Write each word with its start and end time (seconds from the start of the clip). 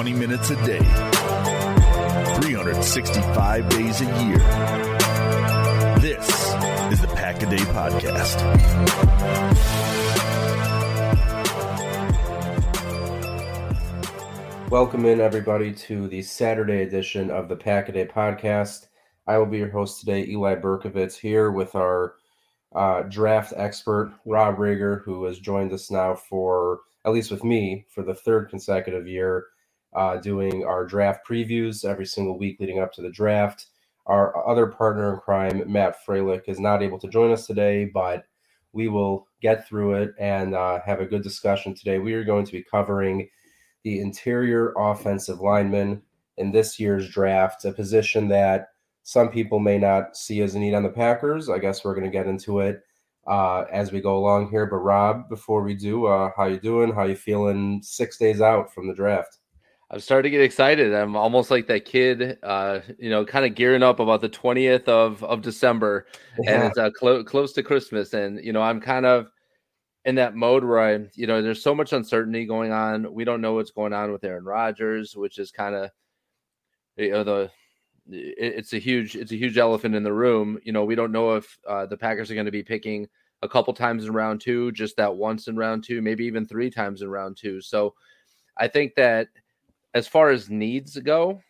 20 0.00 0.14
minutes 0.14 0.48
a 0.48 0.56
day, 0.64 0.78
365 2.40 3.68
days 3.68 4.00
a 4.00 4.04
year. 4.24 4.38
This 5.98 6.26
is 6.90 7.02
the 7.02 7.10
Pack 7.14 7.42
a 7.42 7.50
Day 7.50 7.58
Podcast. 7.58 8.40
Welcome 14.70 15.04
in, 15.04 15.20
everybody, 15.20 15.70
to 15.74 16.08
the 16.08 16.22
Saturday 16.22 16.80
edition 16.80 17.30
of 17.30 17.50
the 17.50 17.56
Pack 17.56 17.90
a 17.90 17.92
Day 17.92 18.06
Podcast. 18.06 18.86
I 19.26 19.36
will 19.36 19.44
be 19.44 19.58
your 19.58 19.68
host 19.68 20.00
today, 20.00 20.24
Eli 20.24 20.54
Berkovitz, 20.54 21.18
here 21.18 21.50
with 21.50 21.74
our 21.74 22.14
uh, 22.74 23.02
draft 23.02 23.52
expert, 23.54 24.14
Rob 24.24 24.58
Rigger, 24.58 25.02
who 25.04 25.24
has 25.24 25.38
joined 25.38 25.74
us 25.74 25.90
now 25.90 26.14
for, 26.14 26.80
at 27.04 27.12
least 27.12 27.30
with 27.30 27.44
me, 27.44 27.84
for 27.90 28.02
the 28.02 28.14
third 28.14 28.48
consecutive 28.48 29.06
year 29.06 29.44
uh, 29.94 30.16
doing 30.16 30.64
our 30.64 30.84
draft 30.84 31.26
previews 31.26 31.84
every 31.84 32.06
single 32.06 32.38
week 32.38 32.58
leading 32.60 32.80
up 32.80 32.92
to 32.92 33.02
the 33.02 33.10
draft. 33.10 33.66
Our 34.06 34.48
other 34.48 34.66
partner 34.66 35.14
in 35.14 35.20
crime, 35.20 35.62
Matt 35.70 35.96
Freilich, 36.06 36.48
is 36.48 36.60
not 36.60 36.82
able 36.82 36.98
to 36.98 37.08
join 37.08 37.32
us 37.32 37.46
today, 37.46 37.84
but 37.84 38.24
we 38.72 38.88
will 38.88 39.26
get 39.42 39.66
through 39.66 39.94
it 39.94 40.14
and 40.18 40.54
uh, 40.54 40.80
have 40.84 41.00
a 41.00 41.06
good 41.06 41.22
discussion 41.22 41.74
today. 41.74 41.98
We 41.98 42.14
are 42.14 42.24
going 42.24 42.46
to 42.46 42.52
be 42.52 42.62
covering 42.62 43.28
the 43.82 44.00
interior 44.00 44.72
offensive 44.76 45.40
lineman 45.40 46.02
in 46.36 46.52
this 46.52 46.78
year's 46.78 47.10
draft, 47.10 47.64
a 47.64 47.72
position 47.72 48.28
that 48.28 48.68
some 49.02 49.28
people 49.28 49.58
may 49.58 49.78
not 49.78 50.16
see 50.16 50.40
as 50.42 50.54
a 50.54 50.58
need 50.58 50.74
on 50.74 50.82
the 50.82 50.88
Packers. 50.88 51.48
I 51.48 51.58
guess 51.58 51.84
we're 51.84 51.94
going 51.94 52.04
to 52.04 52.10
get 52.10 52.26
into 52.26 52.60
it 52.60 52.82
uh, 53.26 53.64
as 53.72 53.92
we 53.92 54.00
go 54.00 54.16
along 54.16 54.50
here. 54.50 54.66
But 54.66 54.78
Rob, 54.78 55.28
before 55.28 55.62
we 55.62 55.74
do, 55.74 56.06
uh, 56.06 56.30
how 56.36 56.46
you 56.46 56.60
doing? 56.60 56.92
How 56.92 57.04
you 57.04 57.16
feeling? 57.16 57.80
Six 57.82 58.18
days 58.18 58.40
out 58.40 58.72
from 58.72 58.86
the 58.86 58.94
draft. 58.94 59.39
I'm 59.92 59.98
starting 59.98 60.30
to 60.30 60.38
get 60.38 60.44
excited. 60.44 60.94
I'm 60.94 61.16
almost 61.16 61.50
like 61.50 61.66
that 61.66 61.84
kid, 61.84 62.38
uh, 62.44 62.80
you 62.96 63.10
know, 63.10 63.24
kind 63.24 63.44
of 63.44 63.56
gearing 63.56 63.82
up 63.82 63.98
about 63.98 64.20
the 64.20 64.28
20th 64.28 64.86
of, 64.86 65.24
of 65.24 65.42
December 65.42 66.06
yeah. 66.38 66.52
and 66.52 66.64
it's 66.64 66.78
uh, 66.78 66.90
clo- 66.90 67.24
close 67.24 67.52
to 67.54 67.64
Christmas. 67.64 68.14
And, 68.14 68.42
you 68.44 68.52
know, 68.52 68.62
I'm 68.62 68.80
kind 68.80 69.04
of 69.04 69.30
in 70.04 70.14
that 70.14 70.36
mode 70.36 70.64
where 70.64 70.80
I, 70.80 71.08
you 71.14 71.26
know, 71.26 71.42
there's 71.42 71.62
so 71.62 71.74
much 71.74 71.92
uncertainty 71.92 72.46
going 72.46 72.70
on. 72.70 73.12
We 73.12 73.24
don't 73.24 73.40
know 73.40 73.54
what's 73.54 73.72
going 73.72 73.92
on 73.92 74.12
with 74.12 74.22
Aaron 74.22 74.44
Rodgers, 74.44 75.16
which 75.16 75.38
is 75.38 75.50
kind 75.50 75.74
of, 75.74 75.90
you 76.96 77.10
know, 77.10 77.24
the, 77.24 77.50
it's 78.06 78.72
a 78.72 78.78
huge, 78.78 79.16
it's 79.16 79.32
a 79.32 79.36
huge 79.36 79.58
elephant 79.58 79.96
in 79.96 80.04
the 80.04 80.12
room. 80.12 80.58
You 80.62 80.72
know, 80.72 80.84
we 80.84 80.94
don't 80.94 81.12
know 81.12 81.34
if 81.34 81.58
uh, 81.68 81.86
the 81.86 81.96
Packers 81.96 82.30
are 82.30 82.34
going 82.34 82.46
to 82.46 82.52
be 82.52 82.62
picking 82.62 83.08
a 83.42 83.48
couple 83.48 83.74
times 83.74 84.04
in 84.04 84.12
round 84.12 84.40
two, 84.40 84.70
just 84.70 84.96
that 84.98 85.16
once 85.16 85.48
in 85.48 85.56
round 85.56 85.82
two, 85.82 86.00
maybe 86.00 86.24
even 86.26 86.46
three 86.46 86.70
times 86.70 87.02
in 87.02 87.10
round 87.10 87.36
two. 87.36 87.60
So 87.60 87.94
I 88.56 88.68
think 88.68 88.94
that, 88.94 89.28
as 89.94 90.06
far 90.06 90.30
as 90.30 90.50
needs 90.50 90.98
go, 90.98 91.40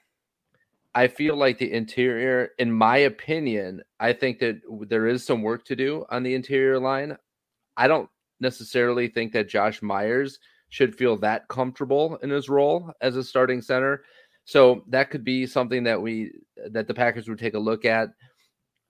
I 0.94 1.06
feel 1.06 1.36
like 1.36 1.58
the 1.58 1.72
interior, 1.72 2.50
in 2.58 2.72
my 2.72 2.98
opinion, 2.98 3.82
I 4.00 4.12
think 4.12 4.38
that 4.40 4.60
there 4.88 5.06
is 5.06 5.24
some 5.24 5.42
work 5.42 5.64
to 5.66 5.76
do 5.76 6.04
on 6.10 6.22
the 6.22 6.34
interior 6.34 6.78
line. 6.78 7.16
I 7.76 7.86
don't 7.86 8.08
necessarily 8.40 9.08
think 9.08 9.32
that 9.32 9.48
Josh 9.48 9.82
Myers 9.82 10.38
should 10.70 10.94
feel 10.94 11.16
that 11.18 11.46
comfortable 11.48 12.16
in 12.22 12.30
his 12.30 12.48
role 12.48 12.92
as 13.00 13.16
a 13.16 13.22
starting 13.22 13.62
center. 13.62 14.02
So 14.44 14.84
that 14.88 15.10
could 15.10 15.22
be 15.22 15.46
something 15.46 15.84
that 15.84 16.00
we 16.00 16.32
that 16.70 16.88
the 16.88 16.94
Packers 16.94 17.28
would 17.28 17.38
take 17.38 17.54
a 17.54 17.58
look 17.58 17.84
at. 17.84 18.08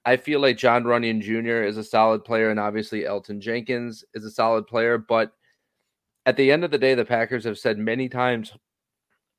I 0.06 0.17
feel 0.17 0.41
like 0.41 0.56
John 0.56 0.84
Runyan 0.84 1.21
Jr. 1.21 1.65
is 1.65 1.77
a 1.77 1.84
solid 1.84 2.25
player, 2.25 2.50
and 2.50 2.59
obviously 2.59 3.03
Elgton 3.03 3.41
Jenkins 3.41 4.05
is 4.15 4.25
a 4.25 4.31
solid 4.31 4.67
player. 4.67 4.97
But 4.97 5.32
at 6.25 6.37
the 6.37 6.50
end 6.50 6.65
of 6.65 6.71
the 6.71 6.78
day, 6.78 6.94
the 6.94 7.05
Packers 7.05 7.44
have 7.44 7.59
said 7.59 7.78
many 7.78 8.09
times 8.09 8.55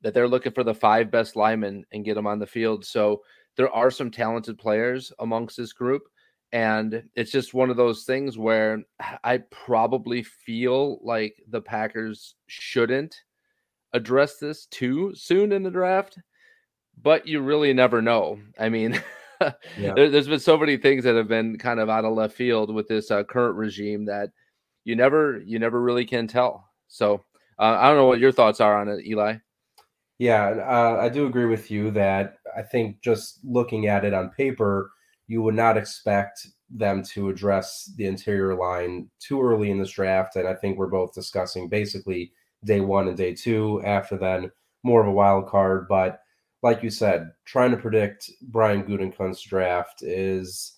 that 0.02 0.14
they're 0.14 0.28
looking 0.28 0.52
for 0.52 0.64
the 0.64 0.74
five 0.74 1.10
best 1.10 1.36
linemen 1.36 1.84
and 1.92 2.04
get 2.04 2.14
them 2.14 2.26
on 2.26 2.38
the 2.38 2.46
field. 2.46 2.84
So 2.84 3.22
there 3.56 3.70
are 3.70 3.90
some 3.90 4.10
talented 4.10 4.58
players 4.58 5.12
amongst 5.18 5.56
this 5.56 5.72
group. 5.72 6.02
And 6.52 7.02
it's 7.14 7.32
just 7.32 7.54
one 7.54 7.70
of 7.70 7.76
those 7.76 8.04
things 8.04 8.36
where 8.36 8.82
I 9.24 9.38
probably 9.50 10.22
feel 10.22 10.98
like 11.02 11.36
the 11.48 11.60
Packers 11.60 12.34
shouldn't 12.46 13.16
address 13.92 14.38
this 14.38 14.66
too 14.66 15.14
soon 15.14 15.52
in 15.52 15.62
the 15.62 15.70
draft, 15.70 16.18
but 17.00 17.26
you 17.26 17.40
really 17.40 17.72
never 17.72 18.02
know. 18.02 18.38
I 18.58 18.68
mean, 18.68 19.00
yeah. 19.78 19.92
there, 19.94 20.10
has 20.10 20.28
been 20.28 20.40
so 20.40 20.56
many 20.56 20.76
things 20.76 21.04
that 21.04 21.14
have 21.14 21.28
been 21.28 21.58
kind 21.58 21.80
of 21.80 21.90
out 21.90 22.04
of 22.04 22.14
left 22.14 22.34
field 22.34 22.74
with 22.74 22.88
this 22.88 23.10
uh, 23.10 23.24
current 23.24 23.56
regime 23.56 24.06
that 24.06 24.30
you 24.84 24.96
never 24.96 25.40
you 25.44 25.58
never 25.58 25.80
really 25.80 26.04
can 26.04 26.26
tell. 26.26 26.68
So 26.88 27.22
uh, 27.58 27.76
I 27.78 27.88
don't 27.88 27.96
know 27.96 28.06
what 28.06 28.18
your 28.18 28.32
thoughts 28.32 28.60
are 28.60 28.80
on 28.80 28.88
it, 28.88 29.06
Eli. 29.06 29.36
Yeah, 30.22 30.50
uh, 30.50 30.98
I 31.00 31.08
do 31.08 31.26
agree 31.26 31.46
with 31.46 31.68
you 31.68 31.90
that 31.90 32.36
I 32.56 32.62
think 32.62 33.00
just 33.00 33.40
looking 33.42 33.88
at 33.88 34.04
it 34.04 34.14
on 34.14 34.30
paper, 34.30 34.92
you 35.26 35.42
would 35.42 35.56
not 35.56 35.76
expect 35.76 36.46
them 36.70 37.02
to 37.14 37.28
address 37.28 37.90
the 37.96 38.06
interior 38.06 38.54
line 38.54 39.10
too 39.18 39.42
early 39.42 39.68
in 39.72 39.80
this 39.80 39.90
draft. 39.90 40.36
And 40.36 40.46
I 40.46 40.54
think 40.54 40.78
we're 40.78 40.86
both 40.86 41.12
discussing 41.12 41.68
basically 41.68 42.30
day 42.64 42.78
one 42.78 43.08
and 43.08 43.16
day 43.16 43.34
two. 43.34 43.82
After 43.84 44.16
then, 44.16 44.52
more 44.84 45.00
of 45.00 45.08
a 45.08 45.10
wild 45.10 45.48
card. 45.48 45.88
But 45.88 46.20
like 46.62 46.84
you 46.84 46.90
said, 46.90 47.32
trying 47.44 47.72
to 47.72 47.76
predict 47.76 48.30
Brian 48.42 48.84
Gutekunst's 48.84 49.42
draft 49.42 50.04
is 50.04 50.74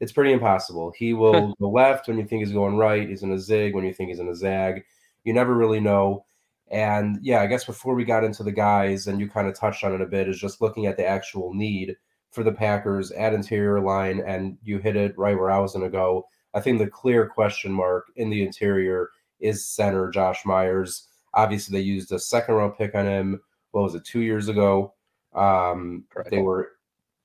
it's 0.00 0.12
pretty 0.12 0.32
impossible. 0.32 0.94
He 0.96 1.12
will 1.12 1.54
go 1.60 1.68
left 1.68 2.08
when 2.08 2.16
you 2.16 2.24
think 2.24 2.42
he's 2.46 2.54
going 2.54 2.78
right. 2.78 3.06
He's 3.06 3.22
in 3.22 3.32
a 3.32 3.38
zig 3.38 3.74
when 3.74 3.84
you 3.84 3.92
think 3.92 4.08
he's 4.08 4.20
in 4.20 4.28
a 4.28 4.34
zag. 4.34 4.84
You 5.24 5.34
never 5.34 5.52
really 5.52 5.80
know. 5.80 6.24
And 6.70 7.18
yeah, 7.22 7.40
I 7.40 7.46
guess 7.46 7.64
before 7.64 7.94
we 7.94 8.04
got 8.04 8.24
into 8.24 8.42
the 8.42 8.52
guys, 8.52 9.06
and 9.06 9.20
you 9.20 9.28
kind 9.28 9.48
of 9.48 9.54
touched 9.54 9.84
on 9.84 9.94
it 9.94 10.00
a 10.00 10.06
bit, 10.06 10.28
is 10.28 10.40
just 10.40 10.60
looking 10.60 10.86
at 10.86 10.96
the 10.96 11.06
actual 11.06 11.54
need 11.54 11.96
for 12.30 12.42
the 12.42 12.52
Packers 12.52 13.12
at 13.12 13.34
interior 13.34 13.80
line, 13.80 14.22
and 14.26 14.58
you 14.62 14.78
hit 14.78 14.96
it 14.96 15.16
right 15.16 15.38
where 15.38 15.50
I 15.50 15.58
was 15.58 15.72
going 15.72 15.84
to 15.84 15.90
go. 15.90 16.26
I 16.54 16.60
think 16.60 16.78
the 16.78 16.88
clear 16.88 17.28
question 17.28 17.72
mark 17.72 18.06
in 18.16 18.30
the 18.30 18.42
interior 18.42 19.10
is 19.40 19.68
center 19.68 20.10
Josh 20.10 20.44
Myers. 20.44 21.06
Obviously, 21.34 21.78
they 21.78 21.84
used 21.84 22.12
a 22.12 22.18
second 22.18 22.54
round 22.54 22.76
pick 22.76 22.94
on 22.94 23.06
him 23.06 23.40
what 23.76 23.82
was 23.82 23.94
it, 23.94 24.04
two 24.04 24.20
years 24.20 24.48
ago. 24.48 24.94
Um, 25.34 26.04
they 26.30 26.38
were, 26.38 26.72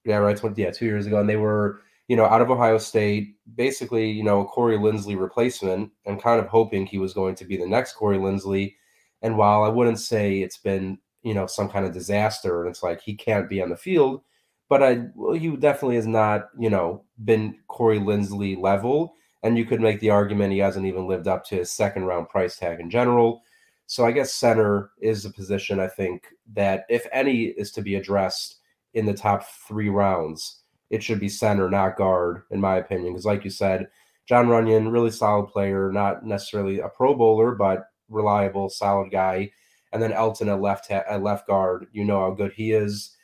yeah, 0.03 0.17
right, 0.17 0.35
20, 0.35 0.61
yeah, 0.61 0.69
two 0.71 0.85
years 0.85 1.07
ago, 1.07 1.21
and 1.21 1.29
they 1.29 1.37
were, 1.37 1.81
you 2.09 2.17
know, 2.17 2.25
out 2.25 2.41
of 2.41 2.51
Ohio 2.51 2.77
State, 2.77 3.35
basically, 3.55 4.11
you 4.11 4.23
know, 4.23 4.41
a 4.41 4.45
Corey 4.45 4.77
Linsley 4.77 5.17
replacement, 5.17 5.91
and 6.05 6.21
kind 6.21 6.41
of 6.41 6.47
hoping 6.47 6.85
he 6.85 6.97
was 6.97 7.13
going 7.13 7.35
to 7.35 7.45
be 7.45 7.55
the 7.55 7.65
next 7.65 7.93
Corey 7.93 8.17
Linsley. 8.17 8.75
And 9.21 9.37
while 9.37 9.63
I 9.63 9.69
wouldn't 9.69 9.99
say 9.99 10.41
it's 10.41 10.57
been, 10.57 10.97
you 11.23 11.33
know, 11.33 11.45
some 11.47 11.69
kind 11.69 11.85
of 11.85 11.93
disaster, 11.93 12.61
and 12.61 12.69
it's 12.69 12.83
like 12.83 13.01
he 13.01 13.15
can't 13.15 13.49
be 13.49 13.61
on 13.61 13.69
the 13.69 13.77
field, 13.77 14.21
but 14.69 14.81
I, 14.81 15.03
well, 15.15 15.33
he 15.33 15.55
definitely 15.57 15.97
has 15.97 16.07
not, 16.07 16.49
you 16.57 16.69
know, 16.69 17.03
been 17.23 17.57
Corey 17.67 17.99
Linsley 17.99 18.59
level. 18.59 19.15
And 19.43 19.57
you 19.57 19.65
could 19.65 19.81
make 19.81 19.99
the 19.99 20.11
argument 20.11 20.53
he 20.53 20.59
hasn't 20.59 20.85
even 20.85 21.07
lived 21.07 21.27
up 21.27 21.43
to 21.45 21.55
his 21.55 21.71
second 21.71 22.05
round 22.05 22.29
price 22.29 22.57
tag 22.57 22.79
in 22.79 22.89
general. 22.89 23.41
So 23.87 24.05
I 24.05 24.11
guess 24.11 24.33
center 24.33 24.91
is 25.01 25.25
a 25.25 25.33
position 25.33 25.79
I 25.79 25.87
think 25.87 26.27
that 26.53 26.85
if 26.89 27.05
any 27.11 27.45
is 27.45 27.71
to 27.73 27.81
be 27.81 27.95
addressed 27.95 28.59
in 28.93 29.05
the 29.05 29.13
top 29.13 29.43
three 29.67 29.89
rounds, 29.89 30.61
it 30.89 31.03
should 31.03 31.19
be 31.19 31.27
center, 31.27 31.69
not 31.69 31.97
guard, 31.97 32.43
in 32.51 32.61
my 32.61 32.77
opinion. 32.77 33.13
Because 33.13 33.25
like 33.25 33.43
you 33.43 33.49
said, 33.49 33.87
John 34.27 34.47
Runyan, 34.47 34.91
really 34.91 35.11
solid 35.11 35.47
player, 35.47 35.91
not 35.91 36.25
necessarily 36.25 36.79
a 36.79 36.87
Pro 36.87 37.15
Bowler, 37.15 37.55
but 37.55 37.87
reliable, 38.11 38.69
solid 38.69 39.11
guy. 39.11 39.51
And 39.93 40.01
then 40.01 40.11
Elgton 40.11 40.47
at 40.47 40.61
left 40.61 40.89
at 40.91 41.23
left 41.23 41.47
guard, 41.47 41.87
you 41.91 42.05
know 42.05 42.19
how 42.19 42.31
good 42.31 42.53
he 42.53 42.71
is. 42.71 43.15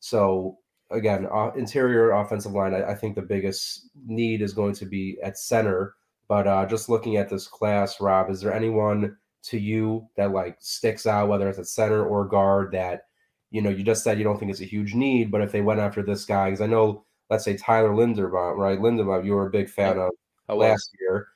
So 0.00 0.58
again, 0.90 1.26
uh, 1.32 1.50
interior 1.56 2.12
offensive 2.12 2.52
line, 2.52 2.74
I, 2.74 2.90
I, 2.90 2.94
think 2.94 3.14
the 3.14 3.22
biggest 3.22 3.90
need 4.06 4.42
is 4.42 4.52
going 4.52 4.74
to 4.74 4.86
be 4.86 5.18
at 5.22 5.38
center. 5.38 5.94
But 6.28 6.46
uh, 6.46 6.66
just 6.66 6.88
looking 6.88 7.16
at 7.16 7.28
this 7.28 7.46
class, 7.46 8.00
Rob, 8.00 8.30
is 8.30 8.40
there 8.40 8.54
anyone 8.54 9.16
to 9.44 9.58
you 9.58 10.08
that 10.16 10.32
like 10.32 10.56
sticks 10.60 11.06
out, 11.06 11.28
whether 11.28 11.48
it's 11.48 11.58
at 11.58 11.66
center 11.66 12.04
or 12.06 12.26
guard, 12.26 12.72
that 12.72 13.02
you 13.50 13.60
know 13.60 13.70
you 13.70 13.82
just 13.82 14.02
said 14.02 14.18
you 14.18 14.24
don't 14.24 14.38
think 14.38 14.50
it's 14.50 14.62
a 14.62 14.66
huge 14.66 14.94
need, 14.94 15.30
but 15.30 15.42
if 15.42 15.52
they 15.52 15.60
went 15.60 15.80
after 15.80 16.02
this 16.02 16.24
guy, 16.24 16.46
because 16.46 16.62
I 16.62 16.66
know, 16.66 17.04
let's 17.28 17.44
say 17.44 17.56
Tyler 17.56 17.90
Linderbaum, 17.90 18.56
right? 18.56 18.78
Linderbaum, 18.78 19.24
you 19.24 19.32
were 19.32 19.46
a 19.46 19.50
big 19.50 19.68
fan 19.68 19.98
of 19.98 20.12
last 20.48 20.90
year. 21.00 21.28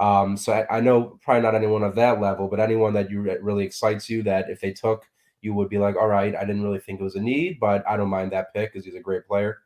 Um, 0.00 0.36
so 0.36 0.52
I, 0.52 0.78
I, 0.78 0.80
know 0.80 1.18
probably 1.22 1.42
not 1.42 1.54
anyone 1.54 1.82
of 1.82 1.94
that 1.96 2.22
level, 2.22 2.48
but 2.48 2.58
anyone 2.58 2.94
that 2.94 3.10
you 3.10 3.20
really 3.20 3.66
excites 3.66 4.08
you 4.08 4.22
that 4.22 4.48
if 4.48 4.58
they 4.58 4.72
took 4.72 5.04
you 5.42 5.54
would 5.54 5.68
be 5.68 5.78
like, 5.78 5.96
all 5.96 6.08
right, 6.08 6.34
I 6.34 6.44
didn't 6.44 6.62
really 6.62 6.80
think 6.80 7.00
it 7.00 7.04
was 7.04 7.16
a 7.16 7.20
need, 7.20 7.58
but 7.60 7.86
I 7.88 7.96
don't 7.96 8.10
mind 8.10 8.32
that 8.32 8.52
pick 8.52 8.72
because 8.72 8.84
he's 8.84 8.94
a 8.94 9.00
great 9.00 9.26
player. 9.26 9.58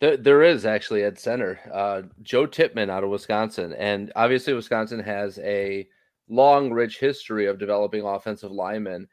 There, 0.00 0.16
there 0.16 0.42
is 0.42 0.66
actually 0.66 1.04
at 1.04 1.18
center, 1.18 1.60
uh, 1.72 2.02
Joe 2.22 2.46
Tippmann 2.46 2.90
out 2.90 3.04
of 3.04 3.10
Wisconsin, 3.10 3.72
and 3.74 4.12
obviously 4.16 4.52
Wisconsin 4.52 4.98
has 5.00 5.38
a 5.38 5.86
long, 6.28 6.72
rich 6.72 6.98
history 6.98 7.46
of 7.46 7.58
developing 7.58 8.04
offensive 8.04 8.50
linemen, 8.50 9.06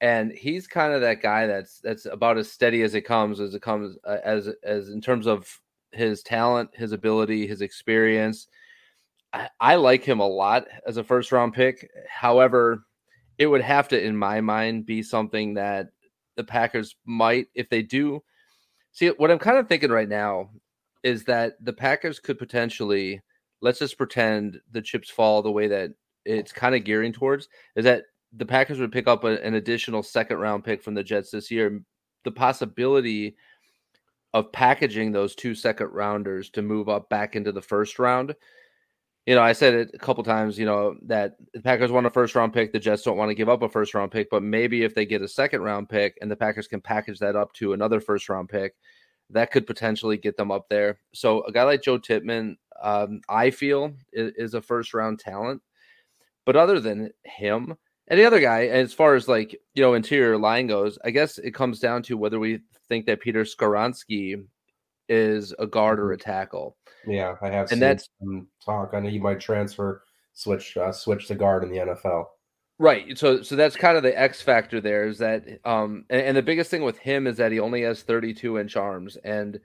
and 0.00 0.32
he's 0.32 0.66
kind 0.66 0.92
of 0.92 1.00
that 1.02 1.22
guy 1.22 1.46
that's 1.46 1.78
that's 1.78 2.06
about 2.06 2.38
as 2.38 2.50
steady 2.50 2.82
as 2.82 2.96
it 2.96 3.02
comes, 3.02 3.38
as 3.38 3.54
it 3.54 3.62
comes 3.62 3.96
uh, 4.04 4.18
as 4.24 4.48
as 4.64 4.88
in 4.88 5.00
terms 5.00 5.28
of 5.28 5.60
his 5.92 6.24
talent, 6.24 6.70
his 6.74 6.90
ability, 6.90 7.46
his 7.46 7.62
experience. 7.62 8.48
I, 9.32 9.48
I 9.60 9.74
like 9.76 10.04
him 10.04 10.20
a 10.20 10.26
lot 10.26 10.66
as 10.86 10.96
a 10.96 11.04
first 11.04 11.32
round 11.32 11.54
pick. 11.54 11.90
However, 12.08 12.84
it 13.38 13.46
would 13.46 13.62
have 13.62 13.88
to, 13.88 14.02
in 14.02 14.16
my 14.16 14.40
mind, 14.40 14.86
be 14.86 15.02
something 15.02 15.54
that 15.54 15.88
the 16.36 16.44
Packers 16.44 16.96
might, 17.04 17.46
if 17.54 17.68
they 17.68 17.82
do. 17.82 18.22
See, 18.92 19.08
what 19.08 19.30
I'm 19.30 19.38
kind 19.38 19.58
of 19.58 19.68
thinking 19.68 19.90
right 19.90 20.08
now 20.08 20.50
is 21.02 21.24
that 21.24 21.54
the 21.64 21.72
Packers 21.72 22.18
could 22.18 22.38
potentially, 22.38 23.20
let's 23.60 23.78
just 23.78 23.98
pretend 23.98 24.60
the 24.70 24.82
chips 24.82 25.10
fall 25.10 25.42
the 25.42 25.50
way 25.50 25.66
that 25.66 25.90
it's 26.24 26.52
kind 26.52 26.74
of 26.74 26.84
gearing 26.84 27.12
towards, 27.12 27.48
is 27.74 27.84
that 27.84 28.04
the 28.34 28.46
Packers 28.46 28.78
would 28.78 28.92
pick 28.92 29.08
up 29.08 29.24
a, 29.24 29.42
an 29.42 29.54
additional 29.54 30.02
second 30.02 30.38
round 30.38 30.64
pick 30.64 30.82
from 30.82 30.94
the 30.94 31.02
Jets 31.02 31.30
this 31.30 31.50
year. 31.50 31.82
The 32.24 32.30
possibility 32.30 33.36
of 34.34 34.52
packaging 34.52 35.12
those 35.12 35.34
two 35.34 35.54
second 35.54 35.88
rounders 35.88 36.48
to 36.50 36.62
move 36.62 36.88
up 36.88 37.08
back 37.08 37.36
into 37.36 37.52
the 37.52 37.60
first 37.60 37.98
round 37.98 38.34
you 39.26 39.36
know, 39.36 39.42
I 39.42 39.52
said 39.52 39.74
it 39.74 39.90
a 39.94 39.98
couple 39.98 40.24
times, 40.24 40.58
you 40.58 40.66
know, 40.66 40.96
that 41.02 41.36
the 41.54 41.60
Packers 41.60 41.92
want 41.92 42.06
a 42.06 42.10
first 42.10 42.34
round 42.34 42.52
pick. 42.52 42.72
The 42.72 42.80
Jets 42.80 43.02
don't 43.02 43.16
want 43.16 43.30
to 43.30 43.36
give 43.36 43.48
up 43.48 43.62
a 43.62 43.68
first 43.68 43.94
round 43.94 44.10
pick, 44.10 44.28
but 44.30 44.42
maybe 44.42 44.82
if 44.82 44.94
they 44.94 45.06
get 45.06 45.22
a 45.22 45.28
second 45.28 45.62
round 45.62 45.88
pick 45.88 46.18
and 46.20 46.30
the 46.30 46.36
Packers 46.36 46.66
can 46.66 46.80
package 46.80 47.20
that 47.20 47.36
up 47.36 47.52
to 47.54 47.72
another 47.72 48.00
first 48.00 48.28
round 48.28 48.48
pick, 48.48 48.74
that 49.30 49.52
could 49.52 49.66
potentially 49.66 50.16
get 50.16 50.36
them 50.36 50.50
up 50.50 50.68
there. 50.68 50.98
So 51.14 51.44
a 51.44 51.52
guy 51.52 51.62
like 51.62 51.82
Joe 51.82 51.98
Tippmann, 51.98 52.56
um, 52.82 53.20
I 53.28 53.50
feel 53.50 53.94
is, 54.12 54.32
is, 54.36 54.54
a 54.54 54.62
first 54.62 54.92
round 54.92 55.20
talent. 55.20 55.62
But 56.44 56.56
other 56.56 56.80
than 56.80 57.10
him, 57.24 57.76
any 58.10 58.24
other 58.24 58.40
guy, 58.40 58.66
as 58.66 58.92
far 58.92 59.14
as 59.14 59.28
like, 59.28 59.56
you 59.74 59.82
know, 59.82 59.94
interior 59.94 60.36
line 60.36 60.66
goes, 60.66 60.98
I 61.04 61.10
guess 61.10 61.38
it 61.38 61.54
comes 61.54 61.78
down 61.78 62.02
to 62.04 62.16
whether 62.16 62.40
we 62.40 62.60
think 62.88 63.06
that 63.06 63.20
Peter 63.20 63.44
Skoronski 63.44 64.44
is 65.12 65.54
a 65.58 65.66
guard 65.66 66.00
or 66.00 66.12
a 66.12 66.16
mm-hmm. 66.16 66.30
tackle. 66.30 66.76
Yeah, 67.06 67.36
I 67.42 67.50
have. 67.50 67.70
And 67.70 67.82
that's 67.82 68.08
talk. 68.64 68.90
I 68.94 69.00
know 69.00 69.08
you 69.08 69.20
might 69.20 69.40
transfer, 69.40 70.02
switch, 70.32 70.76
uh, 70.76 70.92
switch 70.92 71.26
to 71.28 71.34
guard 71.34 71.64
in 71.64 71.70
the 71.70 71.78
NFL. 71.78 72.26
Right. 72.78 73.16
So, 73.18 73.42
so 73.42 73.54
that's 73.54 73.76
kind 73.76 73.96
of 73.96 74.02
the 74.02 74.18
X 74.18 74.40
factor 74.40 74.80
there. 74.80 75.06
Is 75.06 75.18
that, 75.18 75.44
um, 75.64 76.04
and, 76.10 76.22
and 76.22 76.36
the 76.36 76.42
biggest 76.42 76.70
thing 76.70 76.82
with 76.82 76.98
him 76.98 77.26
is 77.26 77.36
that 77.36 77.52
he 77.52 77.60
only 77.60 77.82
has 77.82 78.02
32 78.02 78.58
inch 78.58 78.76
arms, 78.76 79.16
and 79.16 79.60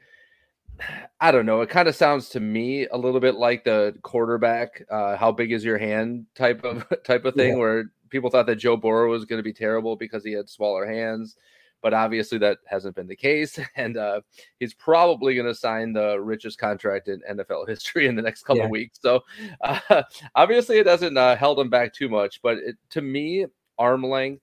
I 1.21 1.31
don't 1.31 1.45
know. 1.45 1.61
It 1.61 1.69
kind 1.69 1.87
of 1.87 1.95
sounds 1.95 2.29
to 2.29 2.39
me 2.39 2.87
a 2.87 2.97
little 2.97 3.19
bit 3.19 3.35
like 3.35 3.63
the 3.63 3.95
quarterback, 4.01 4.83
uh, 4.91 5.15
how 5.15 5.31
big 5.31 5.51
is 5.51 5.63
your 5.63 5.77
hand 5.77 6.25
type 6.35 6.63
of 6.63 6.85
type 7.03 7.25
of 7.25 7.35
thing, 7.35 7.53
yeah. 7.53 7.59
where 7.59 7.91
people 8.09 8.29
thought 8.29 8.47
that 8.47 8.57
Joe 8.57 8.77
Burrow 8.77 9.11
was 9.11 9.25
going 9.25 9.39
to 9.39 9.43
be 9.43 9.53
terrible 9.53 9.95
because 9.95 10.23
he 10.23 10.33
had 10.33 10.49
smaller 10.49 10.85
hands 10.85 11.37
but 11.81 11.93
obviously 11.93 12.37
that 12.39 12.57
hasn't 12.65 12.95
been 12.95 13.07
the 13.07 13.15
case. 13.15 13.59
And 13.75 13.97
uh, 13.97 14.21
he's 14.59 14.73
probably 14.73 15.35
going 15.35 15.47
to 15.47 15.55
sign 15.55 15.93
the 15.93 16.19
richest 16.19 16.57
contract 16.57 17.07
in 17.07 17.21
NFL 17.29 17.67
history 17.69 18.07
in 18.07 18.15
the 18.15 18.21
next 18.21 18.43
couple 18.43 18.63
yeah. 18.63 18.69
weeks. 18.69 18.99
So 19.01 19.23
uh, 19.61 20.03
obviously 20.35 20.77
it 20.77 20.87
hasn't 20.87 21.17
uh, 21.17 21.35
held 21.35 21.59
him 21.59 21.69
back 21.69 21.93
too 21.93 22.09
much. 22.09 22.41
But 22.41 22.57
it, 22.57 22.75
to 22.91 23.01
me, 23.01 23.45
arm 23.77 24.03
length, 24.03 24.41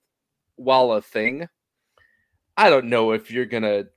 while 0.55 0.93
a 0.93 1.01
thing, 1.01 1.47
I 2.55 2.69
don't 2.69 2.85
know 2.85 3.11
if 3.11 3.29
you're 3.29 3.45
going 3.45 3.63
to 3.63 3.87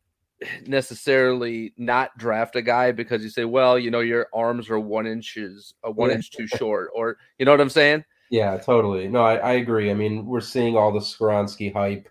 necessarily 0.67 1.73
not 1.77 2.17
draft 2.19 2.57
a 2.57 2.63
guy 2.63 2.93
because 2.93 3.23
you 3.23 3.31
say, 3.31 3.45
well, 3.45 3.79
you 3.79 3.91
know, 3.91 4.01
your 4.01 4.27
arms 4.33 4.71
are 4.71 4.81
one 4.81 5.07
inches, 5.07 5.75
a 5.85 5.91
one 5.91 6.11
yeah. 6.11 6.17
inch 6.17 6.31
too 6.31 6.47
short, 6.47 6.91
or 6.95 7.17
you 7.39 7.45
know 7.45 7.53
what 7.53 7.61
I'm 7.61 7.71
saying? 7.71 8.05
Yeah, 8.31 8.59
totally. 8.59 9.09
No, 9.09 9.23
I, 9.23 9.37
I 9.37 9.53
agree. 9.53 9.91
I 9.91 9.95
mean, 9.95 10.27
we're 10.27 10.41
seeing 10.41 10.77
all 10.77 10.93
the 10.93 11.01
Skoronski 11.01 11.73
hype 11.73 12.09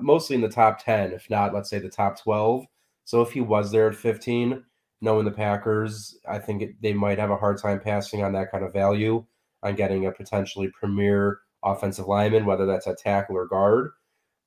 mostly 0.00 0.36
in 0.36 0.42
the 0.42 0.48
top 0.48 0.82
10, 0.82 1.12
if 1.12 1.28
not, 1.30 1.54
let's 1.54 1.70
say 1.70 1.78
the 1.78 1.88
top 1.88 2.20
12. 2.20 2.66
So 3.04 3.22
if 3.22 3.32
he 3.32 3.40
was 3.40 3.70
there 3.70 3.88
at 3.88 3.96
15, 3.96 4.62
knowing 5.00 5.24
the 5.24 5.30
Packers, 5.30 6.18
I 6.28 6.38
think 6.38 6.62
it, 6.62 6.82
they 6.82 6.92
might 6.92 7.18
have 7.18 7.30
a 7.30 7.36
hard 7.36 7.58
time 7.58 7.80
passing 7.80 8.22
on 8.22 8.32
that 8.32 8.50
kind 8.50 8.64
of 8.64 8.72
value 8.72 9.24
on 9.62 9.74
getting 9.74 10.06
a 10.06 10.12
potentially 10.12 10.70
premier 10.78 11.40
offensive 11.64 12.06
lineman, 12.06 12.46
whether 12.46 12.66
that's 12.66 12.86
a 12.86 12.94
tackle 12.94 13.36
or 13.36 13.46
guard. 13.46 13.90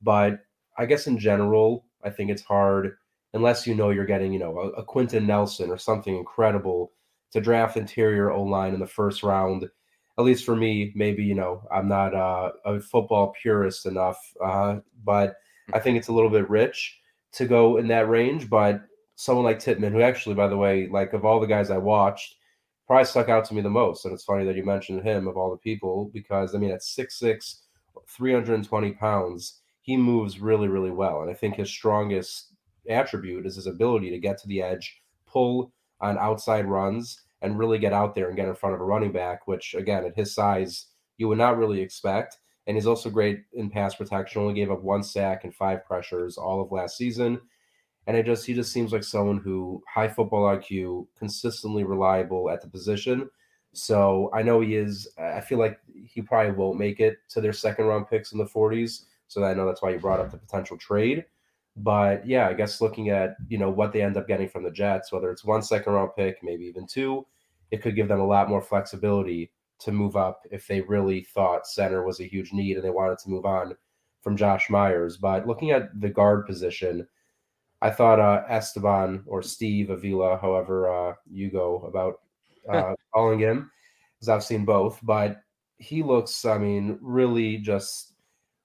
But 0.01 0.39
I 0.77 0.85
guess 0.85 1.07
in 1.07 1.17
general, 1.17 1.85
I 2.03 2.09
think 2.09 2.29
it's 2.29 2.41
hard 2.41 2.97
unless 3.33 3.65
you 3.65 3.75
know 3.75 3.89
you're 3.91 4.05
getting, 4.05 4.33
you 4.33 4.39
know, 4.39 4.57
a, 4.59 4.69
a 4.81 4.83
Quenton 4.83 5.25
Nelson 5.25 5.69
or 5.69 5.77
something 5.77 6.15
incredible 6.15 6.91
to 7.31 7.41
draft 7.41 7.77
interior 7.77 8.31
O 8.31 8.43
line 8.43 8.73
in 8.73 8.79
the 8.79 8.87
first 8.87 9.23
round 9.23 9.69
at 10.21 10.25
least 10.25 10.45
for 10.45 10.55
me, 10.55 10.91
maybe 10.95 11.23
you 11.23 11.35
know 11.35 11.63
I'm 11.71 11.87
not 11.87 12.13
uh, 12.15 12.51
a 12.65 12.79
football 12.79 13.33
purist 13.41 13.85
enough, 13.85 14.17
uh, 14.43 14.77
but 15.03 15.35
I 15.73 15.79
think 15.79 15.97
it's 15.97 16.07
a 16.07 16.13
little 16.13 16.29
bit 16.29 16.49
rich 16.49 16.99
to 17.33 17.45
go 17.45 17.77
in 17.77 17.87
that 17.89 18.09
range. 18.09 18.49
But 18.49 18.81
someone 19.15 19.45
like 19.45 19.59
Tippmann, 19.59 19.93
who 19.93 20.01
actually, 20.01 20.35
by 20.35 20.47
the 20.47 20.57
way, 20.57 20.87
like 20.87 21.13
of 21.13 21.25
all 21.25 21.39
the 21.39 21.47
guys 21.47 21.69
I 21.69 21.77
watched, 21.77 22.35
probably 22.87 23.05
stuck 23.05 23.29
out 23.29 23.45
to 23.45 23.53
me 23.53 23.61
the 23.61 23.69
most. 23.69 24.05
And 24.05 24.13
it's 24.13 24.23
funny 24.23 24.45
that 24.45 24.55
you 24.55 24.65
mentioned 24.65 25.03
him 25.03 25.27
of 25.27 25.37
all 25.37 25.51
the 25.51 25.57
people 25.57 26.09
because 26.13 26.55
I 26.55 26.57
mean, 26.57 26.71
at 26.71 26.81
6'6", 26.81 27.55
320 28.07 28.91
pounds, 28.93 29.61
he 29.81 29.97
moves 29.97 30.39
really, 30.39 30.67
really 30.67 30.91
well. 30.91 31.21
And 31.21 31.31
I 31.31 31.33
think 31.33 31.55
his 31.55 31.69
strongest 31.69 32.53
attribute 32.89 33.45
is 33.45 33.55
his 33.55 33.67
ability 33.67 34.09
to 34.09 34.19
get 34.19 34.37
to 34.39 34.47
the 34.47 34.61
edge, 34.61 35.01
pull 35.25 35.71
on 35.99 36.17
outside 36.17 36.65
runs, 36.65 37.21
and 37.41 37.57
really 37.57 37.79
get 37.79 37.93
out 37.93 38.15
there 38.15 38.27
and 38.27 38.35
get 38.35 38.47
in 38.47 38.55
front 38.55 38.75
of 38.75 38.81
a 38.81 38.85
running 38.85 39.11
back, 39.11 39.47
which 39.47 39.73
again 39.73 40.05
at 40.05 40.15
his 40.15 40.33
size 40.33 40.87
you 41.17 41.27
would 41.27 41.37
not 41.37 41.57
really 41.57 41.81
expect. 41.81 42.37
And 42.67 42.77
he's 42.77 42.87
also 42.87 43.09
great 43.09 43.43
in 43.53 43.69
pass 43.69 43.95
protection. 43.95 44.41
Only 44.41 44.53
gave 44.53 44.71
up 44.71 44.81
one 44.81 45.03
sack 45.03 45.43
and 45.43 45.53
five 45.53 45.85
pressures 45.85 46.37
all 46.37 46.61
of 46.61 46.71
last 46.71 46.97
season. 46.97 47.39
And 48.07 48.17
it 48.17 48.25
just 48.25 48.45
he 48.45 48.53
just 48.53 48.71
seems 48.71 48.91
like 48.91 49.03
someone 49.03 49.37
who 49.37 49.83
high 49.87 50.07
football 50.07 50.43
IQ, 50.43 51.07
consistently 51.17 51.83
reliable 51.83 52.49
at 52.49 52.61
the 52.61 52.67
position. 52.67 53.29
So 53.73 54.29
I 54.33 54.41
know 54.41 54.61
he 54.61 54.75
is. 54.75 55.07
I 55.17 55.41
feel 55.41 55.59
like 55.59 55.79
he 56.05 56.21
probably 56.21 56.51
won't 56.53 56.79
make 56.79 56.99
it 56.99 57.17
to 57.29 57.41
their 57.41 57.53
second 57.53 57.85
round 57.85 58.07
picks 58.09 58.31
in 58.31 58.37
the 58.37 58.45
40s. 58.45 59.05
So 59.27 59.43
I 59.43 59.53
know 59.53 59.65
that's 59.65 59.81
why 59.81 59.91
you 59.91 59.99
brought 59.99 60.19
up 60.19 60.31
the 60.31 60.37
potential 60.37 60.77
trade. 60.77 61.25
But 61.77 62.27
yeah, 62.27 62.47
I 62.47 62.53
guess 62.53 62.81
looking 62.81 63.09
at 63.09 63.35
you 63.47 63.57
know 63.57 63.69
what 63.69 63.93
they 63.93 64.01
end 64.01 64.17
up 64.17 64.27
getting 64.27 64.49
from 64.49 64.63
the 64.63 64.71
Jets, 64.71 65.11
whether 65.11 65.31
it's 65.31 65.45
one 65.45 65.61
second 65.61 65.93
round 65.93 66.11
pick, 66.17 66.37
maybe 66.43 66.65
even 66.65 66.85
two, 66.85 67.25
it 67.71 67.81
could 67.81 67.95
give 67.95 68.07
them 68.07 68.19
a 68.19 68.27
lot 68.27 68.49
more 68.49 68.61
flexibility 68.61 69.51
to 69.79 69.91
move 69.91 70.15
up 70.15 70.45
if 70.51 70.67
they 70.67 70.81
really 70.81 71.23
thought 71.23 71.65
center 71.65 72.05
was 72.05 72.19
a 72.19 72.27
huge 72.27 72.53
need 72.53 72.75
and 72.75 72.85
they 72.85 72.91
wanted 72.91 73.17
to 73.17 73.29
move 73.29 73.45
on 73.45 73.75
from 74.21 74.37
Josh 74.37 74.69
Myers. 74.69 75.17
But 75.17 75.47
looking 75.47 75.71
at 75.71 75.99
the 75.99 76.09
guard 76.09 76.45
position, 76.45 77.07
I 77.81 77.89
thought 77.89 78.19
uh, 78.19 78.43
Esteban 78.47 79.23
or 79.25 79.41
Steve 79.41 79.89
Avila, 79.89 80.37
however 80.37 80.89
uh, 81.09 81.15
you 81.29 81.49
go 81.49 81.79
about 81.87 82.19
uh, 82.71 82.93
calling 83.13 83.39
him, 83.39 83.71
because 84.19 84.29
I've 84.29 84.43
seen 84.43 84.65
both, 84.65 84.99
but 85.01 85.41
he 85.77 86.03
looks, 86.03 86.45
I 86.45 86.59
mean, 86.59 86.99
really 87.01 87.57
just 87.57 88.13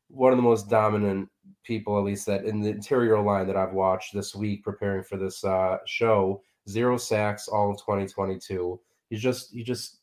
one 0.08 0.32
of 0.32 0.36
the 0.36 0.42
most 0.42 0.68
dominant 0.68 1.30
people, 1.64 1.98
at 1.98 2.04
least 2.04 2.26
that 2.26 2.44
in 2.44 2.60
the 2.60 2.70
interior 2.70 3.20
line 3.20 3.46
that 3.46 3.56
I've 3.56 3.72
watched 3.72 4.14
this 4.14 4.34
week 4.34 4.62
preparing 4.62 5.02
for 5.02 5.16
this 5.16 5.44
uh, 5.44 5.78
show. 5.86 6.42
Zero 6.68 6.96
sacks 6.96 7.48
all 7.48 7.70
of 7.70 7.78
2022. 7.78 8.80
He's 9.10 9.20
just, 9.20 9.52
he 9.52 9.62
just, 9.62 9.98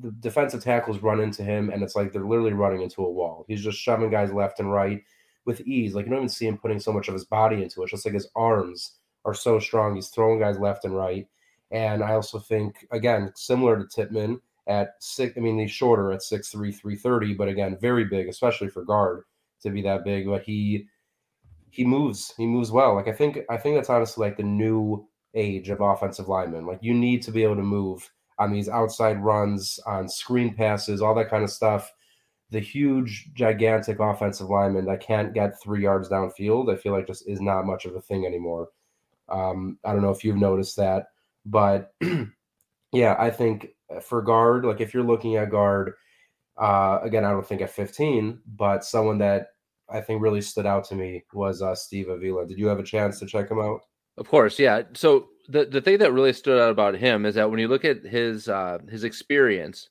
the 0.00 0.10
defensive 0.20 0.62
tackles 0.62 1.02
run 1.02 1.20
into 1.20 1.44
him, 1.44 1.70
and 1.70 1.82
it's 1.82 1.94
like 1.94 2.12
they're 2.12 2.24
literally 2.24 2.52
running 2.52 2.82
into 2.82 3.04
a 3.04 3.10
wall. 3.10 3.44
He's 3.48 3.62
just 3.62 3.78
shoving 3.78 4.10
guys 4.10 4.32
left 4.32 4.60
and 4.60 4.72
right 4.72 5.02
with 5.44 5.60
ease. 5.62 5.94
Like 5.94 6.06
you 6.06 6.10
don't 6.10 6.20
even 6.20 6.28
see 6.28 6.46
him 6.46 6.58
putting 6.58 6.80
so 6.80 6.92
much 6.92 7.08
of 7.08 7.14
his 7.14 7.24
body 7.24 7.62
into 7.62 7.80
it. 7.80 7.84
It's 7.84 7.92
just 7.92 8.04
like 8.04 8.14
his 8.14 8.28
arms 8.34 8.96
are 9.24 9.34
so 9.34 9.58
strong. 9.58 9.94
He's 9.94 10.08
throwing 10.08 10.40
guys 10.40 10.58
left 10.58 10.84
and 10.84 10.96
right. 10.96 11.26
And 11.70 12.02
I 12.02 12.14
also 12.14 12.38
think, 12.38 12.86
again, 12.90 13.32
similar 13.36 13.78
to 13.78 13.86
Tippmann 13.86 14.40
at 14.66 14.94
six, 15.00 15.34
I 15.36 15.40
mean, 15.40 15.58
he's 15.58 15.70
shorter 15.70 16.12
at 16.12 16.20
6'3, 16.20 16.52
330, 16.74 17.34
but 17.34 17.48
again, 17.48 17.76
very 17.80 18.04
big, 18.04 18.28
especially 18.28 18.68
for 18.68 18.84
guard 18.84 19.24
to 19.62 19.70
be 19.70 19.82
that 19.82 20.04
big. 20.04 20.26
But 20.26 20.42
he 20.42 20.86
he 21.70 21.84
moves, 21.84 22.32
he 22.36 22.46
moves 22.46 22.70
well. 22.70 22.94
Like 22.94 23.08
I 23.08 23.12
think 23.12 23.40
I 23.50 23.56
think 23.56 23.76
that's 23.76 23.90
honestly 23.90 24.26
like 24.26 24.36
the 24.36 24.42
new 24.42 25.06
age 25.34 25.68
of 25.68 25.80
offensive 25.80 26.28
linemen. 26.28 26.66
Like 26.66 26.78
you 26.82 26.94
need 26.94 27.22
to 27.22 27.30
be 27.30 27.42
able 27.42 27.56
to 27.56 27.62
move 27.62 28.10
on 28.38 28.52
these 28.52 28.68
outside 28.68 29.22
runs, 29.22 29.78
on 29.86 30.08
screen 30.08 30.54
passes, 30.54 31.02
all 31.02 31.14
that 31.14 31.30
kind 31.30 31.44
of 31.44 31.50
stuff 31.50 31.92
the 32.50 32.60
huge, 32.60 33.30
gigantic 33.34 33.98
offensive 34.00 34.48
lineman 34.48 34.86
that 34.86 35.00
can't 35.00 35.34
get 35.34 35.60
three 35.60 35.82
yards 35.82 36.08
downfield, 36.08 36.72
I 36.72 36.76
feel 36.76 36.92
like 36.92 37.06
just 37.06 37.28
is 37.28 37.40
not 37.40 37.66
much 37.66 37.84
of 37.84 37.94
a 37.94 38.00
thing 38.00 38.24
anymore. 38.24 38.68
Um, 39.28 39.78
I 39.84 39.92
don't 39.92 40.02
know 40.02 40.10
if 40.10 40.24
you've 40.24 40.36
noticed 40.36 40.76
that, 40.76 41.08
but 41.44 41.92
yeah, 42.92 43.16
I 43.18 43.30
think 43.30 43.68
for 44.02 44.22
guard, 44.22 44.64
like 44.64 44.80
if 44.80 44.94
you're 44.94 45.02
looking 45.02 45.36
at 45.36 45.50
guard, 45.50 45.92
uh, 46.58 46.98
again, 47.02 47.24
I 47.24 47.30
don't 47.30 47.46
think 47.46 47.62
at 47.62 47.70
15, 47.70 48.40
but 48.56 48.84
someone 48.84 49.18
that 49.18 49.48
I 49.88 50.00
think 50.00 50.22
really 50.22 50.40
stood 50.40 50.66
out 50.66 50.84
to 50.84 50.94
me 50.94 51.24
was 51.32 51.62
uh, 51.62 51.74
Steve 51.74 52.08
Avila. 52.08 52.46
Did 52.46 52.58
you 52.58 52.66
have 52.66 52.78
a 52.78 52.84
chance 52.84 53.18
to 53.20 53.26
check 53.26 53.50
him 53.50 53.60
out? 53.60 53.80
Of 54.16 54.28
course, 54.28 54.58
yeah. 54.58 54.82
So 54.94 55.28
the 55.48 55.64
the 55.64 55.80
thing 55.80 55.98
that 55.98 56.12
really 56.12 56.32
stood 56.32 56.60
out 56.60 56.70
about 56.70 56.96
him 56.96 57.24
is 57.24 57.36
that 57.36 57.50
when 57.50 57.60
you 57.60 57.68
look 57.68 57.84
at 57.84 58.04
his 58.04 58.48
uh, 58.48 58.78
his 58.88 59.04
experience, 59.04 59.88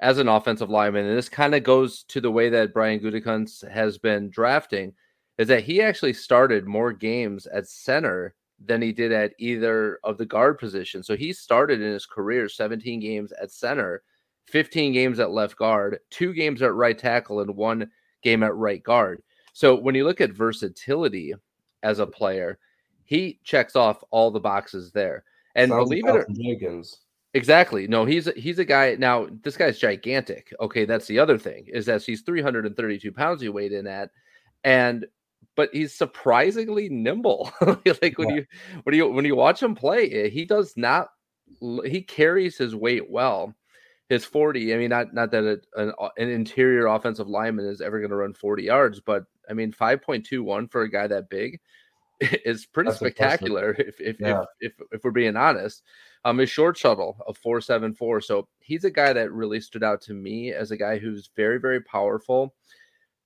as 0.00 0.18
an 0.18 0.28
offensive 0.28 0.68
lineman, 0.68 1.06
and 1.06 1.16
this 1.16 1.28
kind 1.28 1.54
of 1.54 1.62
goes 1.62 2.02
to 2.04 2.20
the 2.20 2.30
way 2.30 2.50
that 2.50 2.74
Brian 2.74 3.00
Gutekunst 3.00 3.68
has 3.70 3.98
been 3.98 4.30
drafting, 4.30 4.92
is 5.38 5.48
that 5.48 5.64
he 5.64 5.80
actually 5.80 6.12
started 6.12 6.66
more 6.66 6.92
games 6.92 7.46
at 7.46 7.68
center 7.68 8.34
than 8.64 8.82
he 8.82 8.92
did 8.92 9.12
at 9.12 9.32
either 9.38 9.98
of 10.04 10.18
the 10.18 10.26
guard 10.26 10.58
positions. 10.58 11.06
So 11.06 11.16
he 11.16 11.32
started 11.32 11.80
in 11.80 11.92
his 11.92 12.06
career 12.06 12.48
17 12.48 13.00
games 13.00 13.32
at 13.40 13.50
center, 13.50 14.02
15 14.48 14.92
games 14.92 15.18
at 15.18 15.30
left 15.30 15.56
guard, 15.56 15.98
two 16.10 16.32
games 16.32 16.62
at 16.62 16.74
right 16.74 16.98
tackle, 16.98 17.40
and 17.40 17.56
one 17.56 17.90
game 18.22 18.42
at 18.42 18.54
right 18.54 18.82
guard. 18.82 19.22
So 19.52 19.74
when 19.74 19.94
you 19.94 20.04
look 20.04 20.20
at 20.20 20.32
versatility 20.32 21.34
as 21.82 21.98
a 21.98 22.06
player, 22.06 22.58
he 23.04 23.40
checks 23.44 23.76
off 23.76 24.02
all 24.10 24.30
the 24.30 24.40
boxes 24.40 24.92
there. 24.92 25.24
And 25.54 25.70
Sounds 25.70 25.88
believe 25.88 26.06
it 26.06 26.10
or 26.10 26.26
Jenkins. 26.30 27.00
Exactly. 27.34 27.86
No, 27.86 28.04
he's 28.04 28.26
he's 28.36 28.58
a 28.58 28.64
guy. 28.64 28.96
Now 28.98 29.26
this 29.42 29.56
guy's 29.56 29.78
gigantic. 29.78 30.52
Okay, 30.60 30.84
that's 30.84 31.06
the 31.06 31.18
other 31.18 31.38
thing 31.38 31.66
is 31.68 31.86
that 31.86 32.02
he's 32.02 32.22
332 32.22 33.10
pounds. 33.12 33.40
He 33.40 33.48
weighed 33.48 33.72
in 33.72 33.86
at, 33.86 34.10
and 34.64 35.06
but 35.56 35.70
he's 35.72 35.94
surprisingly 35.94 36.88
nimble. 36.88 37.50
like 37.84 38.18
when 38.18 38.28
yeah. 38.28 38.34
you 38.34 38.46
when 38.84 38.94
you 38.94 39.08
when 39.08 39.24
you 39.24 39.36
watch 39.36 39.62
him 39.62 39.74
play, 39.74 40.28
he 40.30 40.44
does 40.44 40.74
not. 40.76 41.08
He 41.84 42.02
carries 42.02 42.56
his 42.56 42.74
weight 42.74 43.10
well. 43.10 43.54
His 44.12 44.24
40. 44.26 44.74
I 44.74 44.76
mean, 44.76 44.90
not 44.90 45.14
not 45.14 45.30
that 45.30 45.44
a, 45.44 45.80
an, 45.80 45.92
an 46.18 46.28
interior 46.28 46.86
offensive 46.86 47.28
lineman 47.28 47.64
is 47.64 47.80
ever 47.80 47.98
going 47.98 48.10
to 48.10 48.16
run 48.16 48.34
40 48.34 48.64
yards, 48.64 49.00
but 49.00 49.24
I 49.48 49.54
mean, 49.54 49.72
5.21 49.72 50.70
for 50.70 50.82
a 50.82 50.90
guy 50.90 51.06
that 51.06 51.30
big 51.30 51.60
is 52.20 52.66
pretty 52.66 52.90
That's 52.90 52.98
spectacular. 52.98 53.74
If 53.78 54.00
if, 54.00 54.20
yeah. 54.20 54.44
if, 54.60 54.72
if 54.78 54.86
if 54.92 55.04
we're 55.04 55.12
being 55.12 55.36
honest, 55.36 55.82
um, 56.26 56.38
his 56.38 56.50
short 56.50 56.76
shuttle 56.76 57.16
of 57.26 57.38
four 57.38 57.60
seven 57.60 57.94
four. 57.94 58.20
So 58.20 58.48
he's 58.60 58.84
a 58.84 58.90
guy 58.90 59.12
that 59.12 59.32
really 59.32 59.60
stood 59.60 59.82
out 59.82 60.02
to 60.02 60.12
me 60.14 60.52
as 60.52 60.70
a 60.70 60.76
guy 60.76 60.98
who's 60.98 61.30
very 61.34 61.58
very 61.58 61.80
powerful, 61.80 62.54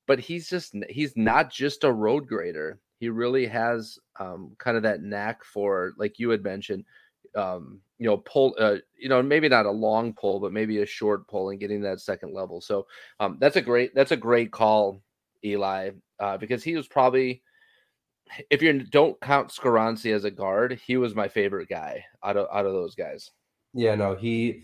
but 0.07 0.21
he's 0.21 0.49
just 0.49 0.75
he's 0.88 1.16
not 1.16 1.50
just 1.50 1.85
a 1.85 1.93
road 1.93 2.26
grader. 2.26 2.78
He 2.99 3.09
really 3.09 3.47
has 3.47 3.99
um, 4.19 4.52
kind 4.59 4.76
of 4.76 4.85
that 4.85 5.02
knack 5.02 5.45
for, 5.45 5.93
like 5.99 6.19
you 6.19 6.31
had 6.31 6.43
mentioned, 6.43 6.85
um, 7.37 7.81
you 7.99 8.07
know, 8.07 8.19
pull, 8.19 8.55
uh, 8.59 8.76
you 8.99 9.09
know, 9.09 9.23
maybe 9.23 9.49
not 9.49 9.66
a 9.66 9.71
long 9.71 10.12
pull, 10.12 10.40
but 10.40 10.52
maybe 10.52 10.83
a 10.83 10.87
short 10.87 11.26
pull 11.28 11.50
and 11.50 11.61
getting 11.61 11.83
that 11.83 12.00
second 12.00 12.35
level. 12.35 12.61
So 12.61 12.87
um, 13.21 13.38
that's 13.40 13.57
a 13.57 13.62
great 13.62 13.95
that's 13.95 14.12
a 14.12 14.16
great 14.16 14.50
call, 14.50 15.02
Eli, 15.45 15.90
uh, 16.21 16.37
because 16.37 16.62
he 16.62 16.76
was 16.76 16.88
probably 16.88 17.43
if 18.50 18.62
you 18.62 18.83
don't 18.85 19.21
count 19.21 19.50
Skoronski 19.50 20.14
as 20.14 20.25
a 20.25 20.31
guard, 20.31 20.81
he 20.85 20.97
was 20.97 21.14
my 21.14 21.28
favorite 21.28 21.69
guy 21.69 22.05
out 22.25 22.37
of 22.37 22.49
out 22.52 22.66
of 22.66 22.73
those 22.73 22.95
guys. 22.95 23.31
Yeah, 23.73 23.95
no, 23.95 24.14
he 24.14 24.62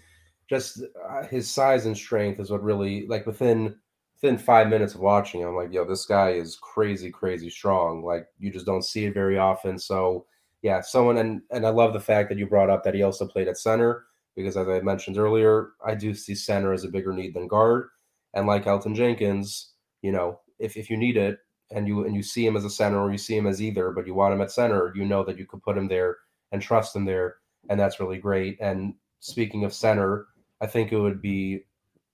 just 0.48 0.82
uh, 1.08 1.24
his 1.24 1.48
size 1.50 1.86
and 1.86 1.96
strength 1.96 2.40
is 2.40 2.50
what 2.50 2.62
really 2.62 3.06
like 3.06 3.26
within 3.26 3.76
within 4.20 4.38
five 4.38 4.68
minutes 4.68 4.94
of 4.94 5.00
watching 5.00 5.44
I'm 5.44 5.56
like, 5.56 5.72
yo, 5.72 5.84
this 5.84 6.06
guy 6.06 6.30
is 6.30 6.56
crazy, 6.56 7.10
crazy 7.10 7.50
strong. 7.50 8.04
Like 8.04 8.26
you 8.38 8.50
just 8.50 8.66
don't 8.66 8.84
see 8.84 9.06
it 9.06 9.14
very 9.14 9.38
often. 9.38 9.78
So 9.78 10.26
yeah, 10.62 10.80
someone 10.80 11.18
and 11.18 11.42
and 11.50 11.66
I 11.66 11.70
love 11.70 11.92
the 11.92 12.00
fact 12.00 12.28
that 12.28 12.38
you 12.38 12.46
brought 12.46 12.70
up 12.70 12.84
that 12.84 12.94
he 12.94 13.02
also 13.02 13.26
played 13.26 13.48
at 13.48 13.58
center 13.58 14.04
because 14.34 14.56
as 14.56 14.68
I 14.68 14.80
mentioned 14.80 15.18
earlier, 15.18 15.70
I 15.84 15.94
do 15.94 16.14
see 16.14 16.34
center 16.34 16.72
as 16.72 16.84
a 16.84 16.88
bigger 16.88 17.12
need 17.12 17.34
than 17.34 17.48
guard. 17.48 17.88
And 18.34 18.46
like 18.46 18.64
Elgton 18.64 18.94
Jenkins, 18.94 19.72
you 20.00 20.12
know, 20.12 20.40
if 20.58 20.76
if 20.76 20.88
you 20.88 20.96
need 20.96 21.16
it, 21.16 21.38
and 21.70 21.88
you 21.88 22.04
and 22.04 22.14
you 22.14 22.22
see 22.22 22.46
him 22.46 22.56
as 22.56 22.64
a 22.64 22.70
center 22.70 23.00
or 23.00 23.10
you 23.10 23.18
see 23.18 23.36
him 23.36 23.46
as 23.46 23.60
either, 23.60 23.90
but 23.90 24.06
you 24.06 24.14
want 24.14 24.34
him 24.34 24.40
at 24.40 24.50
center, 24.50 24.92
you 24.94 25.04
know 25.04 25.24
that 25.24 25.38
you 25.38 25.46
could 25.46 25.62
put 25.62 25.76
him 25.76 25.88
there 25.88 26.18
and 26.52 26.62
trust 26.62 26.94
him 26.94 27.04
there, 27.04 27.36
and 27.68 27.78
that's 27.78 28.00
really 28.00 28.18
great. 28.18 28.58
And 28.60 28.94
speaking 29.20 29.64
of 29.64 29.74
center, 29.74 30.26
I 30.60 30.66
think 30.66 30.92
it 30.92 30.98
would 30.98 31.20
be 31.20 31.64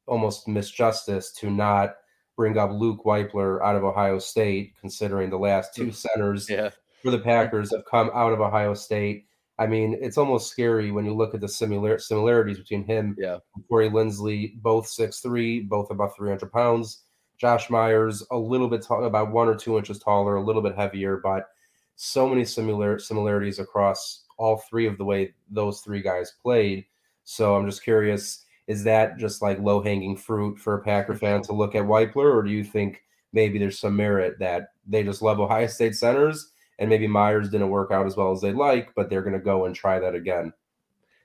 almost 0.06 0.46
misjustice 0.46 1.34
to 1.36 1.50
not 1.50 1.96
bring 2.36 2.56
up 2.56 2.70
Luke 2.70 3.04
Wypler 3.04 3.62
out 3.62 3.76
of 3.76 3.84
Ohio 3.84 4.18
State, 4.18 4.74
considering 4.80 5.28
the 5.28 5.38
last 5.38 5.74
two 5.74 5.88
mm. 5.88 5.94
centers 5.94 6.48
yeah. 6.48 6.70
For 7.02 7.10
the 7.10 7.18
Packers 7.18 7.72
have 7.72 7.84
come 7.84 8.10
out 8.14 8.32
of 8.32 8.40
Ohio 8.40 8.74
State. 8.74 9.26
I 9.58 9.66
mean, 9.66 9.98
it's 10.00 10.18
almost 10.18 10.50
scary 10.50 10.90
when 10.90 11.04
you 11.04 11.14
look 11.14 11.34
at 11.34 11.40
the 11.40 11.48
similar 11.48 11.98
similarities 11.98 12.58
between 12.58 12.84
him 12.84 13.16
yeah. 13.18 13.38
and 13.54 13.68
Corey 13.68 13.90
Linsley, 13.90 14.60
both 14.62 14.86
six 14.86 15.20
three, 15.20 15.60
both 15.60 15.90
about 15.90 16.16
300 16.16 16.52
pounds. 16.52 17.02
Josh 17.38 17.70
Myers 17.70 18.24
a 18.30 18.36
little 18.36 18.68
bit 18.68 18.82
tall, 18.82 19.04
about 19.04 19.30
one 19.30 19.48
or 19.48 19.54
two 19.54 19.78
inches 19.78 19.98
taller, 19.98 20.36
a 20.36 20.44
little 20.44 20.62
bit 20.62 20.76
heavier, 20.76 21.18
but 21.18 21.48
so 21.96 22.28
many 22.28 22.44
similar 22.44 22.98
similarities 22.98 23.58
across 23.58 24.24
all 24.38 24.62
three 24.68 24.86
of 24.86 24.98
the 24.98 25.04
way 25.04 25.34
those 25.50 25.80
three 25.80 26.02
guys 26.02 26.34
played. 26.42 26.84
So 27.24 27.54
I'm 27.54 27.66
just 27.66 27.82
curious, 27.82 28.44
is 28.66 28.84
that 28.84 29.18
just 29.18 29.42
like 29.42 29.58
low 29.60 29.80
hanging 29.80 30.16
fruit 30.16 30.58
for 30.58 30.74
a 30.74 30.82
Packer 30.82 31.14
fan 31.14 31.42
to 31.42 31.52
look 31.52 31.74
at 31.74 31.84
Wypler, 31.84 32.34
or 32.34 32.42
do 32.42 32.50
you 32.50 32.64
think 32.64 33.02
maybe 33.32 33.58
there's 33.58 33.78
some 33.78 33.96
merit 33.96 34.38
that 34.38 34.68
they 34.86 35.02
just 35.02 35.22
love 35.22 35.40
Ohio 35.40 35.66
State 35.66 35.96
centers 35.96 36.52
and 36.78 36.88
maybe 36.88 37.06
Myers 37.06 37.50
didn't 37.50 37.70
work 37.70 37.90
out 37.90 38.06
as 38.06 38.16
well 38.16 38.32
as 38.32 38.40
they 38.40 38.52
like, 38.52 38.92
but 38.94 39.10
they're 39.10 39.22
going 39.22 39.38
to 39.38 39.38
go 39.38 39.64
and 39.66 39.74
try 39.74 39.98
that 39.98 40.14
again? 40.14 40.52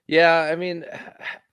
Yeah, 0.07 0.49
I 0.51 0.55
mean, 0.55 0.85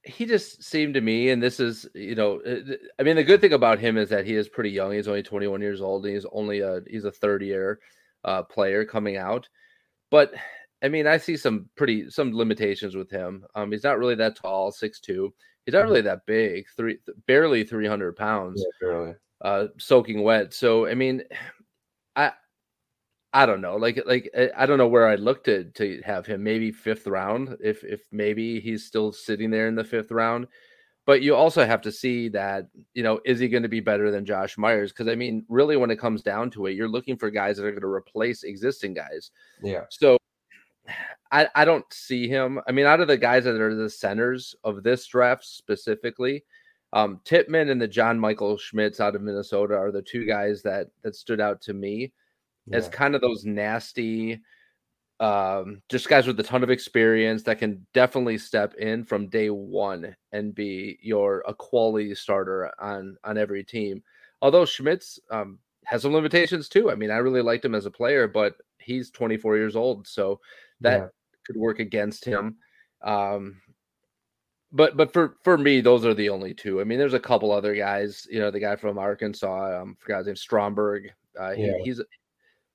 he 0.02 0.26
just 0.26 0.62
seemed 0.62 0.95
to 0.95 1.00
me, 1.00 1.30
and 1.30 1.42
this 1.42 1.61
is, 1.61 1.87
you 1.95 2.14
know, 2.14 2.40
uh, 2.40 2.75
I 2.99 3.02
mean, 3.02 3.16
the 3.16 3.25
good 3.25 3.40
thing 3.40 3.52
about 3.52 3.78
him 3.78 3.97
is 3.97 4.09
that 4.09 4.26
he 4.26 4.35
is 4.35 4.49
pretty 4.49 4.71
young. 4.71 4.92
He's 4.92 5.09
only 5.09 5.23
21 5.23 5.61
years 5.61 5.80
old, 5.80 6.04
and 6.04 6.14
he's 6.14 6.26
only 6.33 6.61
a 6.61 6.80
he's 6.87 7.04
a 7.04 7.12
third 7.12 7.42
year 7.42 7.80
uh, 8.25 8.42
player 8.42 8.85
coming 8.85 9.16
out. 9.16 9.49
But 10.11 10.33
I 10.83 10.88
mean, 10.88 11.07
I 11.07 11.19
see 11.19 11.37
some 11.37 11.69
pretty 11.76 12.11
some 12.11 12.35
limitations 12.35 12.97
with 12.97 13.11
him. 13.11 13.45
Um, 13.54 13.71
he's 13.71 13.85
not 13.85 13.99
really 13.99 14.14
that 14.16 14.37
tall, 14.37 14.73
six 14.73 15.00
two. 15.00 15.33
He's 15.66 15.75
not 15.75 15.85
really 15.85 16.00
that 16.02 16.26
big, 16.26 16.66
three 16.76 16.99
barely 17.26 17.64
300 17.64 18.16
pounds, 18.16 18.64
yeah, 18.64 18.88
barely. 18.88 19.14
Uh, 19.42 19.66
soaking 19.78 20.23
wet. 20.23 20.54
So 20.54 20.87
I 20.87 20.95
mean, 20.95 21.23
I 23.32 23.46
don't 23.46 23.60
know. 23.60 23.76
Like 23.76 24.02
like 24.06 24.30
eh, 24.34 24.49
I 24.56 24.66
don't 24.66 24.78
know 24.78 24.88
where 24.88 25.06
I'd 25.08 25.20
look 25.20 25.44
to 25.44 25.64
to 25.64 26.00
have 26.04 26.26
him. 26.26 26.42
Maybe 26.42 26.72
fifth 26.72 27.06
round, 27.06 27.56
if 27.60 27.84
if 27.84 28.02
maybe 28.10 28.60
he's 28.60 28.84
still 28.84 29.12
sitting 29.12 29.50
there 29.50 29.68
in 29.68 29.76
the 29.76 29.84
fifth 29.84 30.10
round. 30.10 30.49
But 31.06 31.22
you 31.22 31.34
also 31.34 31.64
have 31.64 31.80
to 31.82 31.92
see 31.92 32.28
that 32.30 32.68
you 32.94 33.02
know 33.02 33.20
is 33.25 33.38
he 33.40 33.49
going 33.49 33.62
to 33.62 33.68
be 33.68 33.80
better 33.80 34.10
than 34.10 34.25
Josh 34.26 34.58
Myers? 34.58 34.92
Because 34.92 35.08
I 35.08 35.14
mean, 35.14 35.44
really, 35.49 35.76
when 35.76 35.90
it 35.90 35.99
comes 35.99 36.22
down 36.22 36.50
to 36.52 36.66
it, 36.66 36.75
you're 36.75 36.88
looking 36.88 37.16
for 37.16 37.30
guys 37.30 37.56
that 37.56 37.64
are 37.66 37.70
going 37.70 37.82
to 37.82 37.88
replace 37.88 38.42
existing 38.44 38.94
guys. 38.94 39.30
Yeah. 39.62 39.84
So 39.90 40.18
I 41.32 41.49
I 41.54 41.64
don't 41.64 41.87
see 41.92 42.28
him. 42.28 42.60
I 42.68 42.72
mean, 42.72 42.87
out 42.87 43.00
of 43.00 43.08
the 43.08 43.16
guys 43.18 43.44
that 43.44 43.60
are 43.60 43.75
the 43.75 43.90
centers 43.90 44.54
of 44.64 44.82
this 44.82 45.06
draft 45.06 45.44
specifically, 45.44 46.44
Um, 46.92 47.20
Tippmann 47.25 47.70
and 47.70 47.80
the 47.80 47.88
John 47.88 48.18
Michael 48.18 48.58
Schmitz 48.58 49.00
out 49.00 49.14
of 49.14 49.22
Minnesota 49.22 49.75
are 49.75 49.92
the 49.92 50.02
two 50.02 50.25
guys 50.26 50.62
that 50.62 50.88
that 51.02 51.14
stood 51.16 51.40
out 51.40 51.60
to 51.62 51.72
me 51.75 52.12
yeah. 52.67 52.76
as 52.76 52.88
kind 52.88 53.14
of 53.14 53.21
those 53.21 53.45
nasty, 53.45 54.40
um, 55.21 55.83
just 55.88 56.09
guys 56.09 56.26
with 56.26 56.40
a 56.40 56.43
ton 56.43 56.62
of 56.62 56.71
experience 56.71 57.43
that 57.43 57.59
can 57.59 57.87
definitely 57.93 58.38
step 58.38 58.75
in 58.75 59.05
from 59.05 59.29
day 59.29 59.50
one 59.50 60.14
and 60.33 60.55
be 60.55 60.99
your 61.02 61.45
a 61.47 61.55
quality 61.55 62.14
starter 62.14 62.73
on 62.81 63.17
on 63.25 63.37
every 63.37 63.64
team. 63.64 64.02
Although 64.43 64.64
Schmitz 64.64 65.19
um, 65.31 65.59
has 65.85 66.02
some 66.02 66.14
limitations 66.14 66.69
too. 66.69 66.90
I 66.90 66.95
mean, 66.95 67.11
I 67.11 67.17
really 67.17 67.43
liked 67.43 67.64
him 67.64 67.75
as 67.75 67.87
a 67.87 67.90
player, 67.90 68.26
but 68.26 68.55
he's 68.79 69.11
24 69.11 69.57
years 69.57 69.76
old, 69.76 70.07
so 70.07 70.40
that 70.81 71.00
yeah. 71.00 71.07
could 71.47 71.57
work 71.57 71.81
against 71.81 72.25
him. 72.25 72.57
Um, 73.02 73.61
but 74.73 74.97
but 74.97 75.12
for 75.12 75.37
for 75.43 75.59
me, 75.59 75.81
those 75.81 76.05
are 76.07 76.14
the 76.14 76.29
only 76.29 76.55
two. 76.55 76.81
I 76.81 76.85
mean, 76.85 76.99
there's 76.99 77.14
a 77.14 77.21
couple 77.21 77.50
other 77.50 77.75
guys. 77.75 78.26
You 78.31 78.40
know, 78.40 78.50
the 78.50 78.61
guy 78.61 78.76
from 78.76 78.99
Arkansas, 78.99 79.81
um, 79.81 79.97
forgot 79.99 80.19
his 80.19 80.26
name, 80.29 80.37
Stromberg. 80.37 81.11
Uh, 81.38 81.52
he, 81.52 81.67
yeah. 81.67 81.73
he's, 81.83 82.00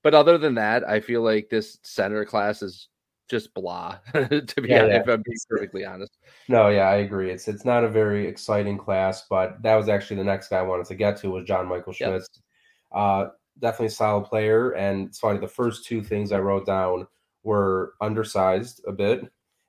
but 0.06 0.14
other 0.14 0.38
than 0.38 0.54
that, 0.54 0.88
I 0.88 1.00
feel 1.00 1.24
like 1.24 1.50
this 1.50 1.80
center 1.82 2.24
class 2.26 2.62
is 2.62 2.90
just 3.28 3.52
blah. 3.56 3.98
to 4.14 4.22
be 4.62 4.70
yeah, 4.70 4.84
honest, 4.84 4.94
yeah. 4.94 5.02
if 5.02 5.08
I'm 5.08 5.24
being 5.26 5.38
perfectly 5.50 5.84
honest. 5.84 6.16
No, 6.48 6.70
yeah, 6.70 6.88
I 6.90 6.98
agree. 6.98 7.32
It's 7.32 7.48
it's 7.48 7.66
not 7.66 7.84
a 7.84 7.90
very 7.90 8.28
exciting 8.28 8.78
class, 8.78 9.26
but 9.28 9.60
that 9.64 9.74
was 9.74 9.90
actually 9.90 10.18
the 10.18 10.24
next 10.24 10.50
guy 10.50 10.60
I 10.60 10.62
wanted 10.62 10.86
to 10.86 10.94
get 10.94 11.18
to 11.22 11.32
was 11.32 11.46
John 11.46 11.68
Michael 11.68 11.92
Schmitz. 11.92 12.30
Yep. 12.36 13.02
Uh, 13.02 13.26
definitely 13.58 13.88
a 13.88 13.90
solid 13.90 14.26
player, 14.26 14.74
and 14.74 15.08
it's 15.08 15.18
funny. 15.18 15.40
The 15.40 15.48
first 15.48 15.88
two 15.88 16.04
things 16.04 16.32
I 16.32 16.38
wrote 16.38 16.68
down 16.68 17.08
were 17.44 17.96
undersized 18.00 18.82
a 18.88 18.92
bit, 18.92 19.28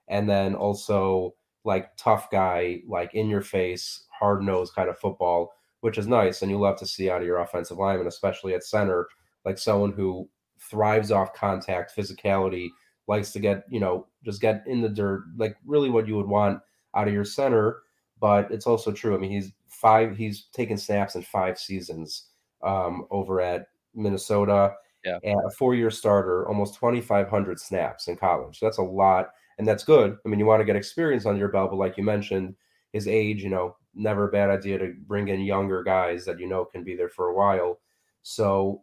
and 0.08 0.28
then 0.28 0.54
also 0.54 1.34
like 1.64 1.96
tough 1.96 2.30
guy, 2.30 2.82
like 2.86 3.14
in 3.14 3.30
your 3.30 3.40
face, 3.40 4.04
hard 4.10 4.42
nosed 4.42 4.74
kind 4.74 4.90
of 4.90 4.98
football, 4.98 5.54
which 5.80 5.96
is 5.96 6.06
nice. 6.06 6.42
And 6.42 6.50
you 6.50 6.58
love 6.58 6.78
to 6.80 6.86
see 6.86 7.08
out 7.08 7.22
of 7.22 7.26
your 7.26 7.38
offensive 7.38 7.78
lineman, 7.78 8.06
especially 8.06 8.52
at 8.52 8.64
center, 8.64 9.08
like 9.46 9.56
someone 9.58 9.92
who 9.92 10.28
thrives 10.60 11.10
off 11.10 11.32
contact, 11.32 11.96
physicality, 11.96 12.68
likes 13.08 13.32
to 13.32 13.38
get, 13.38 13.64
you 13.70 13.80
know, 13.80 14.06
just 14.24 14.42
get 14.42 14.62
in 14.66 14.82
the 14.82 14.88
dirt, 14.88 15.24
like 15.38 15.56
really 15.64 15.88
what 15.88 16.06
you 16.06 16.16
would 16.16 16.26
want 16.26 16.60
out 16.94 17.08
of 17.08 17.14
your 17.14 17.24
center. 17.24 17.78
But 18.20 18.50
it's 18.50 18.66
also 18.66 18.92
true. 18.92 19.14
I 19.14 19.18
mean, 19.18 19.30
he's 19.30 19.52
five, 19.68 20.16
he's 20.16 20.46
taken 20.52 20.76
snaps 20.76 21.14
in 21.14 21.22
five 21.22 21.58
seasons 21.58 22.26
um, 22.62 23.06
over 23.10 23.40
at 23.40 23.68
Minnesota. 23.94 24.74
Yeah. 25.04 25.18
A 25.24 25.50
four 25.50 25.76
year 25.76 25.90
starter, 25.90 26.48
almost 26.48 26.74
2,500 26.74 27.60
snaps 27.60 28.08
in 28.08 28.16
college. 28.16 28.58
So 28.58 28.66
that's 28.66 28.78
a 28.78 28.82
lot 28.82 29.30
and 29.58 29.66
that's 29.66 29.84
good. 29.84 30.16
I 30.24 30.28
mean, 30.28 30.38
you 30.40 30.46
want 30.46 30.60
to 30.60 30.64
get 30.64 30.76
experience 30.76 31.26
under 31.26 31.38
your 31.38 31.48
belt, 31.48 31.70
but 31.70 31.78
like 31.78 31.96
you 31.96 32.04
mentioned, 32.04 32.54
his 32.92 33.08
age, 33.08 33.42
you 33.42 33.50
know, 33.50 33.76
never 33.94 34.28
a 34.28 34.32
bad 34.32 34.50
idea 34.50 34.78
to 34.78 34.94
bring 35.06 35.28
in 35.28 35.40
younger 35.40 35.82
guys 35.82 36.24
that 36.24 36.38
you 36.38 36.48
know 36.48 36.64
can 36.64 36.84
be 36.84 36.94
there 36.94 37.08
for 37.08 37.28
a 37.28 37.34
while. 37.34 37.80
So 38.22 38.82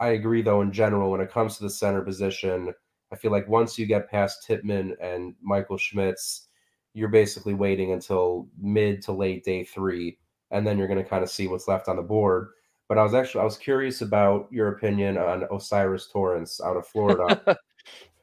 I 0.00 0.08
agree, 0.08 0.42
though, 0.42 0.60
in 0.60 0.72
general, 0.72 1.10
when 1.10 1.20
it 1.20 1.30
comes 1.30 1.56
to 1.56 1.64
the 1.64 1.70
center 1.70 2.02
position, 2.02 2.72
I 3.12 3.16
feel 3.16 3.30
like 3.30 3.48
once 3.48 3.78
you 3.78 3.86
get 3.86 4.10
past 4.10 4.44
Tippmann 4.46 4.96
and 5.00 5.34
Michael 5.40 5.78
Schmitz, 5.78 6.48
you're 6.94 7.08
basically 7.08 7.54
waiting 7.54 7.92
until 7.92 8.48
mid 8.60 9.02
to 9.02 9.12
late 9.12 9.44
day 9.44 9.64
three, 9.64 10.18
and 10.50 10.66
then 10.66 10.78
you're 10.78 10.88
going 10.88 11.02
to 11.02 11.08
kind 11.08 11.22
of 11.22 11.30
see 11.30 11.46
what's 11.46 11.68
left 11.68 11.88
on 11.88 11.96
the 11.96 12.02
board. 12.02 12.48
But 12.88 12.98
I 12.98 13.02
was 13.02 13.14
actually 13.14 13.40
I 13.40 13.44
was 13.44 13.56
curious 13.56 14.02
about 14.02 14.48
your 14.50 14.68
opinion 14.68 15.16
on 15.16 15.44
O'Cyrus 15.50 16.08
Torrence 16.08 16.60
out 16.60 16.76
of 16.76 16.86
Florida. 16.86 17.58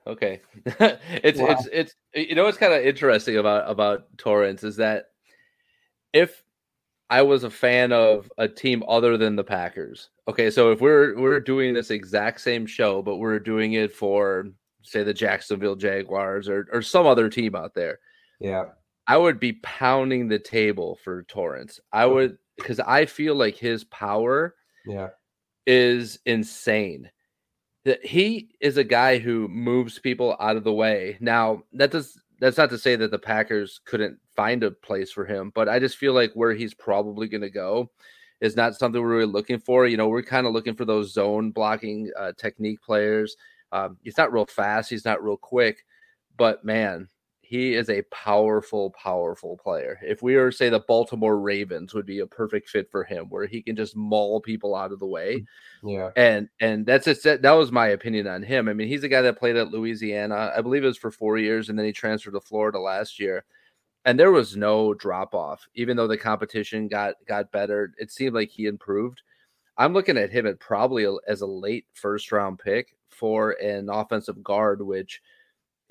Okay, 0.08 0.42
it's 0.66 1.40
wow. 1.40 1.50
it's 1.52 1.68
it's 1.72 1.96
you 2.16 2.34
know 2.34 2.46
what's 2.46 2.58
kind 2.58 2.74
of 2.74 2.84
interesting 2.84 3.38
about 3.38 3.70
about 3.70 4.06
Torrence 4.18 4.64
is 4.64 4.78
that 4.78 5.12
if 6.12 6.44
I 7.12 7.22
was 7.22 7.44
a 7.44 7.50
fan 7.50 7.92
of 7.92 8.32
a 8.38 8.48
team 8.48 8.84
other 8.88 9.18
than 9.18 9.36
the 9.36 9.44
Packers, 9.44 10.10
okay, 10.30 10.50
so 10.50 10.72
if 10.72 10.80
we're 10.80 11.20
we're 11.20 11.42
doing 11.42 11.74
this 11.74 11.92
exact 11.92 12.40
same 12.40 12.66
show, 12.66 13.02
but 13.02 13.18
we're 13.18 13.38
doing 13.38 13.74
it 13.74 13.94
for 13.94 14.48
say 14.82 15.04
the 15.04 15.14
Jacksonville 15.14 15.76
Jaguars 15.76 16.48
or 16.48 16.68
or 16.72 16.82
some 16.82 17.06
other 17.06 17.30
team 17.30 17.54
out 17.54 17.76
there, 17.76 18.00
yeah, 18.40 18.64
I 19.08 19.18
would 19.18 19.42
be 19.42 19.54
pounding 19.54 20.30
the 20.30 20.40
table 20.40 20.98
for 21.04 21.24
Torrence. 21.24 21.82
I 21.92 22.06
would 22.06 22.38
because 22.56 22.80
I 22.80 23.06
feel 23.06 23.36
like 23.36 23.58
his 23.58 23.84
power, 23.84 24.56
yeah, 24.86 25.10
is 25.68 26.18
insane. 26.26 27.12
That 27.84 28.06
he 28.06 28.56
is 28.62 28.78
a 28.78 28.86
guy 28.86 29.18
who 29.18 29.50
moves 29.50 30.00
people 30.00 30.38
out 30.40 30.56
of 30.56 30.64
the 30.64 30.72
way. 30.72 31.18
Now, 31.20 31.64
that 31.74 31.92
does 31.92 32.22
that's 32.42 32.58
not 32.58 32.72
to 32.72 32.78
say 32.78 32.96
that 32.96 33.12
the 33.12 33.20
Packers 33.20 33.80
couldn't 33.86 34.20
find 34.36 34.64
a 34.64 34.72
place 34.72 35.12
for 35.12 35.26
him, 35.26 35.52
but 35.54 35.70
I 35.70 35.78
just 35.78 35.98
feel 35.98 36.14
like 36.14 36.32
where 36.34 36.54
he's 36.54 36.74
probably 36.74 37.28
going 37.28 37.42
to 37.42 37.52
go 37.52 37.92
is 38.42 38.56
not 38.56 38.76
something 38.76 39.00
we're 39.00 39.08
really 39.08 39.32
looking 39.32 39.60
for. 39.60 39.86
You 39.86 39.96
know, 39.96 40.08
we're 40.10 40.24
kind 40.24 40.48
of 40.48 40.52
looking 40.52 40.74
for 40.74 40.84
those 40.84 41.14
zone 41.14 41.52
blocking 41.52 42.10
uh, 42.20 42.32
technique 42.36 42.82
players. 42.82 43.38
Um, 43.72 43.98
he's 44.04 44.18
not 44.18 44.34
real 44.34 44.48
fast, 44.48 44.90
he's 44.90 45.06
not 45.06 45.24
real 45.24 45.38
quick, 45.38 45.86
but 46.36 46.66
man, 46.66 47.08
he 47.52 47.74
is 47.74 47.90
a 47.90 48.02
powerful, 48.04 48.92
powerful 48.92 49.58
player. 49.58 50.00
If 50.02 50.24
we 50.24 50.38
were 50.38 50.52
to 50.52 50.56
say 50.56 50.70
the 50.70 50.80
Baltimore 50.80 51.38
Ravens 51.38 51.94
would 51.94 52.06
be 52.06 52.20
a 52.20 52.26
perfect 52.26 52.70
fit 52.70 52.90
for 52.90 53.04
him, 53.04 53.26
where 53.26 53.46
he 53.46 53.62
can 53.62 53.76
just 53.76 53.94
maul 53.94 54.40
people 54.40 54.74
out 54.74 54.94
of 54.94 55.00
the 55.00 55.06
way. 55.06 55.44
Mm, 55.84 55.94
yeah, 55.94 56.10
and 56.16 56.48
and 56.62 56.86
that's 56.86 57.04
just 57.04 57.26
that, 57.26 57.42
that 57.42 57.52
was 57.52 57.70
my 57.70 57.88
opinion 57.88 58.26
on 58.26 58.42
him. 58.42 58.70
I 58.70 58.74
mean, 58.74 58.88
he's 58.88 59.04
a 59.04 59.10
guy 59.10 59.22
that 59.24 59.38
played 59.38 59.58
at 59.58 59.70
Louisiana, 59.70 60.54
I 60.56 60.62
believe 60.62 60.86
it 60.86 60.88
was 60.88 60.98
for 60.98 61.12
four 61.12 61.38
years, 61.38 61.68
and 61.68 61.78
then 61.78 61.86
he 61.86 61.92
transferred 61.92 62.36
to 62.36 62.40
Florida 62.40 62.80
last 62.80 63.20
year. 63.20 63.44
And 64.06 64.18
there 64.18 64.32
was 64.32 64.56
no 64.56 64.94
drop 64.94 65.36
off, 65.36 65.68
even 65.76 65.98
though 65.98 66.08
the 66.08 66.18
competition 66.18 66.88
got 66.88 67.16
got 67.28 67.52
better. 67.52 67.94
It 67.98 68.14
seemed 68.14 68.34
like 68.34 68.50
he 68.50 68.66
improved. 68.66 69.24
I'm 69.78 69.92
looking 69.92 70.18
at 70.18 70.32
him 70.32 70.48
at 70.48 70.62
probably 70.62 71.06
as 71.28 71.42
a 71.42 71.48
late 71.48 71.86
first 71.96 72.32
round 72.32 72.60
pick 72.60 72.96
for 73.10 73.52
an 73.62 73.90
offensive 73.90 74.42
guard, 74.42 74.82
which 74.82 75.22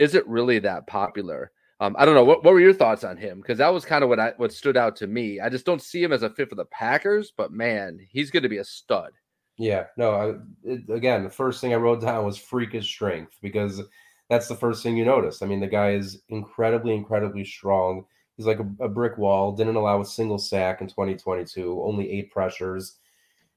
isn't 0.00 0.26
really 0.26 0.58
that 0.60 0.86
popular. 0.86 1.52
Um, 1.78 1.94
I 1.98 2.04
don't 2.04 2.14
know 2.14 2.24
what, 2.24 2.42
what 2.42 2.52
were 2.52 2.60
your 2.60 2.74
thoughts 2.74 3.04
on 3.04 3.16
him 3.16 3.40
because 3.40 3.58
that 3.58 3.72
was 3.72 3.84
kind 3.84 4.02
of 4.02 4.10
what 4.10 4.20
I 4.20 4.32
what 4.36 4.52
stood 4.52 4.76
out 4.76 4.96
to 4.96 5.06
me. 5.06 5.40
I 5.40 5.48
just 5.48 5.64
don't 5.64 5.80
see 5.80 6.02
him 6.02 6.12
as 6.12 6.22
a 6.22 6.30
fit 6.30 6.48
for 6.48 6.54
the 6.54 6.66
Packers, 6.66 7.32
but 7.34 7.52
man, 7.52 7.98
he's 8.10 8.30
going 8.30 8.42
to 8.42 8.48
be 8.48 8.58
a 8.58 8.64
stud. 8.64 9.12
Yeah, 9.56 9.86
no. 9.96 10.12
I, 10.12 10.34
it, 10.64 10.90
again, 10.90 11.24
the 11.24 11.30
first 11.30 11.60
thing 11.60 11.72
I 11.72 11.76
wrote 11.76 12.02
down 12.02 12.24
was 12.24 12.36
freakish 12.36 12.86
strength 12.86 13.36
because 13.40 13.80
that's 14.28 14.48
the 14.48 14.54
first 14.54 14.82
thing 14.82 14.96
you 14.96 15.04
notice. 15.04 15.42
I 15.42 15.46
mean, 15.46 15.60
the 15.60 15.66
guy 15.66 15.92
is 15.92 16.22
incredibly, 16.28 16.94
incredibly 16.94 17.44
strong. 17.44 18.04
He's 18.36 18.46
like 18.46 18.60
a, 18.60 18.84
a 18.84 18.88
brick 18.88 19.16
wall. 19.16 19.52
Didn't 19.52 19.76
allow 19.76 20.00
a 20.00 20.04
single 20.06 20.38
sack 20.38 20.82
in 20.82 20.86
2022. 20.86 21.82
Only 21.82 22.10
eight 22.10 22.30
pressures. 22.30 22.96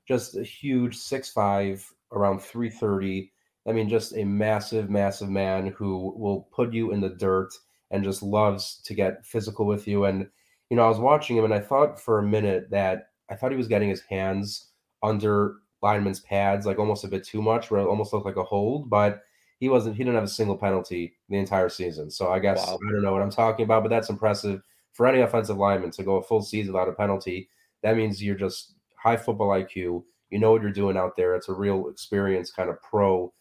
Just 0.07 0.37
a 0.37 0.43
huge 0.43 0.95
six 0.95 1.29
five, 1.29 1.85
around 2.11 2.41
330 2.41 3.32
I 3.67 3.71
mean, 3.71 3.89
just 3.89 4.15
a 4.15 4.25
massive, 4.25 4.89
massive 4.89 5.29
man 5.29 5.67
who 5.67 6.13
will 6.17 6.47
put 6.51 6.73
you 6.73 6.91
in 6.91 7.01
the 7.01 7.09
dirt 7.09 7.53
and 7.91 8.03
just 8.03 8.23
loves 8.23 8.81
to 8.85 8.93
get 8.93 9.25
physical 9.25 9.65
with 9.65 9.87
you. 9.87 10.05
And, 10.05 10.27
you 10.69 10.75
know, 10.75 10.83
I 10.83 10.89
was 10.89 10.99
watching 10.99 11.37
him 11.37 11.45
and 11.45 11.53
I 11.53 11.59
thought 11.59 11.99
for 11.99 12.19
a 12.19 12.23
minute 12.23 12.69
that 12.71 13.09
I 13.29 13.35
thought 13.35 13.51
he 13.51 13.57
was 13.57 13.67
getting 13.67 13.89
his 13.89 14.01
hands 14.01 14.71
under 15.01 15.55
lineman's 15.81 16.19
pads, 16.19 16.65
like 16.65 16.79
almost 16.79 17.03
a 17.03 17.07
bit 17.07 17.23
too 17.23 17.41
much, 17.41 17.69
where 17.71 17.81
it 17.81 17.87
almost 17.87 18.11
looked 18.11 18.25
like 18.25 18.35
a 18.35 18.43
hold, 18.43 18.89
but 18.89 19.21
he 19.59 19.69
wasn't, 19.69 19.95
he 19.95 20.03
didn't 20.03 20.15
have 20.15 20.23
a 20.25 20.29
single 20.29 20.57
penalty 20.57 21.13
the 21.29 21.37
entire 21.37 21.69
season. 21.69 22.11
So 22.11 22.31
I 22.31 22.39
guess 22.39 22.65
wow. 22.65 22.75
I 22.75 22.91
don't 22.91 23.03
know 23.03 23.13
what 23.13 23.21
I'm 23.21 23.31
talking 23.31 23.63
about, 23.63 23.83
but 23.83 23.89
that's 23.89 24.09
impressive 24.09 24.61
for 24.91 25.07
any 25.07 25.21
offensive 25.21 25.57
lineman 25.57 25.91
to 25.91 26.03
go 26.03 26.17
a 26.17 26.23
full 26.23 26.41
season 26.41 26.73
without 26.73 26.89
a 26.89 26.93
penalty. 26.93 27.49
That 27.81 27.95
means 27.95 28.21
you're 28.21 28.35
just 28.35 28.73
high 28.97 29.17
football 29.17 29.49
IQ. 29.49 30.03
You 30.29 30.39
know 30.39 30.51
what 30.51 30.61
you're 30.61 30.71
doing 30.71 30.97
out 30.97 31.15
there. 31.15 31.35
It's 31.35 31.49
a 31.49 31.53
real 31.53 31.87
experience 31.89 32.51
kind 32.51 32.69
of 32.69 32.81
pro 32.81 33.33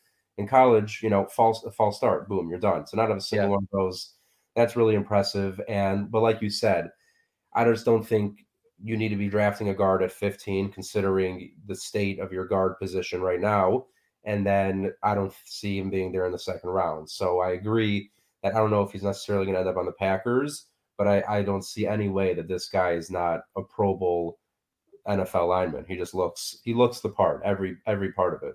in 0.43 0.49
college, 0.49 1.01
you 1.03 1.11
know, 1.11 1.27
false 1.27 1.65
false 1.77 1.97
start, 1.97 2.29
boom, 2.29 2.51
you're 2.51 2.59
done. 2.59 2.87
So 2.87 2.97
not 2.97 3.09
have 3.09 3.19
a 3.19 3.21
single 3.21 3.49
yeah. 3.49 3.55
one 3.55 3.63
of 3.65 3.71
those. 3.73 4.15
That's 4.55 4.77
really 4.77 4.95
impressive. 4.95 5.61
And 5.69 6.11
but 6.11 6.23
like 6.23 6.43
you 6.43 6.51
said, 6.51 6.91
I 7.55 7.65
just 7.65 7.85
don't 7.85 8.07
think 8.07 8.45
you 8.83 8.97
need 8.97 9.11
to 9.11 9.17
be 9.17 9.29
drafting 9.29 9.69
a 9.69 9.75
guard 9.75 10.03
at 10.03 10.13
15, 10.13 10.73
considering 10.73 11.53
the 11.67 11.77
state 11.77 12.19
of 12.19 12.33
your 12.33 12.47
guard 12.47 12.79
position 12.79 13.23
right 13.23 13.41
now. 13.41 13.87
And 14.25 14.47
then 14.47 14.93
I 15.03 15.15
don't 15.15 15.33
see 15.45 15.79
him 15.79 15.91
being 15.91 16.13
there 16.13 16.27
in 16.27 16.33
the 16.33 16.39
second 16.39 16.71
round. 16.71 17.09
So 17.09 17.41
I 17.41 17.53
agree 17.53 18.11
that 18.43 18.55
I 18.55 18.59
don't 18.59 18.71
know 18.71 18.83
if 18.83 18.93
he's 18.93 19.03
necessarily 19.03 19.47
going 19.47 19.55
to 19.55 19.61
end 19.61 19.69
up 19.69 19.77
on 19.77 19.87
the 19.87 19.93
Packers, 19.93 20.67
but 20.99 21.07
I, 21.07 21.23
I 21.29 21.43
don't 21.43 21.65
see 21.65 21.87
any 21.87 22.09
way 22.09 22.35
that 22.35 22.49
this 22.49 22.69
guy 22.69 22.93
is 22.93 23.11
not 23.11 23.43
a 23.57 23.63
Pro 23.63 23.95
Bowl 23.95 24.39
NFL 25.09 25.49
lineman. 25.49 25.85
He 25.87 25.97
just 25.97 26.15
looks 26.15 26.59
he 26.65 26.75
looks 26.75 27.01
the 27.01 27.09
part 27.09 27.43
every 27.45 27.77
every 27.87 28.13
part 28.13 28.35
of 28.35 28.43
it. 28.49 28.55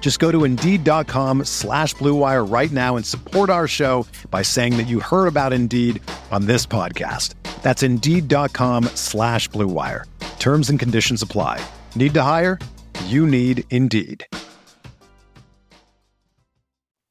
Just 0.00 0.20
go 0.20 0.32
to 0.32 0.44
Indeed.com 0.44 1.44
slash 1.44 1.94
BlueWire 1.96 2.50
right 2.50 2.72
now 2.72 2.96
and 2.96 3.04
support 3.04 3.50
our 3.50 3.68
show 3.68 4.06
by 4.30 4.40
saying 4.40 4.78
that 4.78 4.86
you 4.88 5.00
heard 5.00 5.26
about 5.26 5.52
Indeed 5.52 6.00
on 6.30 6.46
this 6.46 6.64
podcast. 6.64 7.34
That's 7.60 7.82
Indeed.com 7.82 8.84
slash 8.94 9.50
BlueWire. 9.50 10.04
Terms 10.38 10.70
and 10.70 10.78
conditions 10.78 11.20
apply. 11.20 11.62
Need 11.94 12.14
to 12.14 12.22
hire? 12.22 12.58
You 13.04 13.26
need 13.26 13.64
Indeed. 13.68 14.24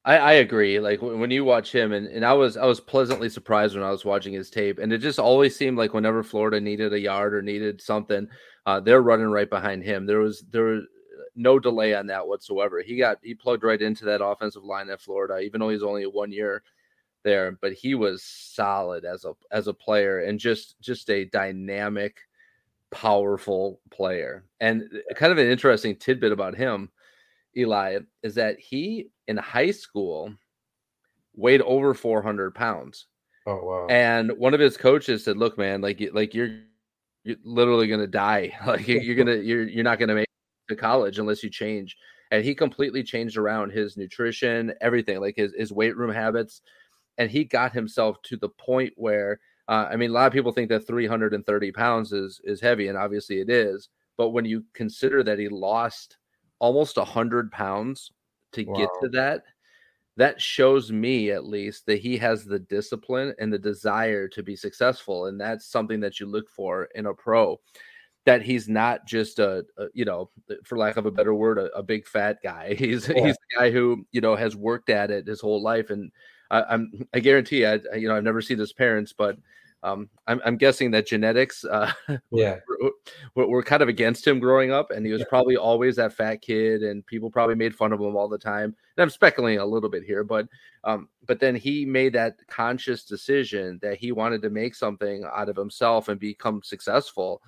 I, 0.08 0.16
I 0.16 0.32
agree. 0.32 0.80
Like 0.80 1.02
when 1.02 1.30
you 1.30 1.44
watch 1.44 1.70
him, 1.70 1.92
and, 1.92 2.06
and 2.06 2.24
I 2.24 2.32
was 2.32 2.56
I 2.56 2.64
was 2.64 2.80
pleasantly 2.80 3.28
surprised 3.28 3.74
when 3.74 3.84
I 3.84 3.90
was 3.90 4.06
watching 4.06 4.32
his 4.32 4.48
tape, 4.48 4.78
and 4.78 4.90
it 4.90 4.98
just 4.98 5.18
always 5.18 5.54
seemed 5.54 5.76
like 5.76 5.92
whenever 5.92 6.22
Florida 6.22 6.58
needed 6.60 6.94
a 6.94 6.98
yard 6.98 7.34
or 7.34 7.42
needed 7.42 7.82
something, 7.82 8.26
uh, 8.64 8.80
they're 8.80 9.02
running 9.02 9.26
right 9.26 9.50
behind 9.50 9.84
him. 9.84 10.06
There 10.06 10.20
was 10.20 10.42
there 10.50 10.64
was 10.64 10.84
no 11.38 11.58
delay 11.58 11.94
on 11.94 12.08
that 12.08 12.26
whatsoever. 12.26 12.82
He 12.82 12.96
got 12.96 13.18
he 13.22 13.34
plugged 13.34 13.62
right 13.64 13.80
into 13.80 14.04
that 14.06 14.24
offensive 14.24 14.64
line 14.64 14.90
at 14.90 15.00
Florida, 15.00 15.38
even 15.38 15.60
though 15.60 15.68
he's 15.70 15.82
only 15.82 16.04
one 16.06 16.32
year 16.32 16.62
there, 17.24 17.52
but 17.60 17.72
he 17.72 17.94
was 17.94 18.22
solid 18.22 19.04
as 19.04 19.24
a 19.24 19.32
as 19.50 19.68
a 19.68 19.74
player 19.74 20.20
and 20.20 20.38
just 20.38 20.80
just 20.80 21.08
a 21.10 21.26
dynamic, 21.26 22.18
powerful 22.90 23.80
player. 23.90 24.44
And 24.60 24.90
kind 25.14 25.32
of 25.32 25.38
an 25.38 25.46
interesting 25.46 25.96
tidbit 25.96 26.32
about 26.32 26.56
him, 26.56 26.90
Eli, 27.56 28.00
is 28.22 28.34
that 28.34 28.58
he 28.58 29.10
in 29.26 29.36
high 29.36 29.70
school 29.70 30.34
weighed 31.36 31.62
over 31.62 31.94
400 31.94 32.54
pounds. 32.54 33.06
Oh 33.46 33.64
wow! 33.64 33.86
And 33.88 34.32
one 34.32 34.54
of 34.54 34.60
his 34.60 34.76
coaches 34.76 35.24
said, 35.24 35.36
"Look, 35.36 35.56
man, 35.56 35.80
like 35.80 36.02
like 36.12 36.34
you're 36.34 36.60
you're 37.24 37.36
literally 37.44 37.86
gonna 37.86 38.06
die. 38.06 38.56
Like 38.66 38.88
you're 38.88 39.16
gonna 39.16 39.36
you're 39.36 39.68
you're 39.68 39.84
not 39.84 39.98
gonna 39.98 40.14
make 40.14 40.27
to 40.68 40.76
college 40.76 41.18
unless 41.18 41.42
you 41.42 41.50
change." 41.50 41.96
And 42.30 42.44
he 42.44 42.54
completely 42.54 43.02
changed 43.02 43.36
around 43.36 43.70
his 43.72 43.96
nutrition, 43.96 44.74
everything, 44.80 45.20
like 45.20 45.36
his 45.36 45.52
his 45.56 45.72
weight 45.72 45.96
room 45.96 46.12
habits, 46.12 46.62
and 47.18 47.30
he 47.30 47.44
got 47.44 47.72
himself 47.72 48.20
to 48.24 48.36
the 48.36 48.50
point 48.50 48.92
where. 48.96 49.40
Uh, 49.68 49.86
I 49.90 49.96
mean, 49.96 50.08
a 50.08 50.14
lot 50.14 50.26
of 50.26 50.32
people 50.32 50.50
think 50.50 50.70
that 50.70 50.86
330 50.86 51.72
pounds 51.72 52.12
is 52.12 52.40
is 52.44 52.60
heavy, 52.60 52.88
and 52.88 52.96
obviously 52.96 53.40
it 53.40 53.50
is. 53.50 53.90
But 54.16 54.30
when 54.30 54.46
you 54.46 54.64
consider 54.72 55.22
that 55.22 55.38
he 55.38 55.48
lost 55.50 56.16
almost 56.58 56.96
100 56.96 57.50
pounds 57.52 58.10
to 58.52 58.64
wow. 58.64 58.76
get 58.76 58.88
to 59.02 59.08
that 59.10 59.42
that 60.16 60.40
shows 60.40 60.90
me 60.90 61.30
at 61.30 61.44
least 61.44 61.86
that 61.86 62.00
he 62.00 62.18
has 62.18 62.44
the 62.44 62.58
discipline 62.58 63.32
and 63.38 63.52
the 63.52 63.58
desire 63.58 64.26
to 64.26 64.42
be 64.42 64.56
successful 64.56 65.26
and 65.26 65.40
that's 65.40 65.70
something 65.70 66.00
that 66.00 66.18
you 66.18 66.26
look 66.26 66.48
for 66.50 66.88
in 66.94 67.06
a 67.06 67.14
pro 67.14 67.58
that 68.28 68.42
he's 68.42 68.68
not 68.68 69.06
just 69.06 69.38
a, 69.38 69.64
a 69.78 69.86
you 69.94 70.04
know 70.04 70.28
for 70.62 70.76
lack 70.76 70.98
of 70.98 71.06
a 71.06 71.10
better 71.10 71.32
word 71.32 71.56
a, 71.56 71.74
a 71.74 71.82
big 71.82 72.06
fat 72.06 72.36
guy 72.42 72.74
he's 72.78 73.08
yeah. 73.08 73.24
he's 73.24 73.34
the 73.36 73.58
guy 73.58 73.70
who 73.70 74.06
you 74.12 74.20
know 74.20 74.36
has 74.36 74.54
worked 74.54 74.90
at 74.90 75.10
it 75.10 75.26
his 75.26 75.40
whole 75.40 75.62
life 75.62 75.88
and 75.88 76.12
I, 76.50 76.74
am 76.74 77.06
i 77.14 77.20
guarantee 77.20 77.64
i 77.64 77.78
you 77.96 78.06
know 78.06 78.14
i've 78.14 78.24
never 78.24 78.42
seen 78.42 78.58
his 78.58 78.74
parents 78.74 79.14
but 79.16 79.38
um, 79.84 80.08
I'm, 80.26 80.40
I'm, 80.44 80.56
guessing 80.56 80.90
that 80.90 81.06
genetics, 81.06 81.64
uh, 81.64 81.92
yeah, 82.32 82.58
were, 83.36 83.46
were, 83.46 83.62
kind 83.62 83.80
of 83.80 83.88
against 83.88 84.26
him 84.26 84.40
growing 84.40 84.72
up, 84.72 84.90
and 84.90 85.06
he 85.06 85.12
was 85.12 85.20
yeah. 85.20 85.28
probably 85.28 85.56
always 85.56 85.94
that 85.96 86.12
fat 86.12 86.42
kid, 86.42 86.82
and 86.82 87.06
people 87.06 87.30
probably 87.30 87.54
made 87.54 87.76
fun 87.76 87.92
of 87.92 88.00
him 88.00 88.16
all 88.16 88.28
the 88.28 88.38
time. 88.38 88.74
And 88.96 89.02
I'm 89.02 89.08
speculating 89.08 89.60
a 89.60 89.66
little 89.66 89.88
bit 89.88 90.02
here, 90.02 90.24
but 90.24 90.48
um, 90.82 91.08
but 91.26 91.38
then 91.38 91.54
he 91.54 91.84
made 91.84 92.12
that 92.14 92.38
conscious 92.48 93.04
decision 93.04 93.78
that 93.80 93.98
he 93.98 94.10
wanted 94.10 94.42
to 94.42 94.50
make 94.50 94.74
something 94.74 95.24
out 95.32 95.48
of 95.48 95.54
himself 95.54 96.08
and 96.08 96.18
become 96.18 96.60
successful, 96.64 97.40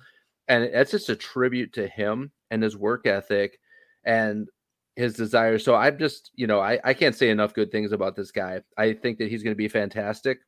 and 0.51 0.69
that's 0.73 0.91
just 0.91 1.07
a 1.07 1.15
tribute 1.15 1.71
to 1.71 1.87
him 1.87 2.29
and 2.49 2.61
his 2.61 2.75
work 2.75 3.07
ethic 3.07 3.57
and 4.03 4.49
his 4.97 5.13
desire. 5.13 5.57
So 5.57 5.75
I'm 5.75 5.97
just, 5.97 6.31
you 6.35 6.45
know, 6.45 6.59
I, 6.59 6.77
I 6.83 6.93
can't 6.93 7.15
say 7.15 7.29
enough 7.29 7.53
good 7.53 7.71
things 7.71 7.93
about 7.93 8.17
this 8.17 8.31
guy. 8.31 8.59
I 8.77 8.91
think 8.91 9.17
that 9.19 9.29
he's 9.29 9.43
going 9.43 9.53
to 9.53 9.57
be 9.57 9.69
fantastic. 9.69 10.39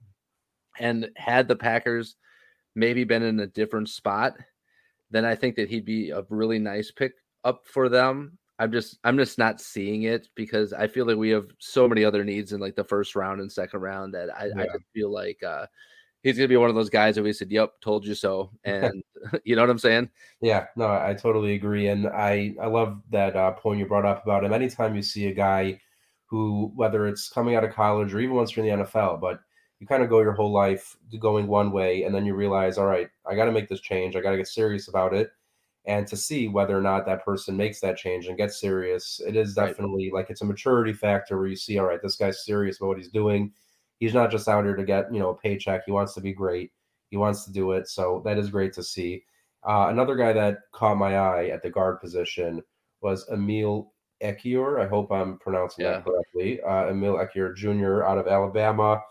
And 0.77 1.09
had 1.15 1.47
the 1.47 1.55
Packers 1.55 2.17
maybe 2.75 3.05
been 3.05 3.23
in 3.23 3.39
a 3.39 3.47
different 3.47 3.87
spot, 3.87 4.33
then 5.09 5.23
I 5.23 5.35
think 5.35 5.55
that 5.55 5.69
he'd 5.69 5.85
be 5.85 6.09
a 6.09 6.25
really 6.29 6.59
nice 6.59 6.91
pick 6.91 7.13
up 7.45 7.61
for 7.65 7.87
them. 7.87 8.37
I'm 8.59 8.73
just 8.73 8.99
I'm 9.05 9.17
just 9.17 9.37
not 9.37 9.61
seeing 9.61 10.03
it 10.03 10.27
because 10.35 10.73
I 10.73 10.87
feel 10.87 11.05
like 11.05 11.17
we 11.17 11.29
have 11.29 11.47
so 11.59 11.87
many 11.87 12.03
other 12.03 12.25
needs 12.25 12.51
in 12.51 12.59
like 12.59 12.75
the 12.75 12.83
first 12.83 13.15
round 13.15 13.39
and 13.39 13.51
second 13.51 13.79
round 13.79 14.13
that 14.15 14.29
I, 14.37 14.47
yeah. 14.47 14.63
I 14.63 14.63
just 14.65 14.85
feel 14.93 15.11
like 15.11 15.41
uh 15.43 15.65
he's 16.23 16.37
gonna 16.37 16.47
be 16.47 16.57
one 16.57 16.69
of 16.69 16.75
those 16.75 16.89
guys 16.89 17.15
that 17.15 17.23
we 17.23 17.33
said, 17.33 17.51
Yep, 17.51 17.81
told 17.81 18.05
you 18.05 18.15
so. 18.15 18.49
And 18.63 19.03
you 19.43 19.55
know 19.55 19.61
what 19.61 19.69
I'm 19.69 19.79
saying? 19.79 20.09
Yeah, 20.41 20.65
no, 20.75 20.87
I 20.87 21.13
totally 21.13 21.53
agree. 21.53 21.87
And 21.87 22.07
I 22.07 22.55
I 22.61 22.67
love 22.67 23.01
that 23.11 23.35
uh, 23.35 23.51
point 23.51 23.79
you 23.79 23.85
brought 23.85 24.05
up 24.05 24.23
about 24.23 24.43
him. 24.43 24.53
Anytime 24.53 24.95
you 24.95 25.01
see 25.01 25.27
a 25.27 25.33
guy 25.33 25.79
who, 26.25 26.71
whether 26.75 27.07
it's 27.07 27.29
coming 27.29 27.55
out 27.55 27.63
of 27.63 27.73
college 27.73 28.13
or 28.13 28.19
even 28.19 28.35
once 28.35 28.55
you're 28.55 28.65
in 28.65 28.79
the 28.79 28.85
NFL, 28.85 29.21
but 29.21 29.39
you 29.83 29.87
kind 29.87 30.01
of 30.01 30.09
go 30.09 30.21
your 30.21 30.31
whole 30.31 30.53
life 30.53 30.95
going 31.19 31.45
one 31.45 31.69
way 31.69 32.03
and 32.03 32.15
then 32.15 32.25
you 32.25 32.33
realize 32.35 32.77
all 32.77 32.85
right 32.85 33.09
i 33.25 33.35
got 33.35 33.45
to 33.45 33.51
make 33.51 33.67
this 33.67 33.81
change 33.81 34.15
i 34.15 34.21
got 34.21 34.31
to 34.31 34.37
get 34.37 34.47
serious 34.47 34.87
about 34.87 35.13
it 35.13 35.31
and 35.85 36.07
to 36.07 36.15
see 36.15 36.47
whether 36.47 36.77
or 36.77 36.81
not 36.81 37.05
that 37.05 37.25
person 37.25 37.57
makes 37.57 37.81
that 37.81 37.97
change 37.97 38.27
and 38.27 38.37
gets 38.37 38.61
serious 38.61 39.19
it 39.27 39.35
is 39.35 39.53
definitely 39.53 40.05
right. 40.05 40.21
like 40.21 40.29
it's 40.29 40.41
a 40.41 40.45
maturity 40.45 40.93
factor 40.93 41.37
where 41.37 41.47
you 41.47 41.55
see 41.57 41.77
all 41.79 41.85
right 41.85 42.01
this 42.01 42.15
guy's 42.15 42.45
serious 42.45 42.77
about 42.77 42.87
what 42.87 42.97
he's 42.97 43.09
doing 43.09 43.51
he's 43.99 44.13
not 44.13 44.31
just 44.31 44.47
out 44.47 44.65
here 44.65 44.75
to 44.75 44.83
get 44.83 45.11
you 45.13 45.19
know 45.19 45.29
a 45.29 45.37
paycheck 45.37 45.83
he 45.85 45.91
wants 45.91 46.13
to 46.13 46.21
be 46.21 46.33
great 46.33 46.71
he 47.09 47.17
wants 47.17 47.45
to 47.45 47.51
do 47.51 47.71
it 47.71 47.87
so 47.87 48.21
that 48.25 48.37
is 48.37 48.49
great 48.49 48.73
to 48.73 48.83
see 48.83 49.23
uh, 49.67 49.87
another 49.89 50.15
guy 50.15 50.33
that 50.33 50.59
caught 50.73 50.97
my 50.97 51.17
eye 51.17 51.47
at 51.47 51.61
the 51.61 51.69
guard 51.69 51.99
position 51.99 52.61
was 53.01 53.27
emil 53.29 53.93
ekiyor 54.21 54.81
i 54.83 54.87
hope 54.87 55.11
i'm 55.11 55.37
pronouncing 55.39 55.85
yeah. 55.85 55.93
that 55.93 56.05
correctly 56.05 56.61
uh, 56.61 56.87
emil 56.87 57.15
ekiyor 57.15 57.55
jr 57.55 58.03
out 58.03 58.17
of 58.17 58.27
alabama 58.27 59.01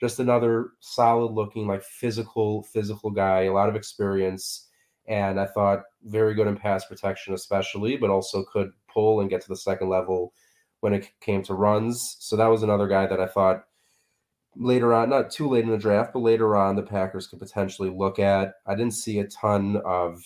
just 0.00 0.20
another 0.20 0.70
solid 0.80 1.32
looking, 1.32 1.66
like 1.66 1.82
physical, 1.82 2.62
physical 2.62 3.10
guy, 3.10 3.42
a 3.42 3.52
lot 3.52 3.68
of 3.68 3.76
experience. 3.76 4.68
And 5.06 5.40
I 5.40 5.46
thought 5.46 5.82
very 6.04 6.34
good 6.34 6.46
in 6.46 6.56
pass 6.56 6.84
protection, 6.86 7.34
especially, 7.34 7.96
but 7.96 8.10
also 8.10 8.44
could 8.44 8.70
pull 8.92 9.20
and 9.20 9.30
get 9.30 9.40
to 9.42 9.48
the 9.48 9.56
second 9.56 9.88
level 9.88 10.32
when 10.80 10.92
it 10.92 11.10
came 11.20 11.42
to 11.44 11.54
runs. 11.54 12.16
So 12.20 12.36
that 12.36 12.46
was 12.46 12.62
another 12.62 12.86
guy 12.86 13.06
that 13.06 13.20
I 13.20 13.26
thought 13.26 13.64
later 14.56 14.92
on, 14.94 15.10
not 15.10 15.30
too 15.30 15.48
late 15.48 15.64
in 15.64 15.70
the 15.70 15.78
draft, 15.78 16.12
but 16.12 16.20
later 16.20 16.56
on, 16.56 16.76
the 16.76 16.82
Packers 16.82 17.26
could 17.26 17.38
potentially 17.38 17.90
look 17.90 18.18
at. 18.18 18.54
I 18.66 18.74
didn't 18.74 18.94
see 18.94 19.18
a 19.20 19.28
ton 19.28 19.80
of 19.84 20.22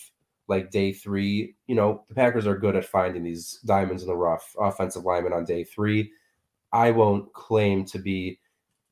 like 0.48 0.70
day 0.70 0.92
three. 0.92 1.54
You 1.66 1.74
know, 1.74 2.04
the 2.08 2.14
Packers 2.14 2.46
are 2.46 2.56
good 2.56 2.76
at 2.76 2.84
finding 2.84 3.22
these 3.22 3.60
diamonds 3.64 4.02
in 4.02 4.08
the 4.08 4.16
rough 4.16 4.54
offensive 4.58 5.04
linemen 5.04 5.32
on 5.32 5.44
day 5.44 5.64
three. 5.64 6.10
I 6.72 6.90
won't 6.90 7.32
claim 7.32 7.84
to 7.86 7.98
be 7.98 8.38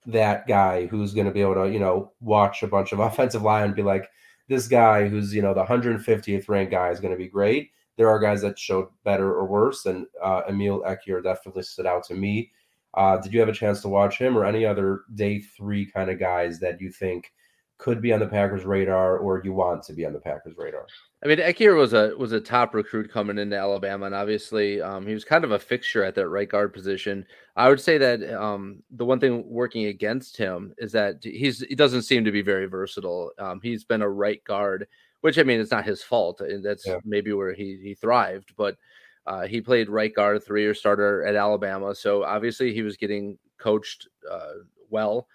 that 0.06 0.46
guy 0.46 0.86
who's 0.86 1.14
going 1.14 1.26
to 1.26 1.32
be 1.32 1.40
able 1.40 1.54
to, 1.54 1.70
you 1.70 1.78
know, 1.78 2.12
watch 2.20 2.62
a 2.62 2.68
bunch 2.68 2.92
of 2.92 2.98
offensive 3.00 3.42
line 3.42 3.64
and 3.64 3.76
be 3.76 3.82
like, 3.82 4.08
this 4.48 4.66
guy 4.66 5.08
who's, 5.08 5.32
you 5.32 5.42
know, 5.42 5.54
the 5.54 5.64
150th 5.64 6.48
ranked 6.48 6.72
guy 6.72 6.90
is 6.90 7.00
going 7.00 7.12
to 7.12 7.18
be 7.18 7.28
great. 7.28 7.70
There 7.96 8.08
are 8.08 8.18
guys 8.18 8.42
that 8.42 8.58
showed 8.58 8.88
better 9.04 9.28
or 9.28 9.46
worse, 9.46 9.86
and 9.86 10.06
uh, 10.22 10.42
Emil 10.48 10.82
Ekiyor 10.82 11.22
definitely 11.22 11.62
stood 11.62 11.86
out 11.86 12.02
to 12.04 12.14
me. 12.14 12.50
Uh, 12.94 13.16
did 13.18 13.32
you 13.32 13.40
have 13.40 13.48
a 13.48 13.52
chance 13.52 13.80
to 13.82 13.88
watch 13.88 14.18
him 14.18 14.36
or 14.36 14.44
any 14.44 14.64
other 14.64 15.02
day 15.14 15.38
three 15.38 15.86
kind 15.86 16.10
of 16.10 16.18
guys 16.18 16.58
that 16.58 16.80
you 16.80 16.90
think 16.90 17.32
could 17.80 18.02
be 18.02 18.12
on 18.12 18.20
the 18.20 18.26
Packers 18.26 18.64
radar 18.64 19.18
or 19.18 19.40
you 19.42 19.52
want 19.52 19.82
to 19.82 19.92
be 19.92 20.04
on 20.04 20.12
the 20.12 20.20
Packers 20.20 20.54
radar? 20.56 20.86
I 21.24 21.28
mean, 21.28 21.38
Ekiyor 21.38 21.76
was 21.76 21.92
a 21.92 22.14
was 22.16 22.32
a 22.32 22.40
top 22.40 22.74
recruit 22.74 23.10
coming 23.10 23.38
into 23.38 23.56
Alabama, 23.56 24.06
and 24.06 24.14
obviously 24.14 24.80
um, 24.80 25.06
he 25.06 25.14
was 25.14 25.24
kind 25.24 25.44
of 25.44 25.50
a 25.50 25.58
fixture 25.58 26.04
at 26.04 26.14
that 26.14 26.28
right 26.28 26.48
guard 26.48 26.72
position. 26.72 27.26
I 27.56 27.68
would 27.68 27.80
say 27.80 27.98
that 27.98 28.22
um, 28.34 28.82
the 28.90 29.04
one 29.04 29.20
thing 29.20 29.44
working 29.48 29.86
against 29.86 30.36
him 30.36 30.74
is 30.78 30.92
that 30.92 31.22
he's 31.22 31.60
he 31.60 31.74
doesn't 31.74 32.02
seem 32.02 32.24
to 32.24 32.32
be 32.32 32.42
very 32.42 32.66
versatile. 32.66 33.32
Um, 33.38 33.60
he's 33.62 33.84
been 33.84 34.02
a 34.02 34.08
right 34.08 34.42
guard, 34.44 34.86
which 35.20 35.38
I 35.38 35.42
mean, 35.42 35.60
it's 35.60 35.70
not 35.70 35.84
his 35.84 36.02
fault, 36.02 36.40
and 36.40 36.64
that's 36.64 36.86
yeah. 36.86 36.98
maybe 37.04 37.32
where 37.32 37.54
he 37.54 37.78
he 37.82 37.94
thrived. 37.94 38.54
But 38.56 38.76
uh, 39.26 39.46
he 39.46 39.60
played 39.60 39.88
right 39.88 40.14
guard, 40.14 40.42
three 40.44 40.62
year 40.62 40.74
starter 40.74 41.24
at 41.24 41.36
Alabama, 41.36 41.94
so 41.94 42.24
obviously 42.24 42.72
he 42.74 42.82
was 42.82 42.96
getting 42.96 43.38
coached 43.58 44.08
uh, 44.30 44.54
well. 44.90 45.28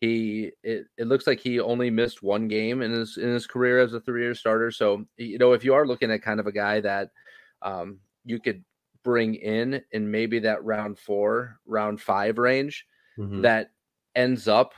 He 0.00 0.52
it, 0.62 0.86
it 0.96 1.06
looks 1.08 1.26
like 1.26 1.40
he 1.40 1.60
only 1.60 1.90
missed 1.90 2.22
one 2.22 2.48
game 2.48 2.80
in 2.82 2.90
his 2.90 3.18
in 3.18 3.28
his 3.28 3.46
career 3.46 3.80
as 3.80 3.92
a 3.92 4.00
three 4.00 4.22
year 4.22 4.34
starter. 4.34 4.70
So 4.70 5.06
you 5.16 5.38
know 5.38 5.52
if 5.52 5.64
you 5.64 5.74
are 5.74 5.86
looking 5.86 6.10
at 6.10 6.22
kind 6.22 6.40
of 6.40 6.46
a 6.46 6.52
guy 6.52 6.80
that 6.80 7.10
um, 7.62 8.00
you 8.24 8.40
could 8.40 8.64
bring 9.02 9.34
in 9.34 9.82
in 9.92 10.10
maybe 10.10 10.38
that 10.40 10.64
round 10.64 10.98
four, 10.98 11.60
round 11.66 12.00
five 12.00 12.38
range 12.38 12.86
Mhm. 13.16 13.42
that 13.42 13.72
ends 14.14 14.48
up 14.48 14.74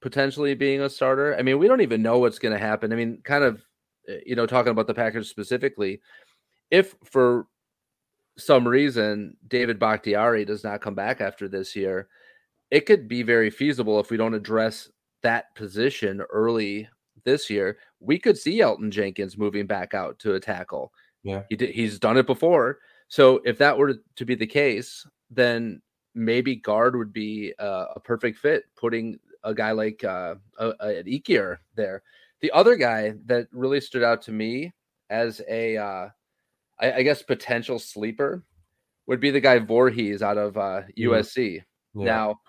potentially 0.00 0.54
being 0.54 0.80
a 0.80 0.90
starter. 0.90 1.36
I 1.36 1.42
mean, 1.42 1.58
we 1.58 1.68
don't 1.68 1.80
even 1.80 2.02
know 2.02 2.18
what's 2.18 2.38
going 2.38 2.52
to 2.52 2.58
happen. 2.58 2.92
I 2.92 2.96
mean, 2.96 3.20
kind 3.22 3.44
of, 3.44 3.64
uh, 4.08 4.14
you 4.26 4.34
know, 4.34 4.46
talking 4.46 4.70
about 4.72 4.86
the 4.88 4.94
Packers 4.94 5.28
specifically, 5.30 6.00
if 6.70 6.96
for 7.04 7.46
some 8.38 8.66
reason 8.66 9.36
David 9.48 9.78
Bakhtiari 9.78 10.44
does 10.44 10.64
not 10.64 10.80
come 10.80 10.94
back 10.94 11.20
after 11.20 11.48
this 11.48 11.76
year, 11.76 12.08
it 12.70 12.86
could 12.86 13.06
be 13.08 13.22
very 13.22 13.50
feasible 13.50 14.00
if 14.00 14.10
we 14.10 14.16
don't 14.16 14.34
address 14.34 14.88
that 15.22 15.54
position 15.54 16.22
early 16.30 16.88
this 17.24 17.50
year. 17.50 17.78
We 18.00 18.18
could 18.18 18.38
see 18.38 18.60
Elgton 18.60 18.90
Jenkins 18.90 19.36
moving 19.36 19.66
back 19.66 19.94
out 19.94 20.18
to 20.20 20.34
a 20.34 20.40
tackle. 20.40 20.92
Yeah. 21.22 21.42
He 21.48 21.56
did, 21.56 21.70
he's 21.70 21.98
done 21.98 22.16
it 22.16 22.26
before. 22.26 22.78
So 23.08 23.40
if 23.44 23.58
that 23.58 23.76
were 23.76 23.94
to 24.16 24.24
be 24.24 24.34
the 24.34 24.46
case, 24.46 25.06
then 25.30 25.82
maybe 26.14 26.56
guard 26.56 26.96
would 26.96 27.12
be 27.12 27.52
uh, 27.58 27.86
a 27.94 28.00
perfect 28.00 28.38
fit, 28.38 28.64
putting 28.76 29.18
a 29.44 29.54
guy 29.54 29.72
like 29.72 30.02
uh, 30.04 30.36
uh, 30.58 30.72
an 30.80 31.04
Ekiyor 31.04 31.58
there. 31.74 32.02
The 32.40 32.50
other 32.52 32.76
guy 32.76 33.14
that 33.26 33.48
really 33.52 33.80
stood 33.80 34.02
out 34.02 34.22
to 34.22 34.32
me 34.32 34.72
as 35.10 35.40
a, 35.48 35.76
uh, 35.76 36.08
I, 36.82 36.92
I 36.92 37.02
guess, 37.02 37.22
potential 37.22 37.78
sleeper 37.78 38.44
would 39.06 39.20
be 39.20 39.30
the 39.30 39.40
guy 39.40 39.58
Vorhees 39.58 40.20
out 40.20 40.38
of 40.38 40.56
uh, 40.56 40.82
USC. 40.98 41.62
Yeah. 41.94 42.04
Now, 42.04 42.40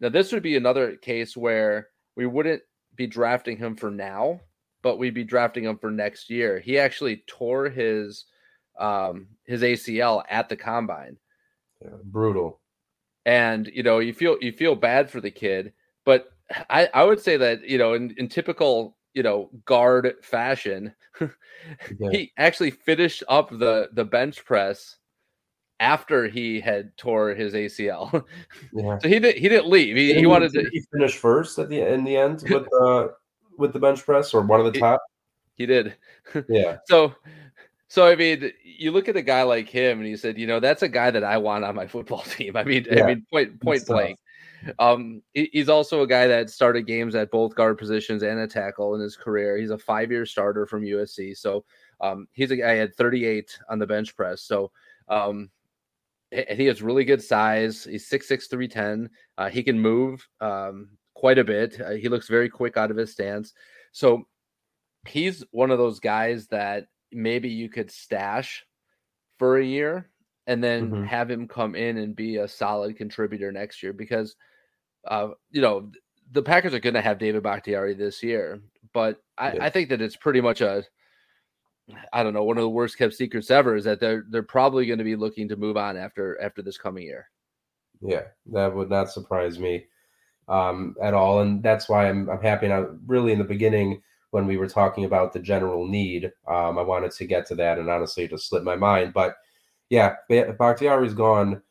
now 0.00 0.08
this 0.08 0.32
would 0.32 0.42
be 0.42 0.56
another 0.56 0.96
case 0.96 1.36
where 1.36 1.88
we 2.16 2.26
wouldn't 2.26 2.62
be 2.96 3.06
drafting 3.06 3.56
him 3.56 3.76
for 3.76 3.90
now, 3.90 4.40
but 4.82 4.98
we'd 4.98 5.14
be 5.14 5.24
drafting 5.24 5.64
him 5.64 5.78
for 5.78 5.90
next 5.90 6.30
year. 6.30 6.58
He 6.58 6.78
actually 6.78 7.24
tore 7.26 7.68
his 7.68 8.24
um 8.78 9.28
his 9.44 9.62
ACL 9.62 10.24
at 10.28 10.48
the 10.48 10.56
combine. 10.56 11.16
Yeah, 11.80 11.96
brutal. 12.04 12.60
And 13.24 13.66
you 13.72 13.82
know, 13.82 14.00
you 14.00 14.12
feel 14.12 14.36
you 14.40 14.52
feel 14.52 14.74
bad 14.74 15.10
for 15.10 15.20
the 15.20 15.30
kid, 15.30 15.72
but 16.04 16.28
I 16.70 16.88
I 16.92 17.04
would 17.04 17.20
say 17.20 17.36
that, 17.36 17.68
you 17.68 17.78
know, 17.78 17.94
in 17.94 18.14
in 18.18 18.28
typical, 18.28 18.96
you 19.14 19.22
know, 19.22 19.50
guard 19.64 20.14
fashion, 20.22 20.94
Yeah. 21.20 21.28
he 22.10 22.32
actually 22.36 22.70
finished 22.70 23.22
up 23.28 23.50
the 23.50 23.88
the 23.92 24.04
bench 24.04 24.44
press 24.44 24.96
after 25.80 26.28
he 26.28 26.60
had 26.60 26.96
tore 26.96 27.30
his 27.34 27.54
ACL. 27.54 28.24
Yeah. 28.72 28.98
so 29.02 29.08
he 29.08 29.18
did 29.18 29.36
he 29.36 29.48
didn't 29.48 29.68
leave. 29.68 29.96
He, 29.96 30.08
he 30.08 30.14
Didn't 30.14 30.28
wanted 30.30 30.52
did 30.52 30.64
to 30.64 30.70
he 30.70 30.82
finish 30.92 31.16
first 31.16 31.58
at 31.58 31.68
the 31.68 31.80
in 31.80 32.04
the 32.04 32.16
end 32.16 32.42
with 32.50 32.64
the 32.64 33.14
with 33.56 33.72
the 33.72 33.78
bench 33.78 34.04
press 34.04 34.34
or 34.34 34.42
one 34.42 34.60
of 34.60 34.66
the 34.66 34.72
He- 34.72 34.80
top. 34.80 35.00
he 35.56 35.66
did. 35.66 35.94
Yeah, 36.48 36.78
So, 36.88 37.14
so 37.86 38.06
I 38.08 38.16
mean, 38.16 38.50
you 38.64 38.90
look 38.90 39.08
at 39.08 39.16
a 39.16 39.22
guy 39.22 39.42
like 39.44 39.68
him, 39.68 39.98
and 39.98 40.06
he 40.08 40.16
said, 40.16 40.36
you 40.38 40.48
know, 40.48 40.58
that's 40.58 40.82
a 40.82 40.88
guy 40.88 41.12
that 41.12 41.22
I 41.22 41.38
want 41.38 41.64
on 41.64 41.76
my 41.76 41.86
football 41.86 42.22
team. 42.22 42.56
I 42.56 42.64
mean, 42.64 42.86
I 42.90 43.02
mean, 43.06 43.24
point 43.32 43.60
point 43.60 43.86
blank. 43.86 44.18
Um, 44.78 45.22
he's 45.34 45.68
also 45.68 46.02
a 46.02 46.06
guy 46.06 46.26
that 46.26 46.50
started 46.50 46.82
games 46.86 47.14
at 47.14 47.30
both 47.30 47.54
guard 47.54 47.78
positions 47.78 48.22
and 48.22 48.38
a 48.40 48.46
tackle 48.46 48.94
in 48.94 49.00
his 49.00 49.16
career. 49.16 49.56
He's 49.56 49.70
a 49.70 49.78
five 49.78 50.10
year 50.10 50.26
starter 50.26 50.66
from 50.66 50.84
USC. 50.84 51.34
So, 51.34 51.64
um, 52.00 52.28
he's 52.32 52.50
a 52.50 52.56
guy 52.56 52.74
had 52.74 52.94
38 52.94 53.58
on 53.68 53.78
the 53.78 53.86
bench 53.86 54.16
press. 54.16 54.42
So, 54.42 54.72
um, 55.08 55.50
he 56.30 56.66
has 56.66 56.82
really 56.82 57.04
good 57.04 57.22
size. 57.22 57.84
He's 57.84 58.08
6'6", 58.08 58.48
310. 58.48 59.10
Uh, 59.38 59.48
he 59.48 59.62
can 59.62 59.78
move 59.78 60.28
um, 60.40 60.98
quite 61.14 61.38
a 61.38 61.44
bit. 61.44 61.80
Uh, 61.80 61.90
he 61.92 62.08
looks 62.08 62.28
very 62.28 62.48
quick 62.48 62.76
out 62.76 62.90
of 62.90 62.96
his 62.96 63.12
stance. 63.12 63.54
So 63.92 64.24
he's 65.06 65.44
one 65.50 65.70
of 65.70 65.78
those 65.78 66.00
guys 66.00 66.48
that 66.48 66.88
maybe 67.12 67.48
you 67.48 67.68
could 67.68 67.90
stash 67.90 68.64
for 69.38 69.58
a 69.58 69.64
year 69.64 70.10
and 70.46 70.62
then 70.62 70.94
Mhm. 70.94 71.04
have 71.04 71.30
him 71.30 71.48
come 71.48 71.74
in 71.74 71.98
and 71.98 72.16
be 72.16 72.36
a 72.36 72.48
solid 72.48 72.96
contributor 72.96 73.52
next 73.52 73.82
year 73.82 73.92
because 73.92 74.36
uh, 75.06 75.28
you 75.50 75.60
know 75.60 75.90
the 76.32 76.42
Packers 76.42 76.74
are 76.74 76.80
going 76.80 76.94
to 76.94 77.02
have 77.02 77.18
David 77.18 77.42
Bakhtiari 77.42 77.94
this 77.94 78.22
year, 78.22 78.60
but 78.92 79.20
I, 79.38 79.52
Yeah. 79.52 79.64
I 79.64 79.70
think 79.70 79.88
that 79.90 80.00
it's 80.02 80.16
pretty 80.16 80.40
much 80.40 80.60
a 80.60 80.84
I 82.12 82.22
don't 82.22 82.32
know 82.32 82.44
one 82.44 82.56
of 82.56 82.62
the 82.62 82.68
worst 82.70 82.96
kept 82.96 83.14
secrets 83.14 83.50
ever 83.50 83.76
is 83.76 83.84
that 83.84 84.00
they're 84.00 84.24
they're 84.30 84.42
probably 84.42 84.86
going 84.86 84.98
to 84.98 85.04
be 85.04 85.16
looking 85.16 85.48
to 85.48 85.56
move 85.56 85.76
on 85.76 85.96
after 85.96 86.40
after 86.40 86.62
this 86.62 86.78
coming 86.78 87.04
year. 87.04 87.28
yeah, 88.00 88.22
that 88.52 88.74
would 88.74 88.90
not 88.90 89.10
surprise 89.10 89.58
me 89.58 89.86
um, 90.48 90.94
at 91.02 91.14
all, 91.14 91.40
and 91.40 91.62
that's 91.62 91.88
why 91.88 92.08
I'm 92.08 92.28
I'm 92.30 92.40
happy. 92.42 92.68
Now, 92.68 92.88
really, 93.06 93.32
in 93.32 93.38
the 93.38 93.44
beginning 93.44 94.02
when 94.30 94.46
we 94.46 94.56
were 94.56 94.68
talking 94.68 95.04
about 95.04 95.32
the 95.32 95.38
general 95.38 95.86
need, 95.86 96.32
um, 96.48 96.78
I 96.78 96.82
wanted 96.82 97.12
to 97.12 97.26
get 97.26 97.46
to 97.46 97.54
that, 97.56 97.78
and 97.78 97.88
honestly, 97.88 98.24
it 98.24 98.30
just 98.30 98.48
slipped 98.48 98.64
my 98.64 98.76
mind. 98.76 99.12
But 99.12 99.36
yeah, 99.90 100.16
Ba- 100.28 100.54
Bakhtiari's 100.58 101.14
gone. 101.14 101.62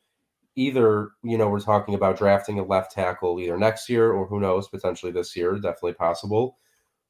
Either 0.56 1.10
you 1.24 1.38
know 1.38 1.50
we're 1.50 1.60
talking 1.60 1.96
about 1.96 2.18
drafting 2.18 2.60
a 2.60 2.64
left 2.64 2.92
tackle 2.92 3.40
either 3.40 3.58
next 3.58 3.90
year 3.90 4.12
or 4.12 4.28
who 4.28 4.40
knows 4.40 4.68
potentially 4.68 5.12
this 5.12 5.36
year, 5.36 5.56
definitely 5.56 5.94
possible, 5.94 6.58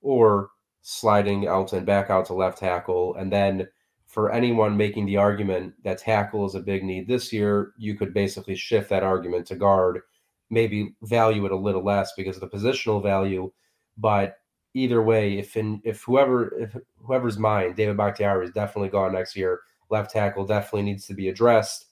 or 0.02 0.50
sliding 0.82 1.44
Elgton 1.44 1.86
back 1.86 2.10
out 2.10 2.26
to 2.28 2.34
left 2.34 2.58
tackle, 2.60 3.16
and 3.16 3.32
then 3.32 3.68
for 4.08 4.32
anyone 4.32 4.78
making 4.78 5.06
the 5.06 5.18
argument 5.18 5.74
that 5.84 5.98
tackle 5.98 6.46
is 6.46 6.56
a 6.56 6.60
big 6.60 6.84
need 6.84 7.08
this 7.08 7.34
year, 7.34 7.74
you 7.78 7.96
could 7.96 8.14
basically 8.14 8.56
shift 8.56 8.90
that 8.90 9.04
argument 9.04 9.48
to 9.48 9.56
guard, 9.56 10.02
maybe 10.50 10.96
value 11.04 11.46
it 11.46 11.52
a 11.52 11.58
little 11.58 11.84
less 11.84 12.14
because 12.16 12.38
of 12.38 12.42
the 12.42 12.58
positional 12.58 13.02
value, 13.02 13.52
but 13.98 14.38
either 14.74 15.02
way, 15.02 15.38
if 15.40 15.56
in 15.58 15.82
if 15.84 16.04
whoever 16.04 16.56
if 16.60 16.76
whoever's 16.98 17.38
mind, 17.38 17.76
David 17.76 17.98
Bakhtiari 17.98 18.46
is 18.46 18.52
definitely 18.52 18.90
gone 18.90 19.14
next 19.14 19.36
year. 19.36 19.62
Left 19.90 20.12
tackle 20.12 20.46
definitely 20.46 20.84
needs 20.84 21.06
to 21.08 21.14
be 21.14 21.30
addressed. 21.30 21.86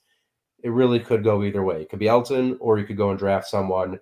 It 0.63 0.69
really 0.69 0.99
could 0.99 1.23
go 1.23 1.43
either 1.43 1.63
way. 1.63 1.81
It 1.81 1.89
could 1.89 1.99
be 1.99 2.05
Elgton, 2.05 2.57
or 2.59 2.77
you 2.77 2.85
could 2.85 2.97
go 2.97 3.09
and 3.09 3.19
draft 3.19 3.47
someone. 3.47 3.99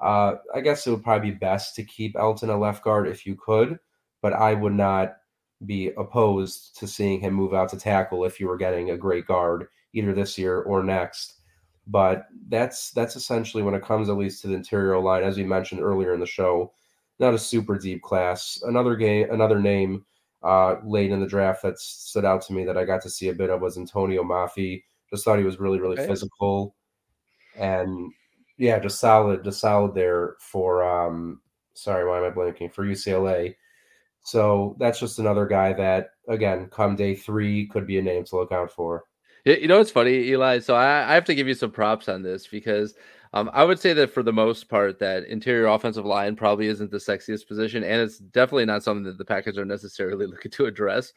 Uh, 0.00 0.36
I 0.54 0.60
guess 0.60 0.86
it 0.86 0.90
would 0.90 1.04
probably 1.04 1.30
be 1.30 1.36
best 1.36 1.76
to 1.76 1.84
keep 1.84 2.14
Elgton 2.16 2.48
a 2.48 2.56
left 2.56 2.82
guard 2.82 3.06
if 3.06 3.24
you 3.24 3.36
could, 3.36 3.78
but 4.20 4.32
I 4.32 4.54
would 4.54 4.72
not 4.72 5.16
be 5.64 5.92
opposed 5.96 6.76
to 6.78 6.88
seeing 6.88 7.20
him 7.20 7.34
move 7.34 7.54
out 7.54 7.68
to 7.68 7.78
tackle 7.78 8.24
if 8.24 8.40
you 8.40 8.48
were 8.48 8.56
getting 8.56 8.90
a 8.90 8.96
great 8.96 9.26
guard 9.26 9.68
either 9.92 10.12
this 10.12 10.36
year 10.36 10.62
or 10.62 10.82
next. 10.82 11.34
But 11.86 12.26
that's 12.48 12.90
that's 12.90 13.16
essentially 13.16 13.62
when 13.62 13.74
it 13.74 13.82
comes 13.82 14.08
at 14.08 14.16
least 14.16 14.42
to 14.42 14.48
the 14.48 14.54
interior 14.54 14.98
line, 14.98 15.22
as 15.22 15.36
we 15.36 15.44
mentioned 15.44 15.80
earlier 15.80 16.14
in 16.14 16.20
the 16.20 16.26
show, 16.26 16.72
not 17.18 17.34
a 17.34 17.38
super 17.38 17.78
deep 17.78 18.02
class. 18.02 18.60
Another 18.66 18.96
game, 18.96 19.28
another 19.30 19.60
name 19.60 20.04
uh, 20.42 20.76
late 20.84 21.10
in 21.10 21.20
the 21.20 21.26
draft 21.26 21.62
that 21.62 21.78
stood 21.78 22.24
out 22.24 22.42
to 22.42 22.52
me 22.52 22.64
that 22.64 22.76
I 22.76 22.84
got 22.84 23.02
to 23.02 23.10
see 23.10 23.28
a 23.28 23.34
bit 23.34 23.50
of 23.50 23.60
was 23.60 23.78
Antonio 23.78 24.22
Mafi. 24.22 24.82
Just 25.12 25.24
thought 25.24 25.38
he 25.38 25.44
was 25.44 25.60
really, 25.60 25.78
really 25.80 25.96
Okay. 25.96 26.06
physical, 26.06 26.74
and 27.56 28.12
yeah, 28.58 28.78
just 28.78 28.98
solid, 29.00 29.44
just 29.44 29.60
solid 29.60 29.94
there 29.94 30.36
for. 30.40 30.82
um 30.84 31.40
Sorry, 31.74 32.06
why 32.06 32.18
am 32.18 32.24
I 32.24 32.30
blanking 32.30 32.72
for 32.72 32.84
UCLA? 32.84 33.56
So 34.24 34.76
that's 34.78 35.00
just 35.00 35.18
another 35.18 35.46
guy 35.46 35.72
that, 35.72 36.10
again, 36.28 36.68
come 36.70 36.96
day 36.96 37.14
three, 37.14 37.66
could 37.66 37.86
be 37.86 37.98
a 37.98 38.02
name 38.02 38.24
to 38.26 38.36
look 38.36 38.52
out 38.52 38.70
for. 38.70 39.04
Y- 39.46 39.58
You 39.62 39.68
know 39.68 39.78
what's 39.78 39.90
funny, 39.90 40.12
Eli? 40.28 40.58
So 40.60 40.74
I, 40.74 41.10
I 41.10 41.14
have 41.14 41.24
to 41.24 41.34
give 41.34 41.48
you 41.48 41.54
some 41.54 41.70
props 41.70 42.08
on 42.08 42.22
this 42.22 42.46
because 42.46 42.94
um, 43.34 43.50
I 43.54 43.64
would 43.64 43.78
say 43.78 43.94
that 43.94 44.12
for 44.12 44.22
the 44.22 44.32
most 44.32 44.68
part, 44.68 44.98
that 44.98 45.24
interior 45.24 45.66
offensive 45.66 46.04
line 46.04 46.36
probably 46.36 46.66
isn't 46.66 46.90
the 46.90 46.98
sexiest 46.98 47.48
position, 47.48 47.82
and 47.82 48.00
it's 48.02 48.18
definitely 48.18 48.66
not 48.66 48.82
something 48.82 49.04
that 49.04 49.16
the 49.16 49.24
Packers 49.24 49.56
are 49.56 49.64
necessarily 49.64 50.26
looking 50.28 50.50
to 50.50 50.66
address. 50.66 51.14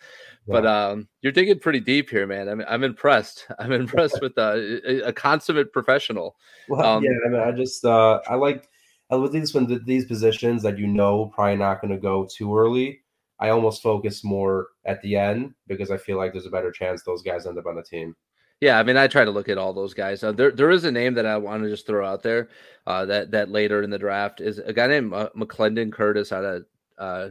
But 0.47 0.65
um, 0.65 1.10
you're 1.21 1.34
digging 1.34 1.60
pretty 1.60 1.82
deep 1.82 2.10
here, 2.10 2.25
man. 2.25 2.47
I'm 2.47 2.63
I'm 2.67 2.84
impressed. 2.84 3.47
I'm 3.60 3.73
impressed 3.73 4.21
with 4.21 4.38
uh, 4.38 4.56
a, 4.56 5.01
a 5.08 5.13
consummate 5.13 5.73
professional. 5.73 6.36
Well, 6.67 6.84
Um, 6.84 7.04
yeah, 7.04 7.12
I 7.25 7.30
mean, 7.30 7.41
I 7.41 7.51
just 7.51 7.86
uh, 7.86 8.21
I 8.28 8.34
like 8.34 8.67
I 9.12 9.15
with 9.17 9.32
these 9.32 9.54
when 9.54 9.84
these 9.86 10.06
positions 10.06 10.63
that 10.63 10.80
you 10.80 10.88
know 10.88 11.32
probably 11.36 11.58
not 11.58 11.80
going 11.80 11.93
to 11.93 11.99
go 11.99 12.25
too 12.25 12.58
early. 12.58 13.01
I 13.39 13.49
almost 13.49 13.84
focus 13.84 14.23
more 14.23 14.69
at 14.86 15.01
the 15.01 15.15
end 15.15 15.54
because 15.67 15.91
I 15.91 15.97
feel 15.97 16.17
like 16.17 16.32
there's 16.32 16.47
a 16.47 16.49
better 16.51 16.71
chance 16.71 17.04
those 17.04 17.21
guys 17.21 17.45
end 17.45 17.60
up 17.60 17.67
on 17.67 17.75
the 17.75 17.84
team. 17.84 18.15
Yeah, 18.62 18.80
I 18.80 18.84
mean, 18.84 18.98
I 18.98 19.08
try 19.08 19.26
to 19.26 19.32
look 19.32 19.50
at 19.50 19.58
all 19.58 19.74
those 19.74 19.94
guys. 19.94 20.24
Uh, 20.24 20.32
there, 20.32 20.52
there 20.52 20.72
is 20.72 20.86
a 20.86 20.91
name 20.91 21.13
that 21.15 21.26
I 21.26 21.38
want 21.38 21.63
to 21.63 21.70
just 21.70 21.86
throw 21.86 22.06
out 22.08 22.24
there. 22.24 22.50
Uh, 22.88 23.06
that 23.06 23.32
that 23.32 23.50
later 23.50 23.82
in 23.82 23.89
the 23.89 23.98
draft 24.00 24.41
is 24.41 24.60
a 24.60 24.72
guy 24.74 24.88
named 24.88 25.13
uh, 25.13 25.30
McClendon 25.36 25.91
Curtis 25.91 26.32
out 26.32 26.46
of 26.46 26.65
uh, 26.98 27.30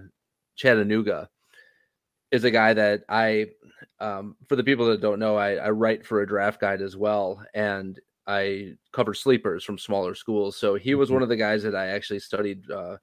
Chattanooga. 0.56 1.28
Is 2.30 2.44
a 2.44 2.50
guy 2.50 2.74
that 2.74 3.04
I, 3.08 3.46
um, 4.00 4.36
for 4.48 4.56
the 4.56 4.64
people 4.64 4.86
that 4.86 5.00
don't 5.00 5.20
know, 5.20 5.36
I, 5.36 5.54
I 5.54 5.70
write 5.70 6.04
for 6.04 6.20
a 6.20 6.26
draft 6.26 6.60
guide 6.60 6.82
as 6.82 6.96
well, 6.96 7.40
and 7.54 8.00
I 8.26 8.72
cover 8.92 9.14
sleepers 9.14 9.62
from 9.62 9.78
smaller 9.78 10.16
schools. 10.16 10.56
So 10.56 10.74
he 10.74 10.96
was 10.96 11.10
Mhm. 11.10 11.14
one 11.14 11.22
of 11.22 11.28
the 11.28 11.36
guys 11.36 11.62
that 11.62 11.76
I 11.76 11.88
actually 11.88 12.18
studied 12.18 12.68
uh, 12.70 12.96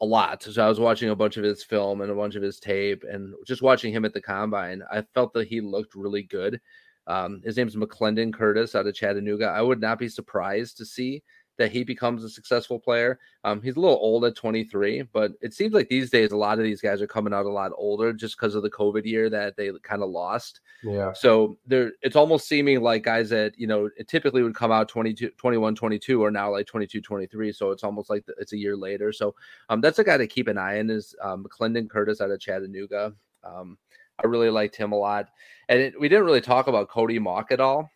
a 0.00 0.06
lot. 0.06 0.42
So 0.42 0.64
I 0.64 0.68
was 0.68 0.80
watching 0.80 1.10
a 1.10 1.16
bunch 1.16 1.36
of 1.38 1.44
his 1.44 1.64
film 1.64 2.00
and 2.02 2.10
a 2.10 2.14
bunch 2.14 2.36
of 2.36 2.42
his 2.42 2.60
tape, 2.60 3.04
and 3.08 3.34
just 3.46 3.62
watching 3.62 3.92
him 3.94 4.04
at 4.04 4.12
the 4.14 4.22
combine, 4.22 4.82
I 4.92 5.02
felt 5.14 5.32
that 5.34 5.48
he 5.48 5.60
looked 5.62 5.94
really 5.94 6.24
good. 6.24 6.60
Um, 7.06 7.42
his 7.44 7.56
name's 7.56 7.76
McClendon 7.76 8.32
Curtis 8.32 8.74
out 8.74 8.86
of 8.86 8.94
Chattanooga. 8.94 9.46
I 9.46 9.62
would 9.62 9.80
not 9.80 9.98
be 9.98 10.08
surprised 10.08 10.76
to 10.78 10.84
see 10.84 11.22
that 11.58 11.70
he 11.70 11.84
becomes 11.84 12.24
a 12.24 12.28
successful 12.30 12.78
player. 12.78 13.18
Um, 13.44 13.60
he's 13.62 13.76
a 13.76 13.80
little 13.80 13.98
old 14.00 14.24
at 14.24 14.34
23, 14.34 15.02
but 15.12 15.32
it 15.40 15.52
seems 15.52 15.74
like 15.74 15.88
these 15.88 16.10
days 16.10 16.32
a 16.32 16.36
lot 16.36 16.58
of 16.58 16.64
these 16.64 16.80
guys 16.80 17.02
are 17.02 17.06
coming 17.06 17.34
out 17.34 17.46
a 17.46 17.50
lot 17.50 17.72
older 17.76 18.12
just 18.12 18.36
because 18.36 18.54
of 18.54 18.62
the 18.62 18.70
COVID 18.70 19.04
year 19.04 19.28
that 19.30 19.56
they 19.56 19.70
kind 19.82 20.02
of 20.02 20.08
lost. 20.08 20.60
Yeah. 20.82 21.12
So 21.12 21.58
there, 21.66 21.92
it's 22.00 22.16
almost 22.16 22.48
seeming 22.48 22.80
like 22.80 23.04
guys 23.04 23.28
that 23.30 23.58
you 23.58 23.66
know 23.66 23.90
typically 24.08 24.42
would 24.42 24.54
come 24.54 24.72
out 24.72 24.88
22, 24.88 25.30
21, 25.36 25.74
22 25.74 26.24
are 26.24 26.30
now 26.30 26.50
like 26.50 26.66
22, 26.66 27.00
23. 27.00 27.52
So 27.52 27.70
it's 27.70 27.84
almost 27.84 28.08
like 28.08 28.24
it's 28.38 28.52
a 28.52 28.58
year 28.58 28.76
later. 28.76 29.12
So 29.12 29.34
um, 29.68 29.80
that's 29.80 29.98
a 29.98 30.04
guy 30.04 30.16
to 30.16 30.26
keep 30.26 30.48
an 30.48 30.58
eye 30.58 30.78
on 30.78 30.90
is 30.90 31.14
um, 31.22 31.46
Clendon 31.48 31.88
Curtis 31.88 32.20
out 32.20 32.30
of 32.30 32.40
Chattanooga. 32.40 33.12
Um, 33.44 33.76
I 34.22 34.26
really 34.26 34.50
liked 34.50 34.76
him 34.76 34.92
a 34.92 34.96
lot, 34.96 35.28
and 35.68 35.80
it, 35.80 36.00
we 36.00 36.08
didn't 36.08 36.24
really 36.24 36.40
talk 36.40 36.66
about 36.66 36.88
Cody 36.88 37.18
Mauch 37.18 37.50
at 37.50 37.60
all. 37.60 37.90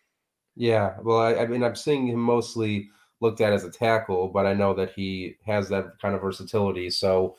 Yeah, 0.57 0.97
well, 1.03 1.19
I, 1.19 1.35
I 1.37 1.47
mean, 1.47 1.63
I'm 1.63 1.77
seeing 1.77 2.09
him 2.09 2.21
mostly 2.21 2.89
looked 3.21 3.41
at 3.41 3.53
as 3.53 3.65
a 3.65 3.71
tackle, 3.71 4.29
but 4.29 4.47
I 4.47 4.55
know 4.55 4.75
that 4.75 4.93
he 4.93 5.37
has 5.47 5.69
that 5.69 5.99
kind 6.01 6.15
of 6.15 6.21
versatility. 6.21 6.91
So, 6.91 7.37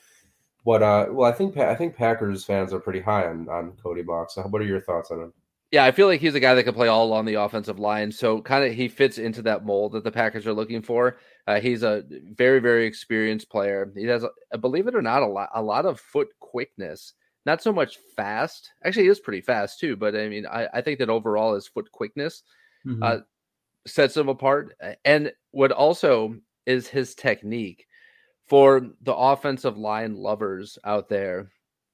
what? 0.63 0.83
Uh, 0.83 1.07
well, 1.09 1.29
I 1.29 1.33
think 1.33 1.57
I 1.57 1.75
think 1.75 1.95
Packers 1.95 2.43
fans 2.45 2.73
are 2.73 2.79
pretty 2.79 3.01
high 3.01 3.27
on 3.27 3.49
on 3.49 3.73
Cody 3.81 4.03
Mauch. 4.03 4.31
So, 4.31 4.43
what 4.43 4.61
are 4.61 4.65
your 4.65 4.81
thoughts 4.81 5.11
on 5.11 5.21
him? 5.21 5.33
Yeah, 5.71 5.83
I 5.83 5.91
feel 5.91 6.07
like 6.07 6.21
he's 6.21 6.35
a 6.35 6.39
guy 6.39 6.53
that 6.55 6.63
can 6.63 6.73
play 6.73 6.87
all 6.87 7.05
along 7.05 7.25
the 7.25 7.33
offensive 7.33 7.77
line. 7.77 8.09
So, 8.11 8.41
kind 8.41 8.63
of, 8.63 8.73
he 8.73 8.87
fits 8.87 9.17
into 9.17 9.41
that 9.41 9.65
mold 9.65 9.91
that 9.93 10.05
the 10.05 10.11
Packers 10.11 10.47
are 10.47 10.53
looking 10.53 10.81
for. 10.81 11.17
Uh, 11.45 11.59
he's 11.59 11.83
a 11.83 12.03
very, 12.35 12.59
very 12.59 12.85
experienced 12.85 13.49
player. 13.49 13.91
He 13.95 14.05
has, 14.05 14.23
believe 14.61 14.87
it 14.87 14.95
or 14.95 15.01
not, 15.01 15.23
a 15.23 15.27
lot, 15.27 15.49
a 15.53 15.61
lot 15.61 15.85
of 15.85 15.99
foot 15.99 16.29
quickness. 16.39 17.13
Not 17.47 17.63
so 17.63 17.71
much 17.71 17.97
fast. 18.17 18.73
Actually, 18.83 19.03
he 19.03 19.09
is 19.09 19.21
pretty 19.21 19.39
fast 19.39 19.79
too. 19.79 19.95
But 19.95 20.17
I 20.17 20.27
mean, 20.27 20.45
I, 20.45 20.67
I 20.73 20.81
think 20.81 20.99
that 20.99 21.09
overall 21.09 21.55
his 21.55 21.65
foot 21.65 21.89
quickness 21.93 22.43
mm-hmm. 22.85 23.01
uh, 23.01 23.19
sets 23.87 24.17
him 24.17 24.27
apart. 24.27 24.75
And 25.05 25.31
what 25.51 25.71
also 25.71 26.35
is 26.65 26.89
his 26.89 27.15
technique 27.15 27.87
for 28.47 28.89
the 29.01 29.15
offensive 29.15 29.77
line 29.77 30.17
lovers 30.17 30.77
out 30.83 31.07
there. 31.07 31.49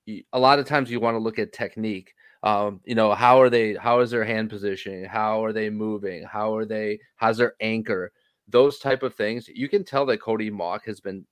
A 0.08 0.40
lot 0.40 0.58
of 0.58 0.66
times 0.66 0.90
you 0.90 1.00
want 1.00 1.14
to 1.14 1.20
look 1.20 1.38
at 1.38 1.54
technique. 1.54 2.16
Um, 2.42 2.82
you 2.84 2.96
know, 2.96 3.14
how 3.14 3.40
are 3.40 3.52
they? 3.52 3.76
How 3.76 4.00
is 4.00 4.10
their 4.10 4.26
hand 4.26 4.50
positioning? 4.50 5.06
How 5.06 5.46
are 5.46 5.54
they 5.54 5.70
moving? 5.70 6.24
How 6.24 6.56
are 6.56 6.66
they? 6.66 7.00
How's 7.16 7.38
their 7.38 7.54
anchor? 7.62 8.12
Those 8.48 8.80
type 8.80 9.04
of 9.04 9.14
things. 9.14 9.48
You 9.48 9.70
can 9.70 9.84
tell 9.84 10.08
that 10.08 10.20
Cody 10.20 10.50
Mauch 10.50 10.84
has 10.88 11.00
been 11.00 11.28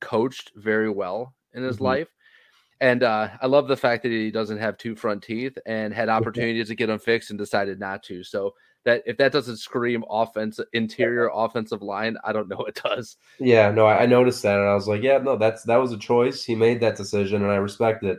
coached 0.00 0.52
very 0.56 0.90
well 0.90 1.34
in 1.54 1.62
his 1.62 1.76
mm-hmm. 1.76 1.84
life. 1.84 2.08
And 2.82 3.04
uh, 3.04 3.28
I 3.40 3.46
love 3.46 3.68
the 3.68 3.76
fact 3.76 4.02
that 4.02 4.10
he 4.10 4.32
doesn't 4.32 4.58
have 4.58 4.76
two 4.76 4.96
front 4.96 5.22
teeth 5.22 5.56
and 5.66 5.94
had 5.94 6.08
opportunities 6.08 6.66
to 6.66 6.74
get 6.74 6.88
them 6.88 6.98
fixed 6.98 7.30
and 7.30 7.38
decided 7.38 7.78
not 7.78 8.02
to. 8.02 8.24
So 8.24 8.54
that 8.84 9.04
if 9.06 9.16
that 9.18 9.30
doesn't 9.30 9.58
scream 9.58 10.04
offense 10.10 10.58
interior 10.72 11.30
offensive 11.32 11.80
line, 11.80 12.16
I 12.24 12.32
don't 12.32 12.48
know 12.48 12.56
what 12.56 12.74
does. 12.82 13.18
Yeah, 13.38 13.70
no, 13.70 13.86
I 13.86 14.06
noticed 14.06 14.42
that 14.42 14.58
and 14.58 14.68
I 14.68 14.74
was 14.74 14.88
like, 14.88 15.00
yeah, 15.00 15.18
no, 15.18 15.36
that's 15.36 15.62
that 15.62 15.76
was 15.76 15.92
a 15.92 15.96
choice. 15.96 16.42
He 16.42 16.56
made 16.56 16.80
that 16.80 16.96
decision 16.96 17.42
and 17.42 17.52
I 17.52 17.56
respect 17.56 18.02
it. 18.02 18.18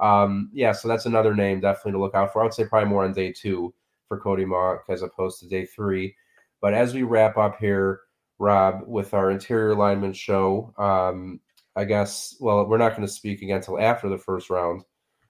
Um, 0.00 0.50
yeah, 0.52 0.70
so 0.70 0.86
that's 0.86 1.06
another 1.06 1.34
name 1.34 1.58
definitely 1.58 1.92
to 1.92 1.98
look 1.98 2.14
out 2.14 2.32
for. 2.32 2.42
I 2.42 2.44
would 2.44 2.54
say 2.54 2.64
probably 2.64 2.88
more 2.88 3.04
on 3.04 3.12
day 3.12 3.32
two 3.32 3.74
for 4.06 4.20
Cody 4.20 4.44
Mauch 4.44 4.82
as 4.88 5.02
opposed 5.02 5.40
to 5.40 5.48
day 5.48 5.66
three. 5.66 6.14
But 6.60 6.74
as 6.74 6.94
we 6.94 7.02
wrap 7.02 7.36
up 7.38 7.58
here, 7.58 8.02
Rob, 8.38 8.82
with 8.86 9.14
our 9.14 9.32
interior 9.32 9.74
lineman 9.74 10.12
show, 10.12 10.72
um, 10.78 11.40
I 11.76 11.84
guess, 11.84 12.34
well, 12.40 12.66
we're 12.66 12.78
not 12.78 12.96
going 12.96 13.06
to 13.06 13.12
speak 13.12 13.42
again 13.42 13.56
until 13.56 13.78
after 13.78 14.08
the 14.08 14.18
first 14.18 14.48
round 14.50 14.82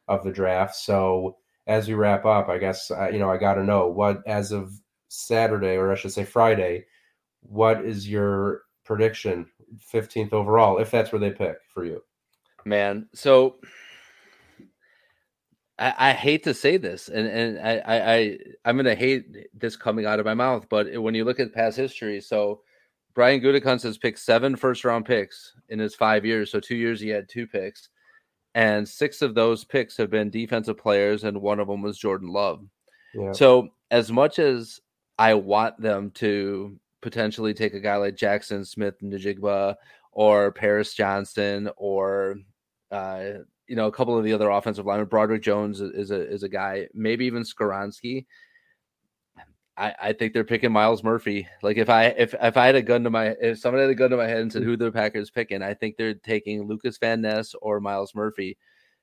of 0.08 0.22
the 0.22 0.30
draft. 0.30 0.76
So 0.76 1.36
as 1.66 1.88
we 1.88 1.94
wrap 1.94 2.24
up, 2.24 2.48
I 2.48 2.58
guess 2.58 2.90
uh, 2.90 3.08
you 3.08 3.18
know 3.18 3.30
I 3.30 3.36
got 3.36 3.54
to 3.54 3.64
know 3.64 3.88
what 3.88 4.22
as 4.26 4.52
of 4.52 4.72
Saturday, 5.08 5.76
or 5.76 5.92
I 5.92 5.96
should 5.96 6.12
say 6.12 6.24
Friday, 6.24 6.86
what 7.40 7.84
is 7.84 8.08
your 8.08 8.62
prediction? 8.84 9.46
Fifteenth 9.80 10.32
overall, 10.32 10.78
if 10.78 10.90
that's 10.90 11.10
where 11.10 11.18
they 11.18 11.32
pick 11.32 11.56
for 11.74 11.84
you. 11.84 12.02
Man, 12.64 13.08
so 13.12 13.56
I, 15.78 15.94
I, 15.98 16.12
hate 16.12 16.44
to 16.44 16.54
say 16.54 16.76
this, 16.76 17.08
and 17.08 17.26
and 17.26 17.58
I 17.58 17.82
I 17.84 18.38
I'm 18.64 18.76
gonna 18.76 18.94
hate 18.94 19.48
this 19.54 19.74
coming 19.74 20.06
out 20.06 20.20
of 20.20 20.26
my 20.26 20.34
mouth, 20.34 20.68
but 20.68 21.02
when 21.02 21.14
you 21.14 21.24
look 21.24 21.40
at 21.40 21.52
past 21.52 21.76
history, 21.76 22.20
so 22.20 22.60
Brian 23.16 23.40
Gutekunst 23.40 23.82
has 23.82 23.98
picked 23.98 24.20
seven 24.20 24.54
first 24.54 24.84
round 24.84 25.04
picks 25.04 25.54
in 25.70 25.80
his 25.80 25.96
five 25.96 26.24
years. 26.24 26.52
So 26.52 26.60
two 26.60 26.76
years 26.76 27.00
he 27.00 27.08
had 27.08 27.28
two 27.28 27.48
picks 27.48 27.88
and 28.56 28.88
six 28.88 29.20
of 29.20 29.34
those 29.34 29.64
picks 29.64 29.98
have 29.98 30.08
been 30.08 30.30
defensive 30.30 30.78
players, 30.78 31.24
and 31.24 31.42
one 31.42 31.60
of 31.60 31.68
them 31.68 31.82
was 31.82 31.98
Jordan 31.98 32.28
Love. 32.28 32.64
Yeah. 33.14 33.32
So, 33.32 33.68
as 33.90 34.10
much 34.10 34.38
as 34.38 34.80
I 35.18 35.34
want 35.34 35.78
them 35.78 36.10
to 36.12 36.80
potentially 37.02 37.52
take 37.52 37.74
a 37.74 37.80
guy 37.80 37.96
like 37.96 38.16
Jaxon 38.16 38.66
Smith-Njigba 38.66 39.74
or 40.10 40.52
Paris 40.52 40.94
Johnson 40.94 41.68
or 41.76 42.36
uh, 42.90 43.24
you 43.68 43.76
know 43.76 43.88
a 43.88 43.92
couple 43.92 44.16
of 44.16 44.24
the 44.24 44.32
other 44.32 44.48
offensive 44.48 44.86
linemen, 44.86 45.08
Broderick 45.08 45.42
Jones 45.42 45.82
is 45.82 46.10
a 46.10 46.26
is 46.26 46.42
a 46.42 46.48
guy, 46.48 46.88
maybe 46.94 47.26
even 47.26 47.42
Skoronski. 47.42 48.24
I, 49.78 49.94
I 50.00 50.12
think 50.12 50.32
they're 50.32 50.44
picking 50.44 50.72
Myles 50.72 51.04
Murphy. 51.04 51.46
Like 51.62 51.76
if 51.76 51.90
I 51.90 52.06
if 52.06 52.34
if 52.40 52.56
I 52.56 52.66
had 52.66 52.76
a 52.76 52.82
gun 52.82 53.04
to 53.04 53.10
my 53.10 53.34
if 53.40 53.58
somebody 53.58 53.82
had 53.82 53.90
a 53.90 53.94
gun 53.94 54.10
to 54.10 54.16
my 54.16 54.26
head 54.26 54.38
and 54.38 54.52
said 54.52 54.62
who 54.62 54.76
the 54.76 54.90
Packers 54.90 55.30
picking, 55.30 55.62
I 55.62 55.74
think 55.74 55.96
they're 55.96 56.14
taking 56.14 56.66
Lucas 56.66 56.98
Van 56.98 57.20
Ness 57.20 57.54
or 57.60 57.80
Myles 57.80 58.14
Murphy 58.14 58.56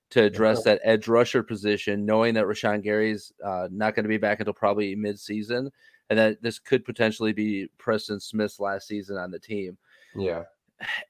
to 0.09 0.23
address 0.23 0.63
that 0.63 0.81
edge 0.83 1.07
rusher 1.07 1.41
position, 1.41 2.05
knowing 2.05 2.35
that 2.35 2.45
Rashan 2.45 2.83
Gary's 2.83 3.31
uh, 3.43 3.67
not 3.71 3.95
going 3.95 4.03
to 4.03 4.09
be 4.09 4.17
back 4.17 4.39
until 4.39 4.53
probably 4.53 4.95
mid-season, 4.95 5.71
and 6.09 6.19
that 6.19 6.41
this 6.41 6.59
could 6.59 6.85
potentially 6.85 7.33
be 7.33 7.67
Preston 7.79 8.19
Smith's 8.19 8.59
last 8.59 8.87
season 8.87 9.17
on 9.17 9.31
the 9.31 9.39
team. 9.39 9.77
Yeah, 10.15 10.43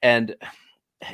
and 0.02 0.36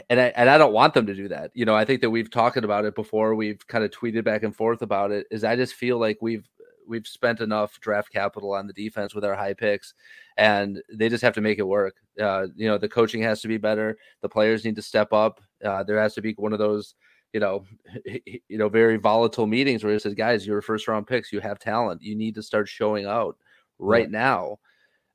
and 0.10 0.20
I 0.20 0.26
and 0.36 0.50
I 0.50 0.58
don't 0.58 0.74
want 0.74 0.94
them 0.94 1.08
to 1.08 1.16
do 1.16 1.28
that. 1.30 1.52
You 1.54 1.66
know, 1.66 1.76
I 1.76 1.86
think 1.86 2.02
that 2.02 2.10
we've 2.10 2.30
talked 2.30 2.58
about 2.58 2.86
it 2.86 2.96
before. 2.96 3.36
We've 3.36 3.66
kind 3.68 3.84
of 3.84 3.92
tweeted 3.92 4.24
back 4.24 4.44
and 4.44 4.56
forth 4.56 4.82
about 4.82 5.12
it. 5.12 5.28
Is 5.32 5.44
I 5.44 5.56
just 5.56 5.74
feel 5.74 6.00
like 6.00 6.18
we've 6.22 6.48
we've 6.90 7.08
spent 7.08 7.40
enough 7.40 7.80
draft 7.80 8.12
capital 8.12 8.54
on 8.54 8.68
the 8.68 8.74
defense 8.74 9.14
with 9.14 9.24
our 9.24 9.36
high 9.36 9.54
picks, 9.54 9.94
and 10.38 10.82
they 10.92 11.08
just 11.08 11.24
have 11.24 11.36
to 11.36 11.42
make 11.42 11.60
it 11.60 11.68
work. 11.68 11.96
Uh, 12.20 12.48
you 12.56 12.68
know, 12.68 12.78
the 12.78 12.90
coaching 12.90 13.22
has 13.22 13.42
to 13.42 13.48
be 13.48 13.58
better. 13.58 13.98
The 14.22 14.30
players 14.30 14.66
need 14.66 14.76
to 14.76 14.82
step 14.82 15.14
up. 15.14 15.40
Uh, 15.64 15.84
there 15.84 16.02
has 16.02 16.16
to 16.16 16.22
be 16.22 16.34
one 16.34 16.52
of 16.52 16.60
those, 16.60 16.96
you 17.32 17.40
know, 17.40 17.64
you 18.06 18.58
know, 18.58 18.68
very 18.68 18.98
volatile 18.98 19.48
meetings 19.48 19.84
where 19.84 19.94
it 19.94 20.02
says, 20.02 20.16
"Guys, 20.16 20.46
you're 20.46 20.62
first 20.62 20.88
round 20.88 21.08
picks. 21.08 21.32
You 21.32 21.40
have 21.40 21.60
talent. 21.60 22.02
You 22.02 22.16
need 22.16 22.36
to 22.36 22.44
start 22.44 22.68
showing 22.68 23.06
out 23.06 23.38
right 23.78 24.10
yeah. 24.12 24.20
now." 24.20 24.60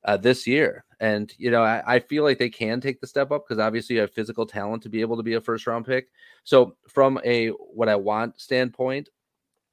Uh, 0.03 0.15
this 0.15 0.45
year. 0.45 0.85
And, 0.99 1.33
you 1.39 1.49
know, 1.49 1.63
I, 1.63 1.95
I, 1.95 1.99
feel 1.99 2.23
like 2.23 2.37
they 2.37 2.47
can 2.47 2.79
take 2.79 3.01
the 3.01 3.07
step 3.07 3.31
up 3.31 3.43
because 3.43 3.59
obviously 3.59 3.95
you 3.95 4.01
have 4.01 4.13
physical 4.13 4.45
talent 4.45 4.83
to 4.83 4.89
be 4.89 5.01
able 5.01 5.17
to 5.17 5.23
be 5.23 5.33
a 5.33 5.41
first 5.41 5.65
round 5.65 5.83
pick. 5.83 6.09
So, 6.43 6.75
from 6.87 7.19
a 7.25 7.47
what 7.47 7.89
I 7.89 7.95
want 7.95 8.39
standpoint, 8.39 9.09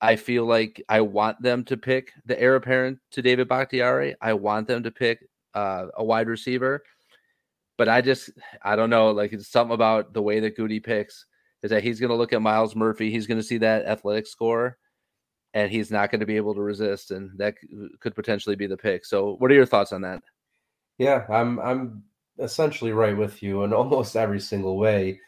I 0.03 0.17
feel 0.17 0.45
like 0.45 0.83
I 0.89 1.01
want 1.01 1.41
them 1.41 1.65
to 1.67 1.77
pick 1.77 2.13
the 2.27 2.39
heir 2.39 2.57
apparent 2.57 2.99
to 3.13 3.23
David 3.23 3.49
Bakhtiari. 3.49 4.17
I 4.21 4.33
want 4.33 4.67
them 4.67 4.83
to 4.83 4.91
pick 4.91 5.21
uh, 5.55 5.87
a 5.97 6.03
wide 6.03 6.27
receiver, 6.27 6.83
but 7.79 7.89
I 7.89 8.01
just 8.01 8.31
I 8.63 8.75
don't 8.75 8.91
know. 8.91 9.13
Like 9.13 9.33
it's 9.33 9.49
something 9.49 9.75
about 9.75 10.13
the 10.13 10.21
way 10.21 10.41
that 10.41 10.57
Goody 10.57 10.81
picks 10.81 11.25
is 11.63 11.71
that 11.71 11.85
he's 11.85 12.01
going 12.01 12.11
to 12.11 12.17
look 12.17 12.33
at 12.33 12.43
Myles 12.43 12.75
Murphy. 12.75 13.13
He's 13.13 13.29
going 13.29 13.39
to 13.39 13.47
see 13.47 13.59
that 13.59 13.87
athletic 13.87 14.27
score, 14.27 14.77
and 15.55 15.71
he's 15.71 15.93
not 15.93 16.11
going 16.11 16.19
to 16.19 16.27
be 16.27 16.37
able 16.37 16.57
to 16.57 16.63
resist, 16.63 17.13
and 17.13 17.31
that 17.39 17.55
could 18.01 18.17
potentially 18.17 18.57
be 18.57 18.67
the 18.67 18.77
pick. 18.77 19.05
So, 19.05 19.37
what 19.39 19.53
are 19.53 19.55
your 19.55 19.67
thoughts 19.67 19.93
on 19.93 20.03
that? 20.03 20.21
Yeah, 20.99 21.25
I'm 21.31 21.61
I'm 21.61 22.03
essentially 22.41 22.91
right 22.91 23.17
with 23.17 23.41
you 23.41 23.63
in 23.63 23.73
almost 23.73 24.17
every 24.17 24.41
single 24.41 24.79
way. 24.79 25.21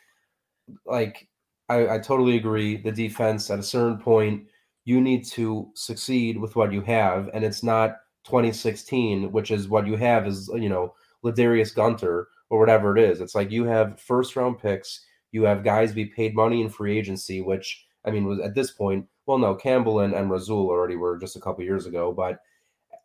Like 0.84 1.28
I, 1.68 1.94
I 1.94 1.98
totally 2.00 2.36
agree. 2.36 2.76
The 2.76 2.90
defense 2.90 3.50
at 3.50 3.60
a 3.60 3.62
certain 3.62 3.98
point 3.98 4.48
you 4.84 5.00
need 5.00 5.24
to 5.24 5.70
succeed 5.74 6.38
with 6.38 6.56
what 6.56 6.72
you 6.72 6.82
have, 6.82 7.30
and 7.32 7.44
it's 7.44 7.62
not 7.62 7.96
2016, 8.24 9.32
which 9.32 9.50
is 9.50 9.68
what 9.68 9.86
you 9.86 9.96
have 9.96 10.26
is 10.26 10.50
you 10.54 10.68
know 10.68 10.94
Ladarius 11.24 11.74
Gunter 11.74 12.28
or 12.50 12.58
whatever 12.58 12.96
it 12.96 13.02
is. 13.02 13.20
It's 13.20 13.34
like 13.34 13.50
you 13.50 13.64
have 13.64 14.00
first 14.00 14.36
round 14.36 14.58
picks, 14.58 15.04
you 15.32 15.42
have 15.44 15.64
guys 15.64 15.92
be 15.92 16.06
paid 16.06 16.34
money 16.34 16.60
in 16.60 16.68
free 16.68 16.98
agency, 16.98 17.40
which 17.40 17.86
I 18.04 18.10
mean 18.10 18.26
was 18.26 18.40
at 18.40 18.54
this 18.54 18.70
point, 18.70 19.06
well, 19.26 19.38
no, 19.38 19.54
Campbell 19.54 20.00
and, 20.00 20.14
and 20.14 20.30
Rasul 20.30 20.68
already 20.68 20.96
were 20.96 21.18
just 21.18 21.36
a 21.36 21.40
couple 21.40 21.64
years 21.64 21.86
ago, 21.86 22.12
but 22.12 22.40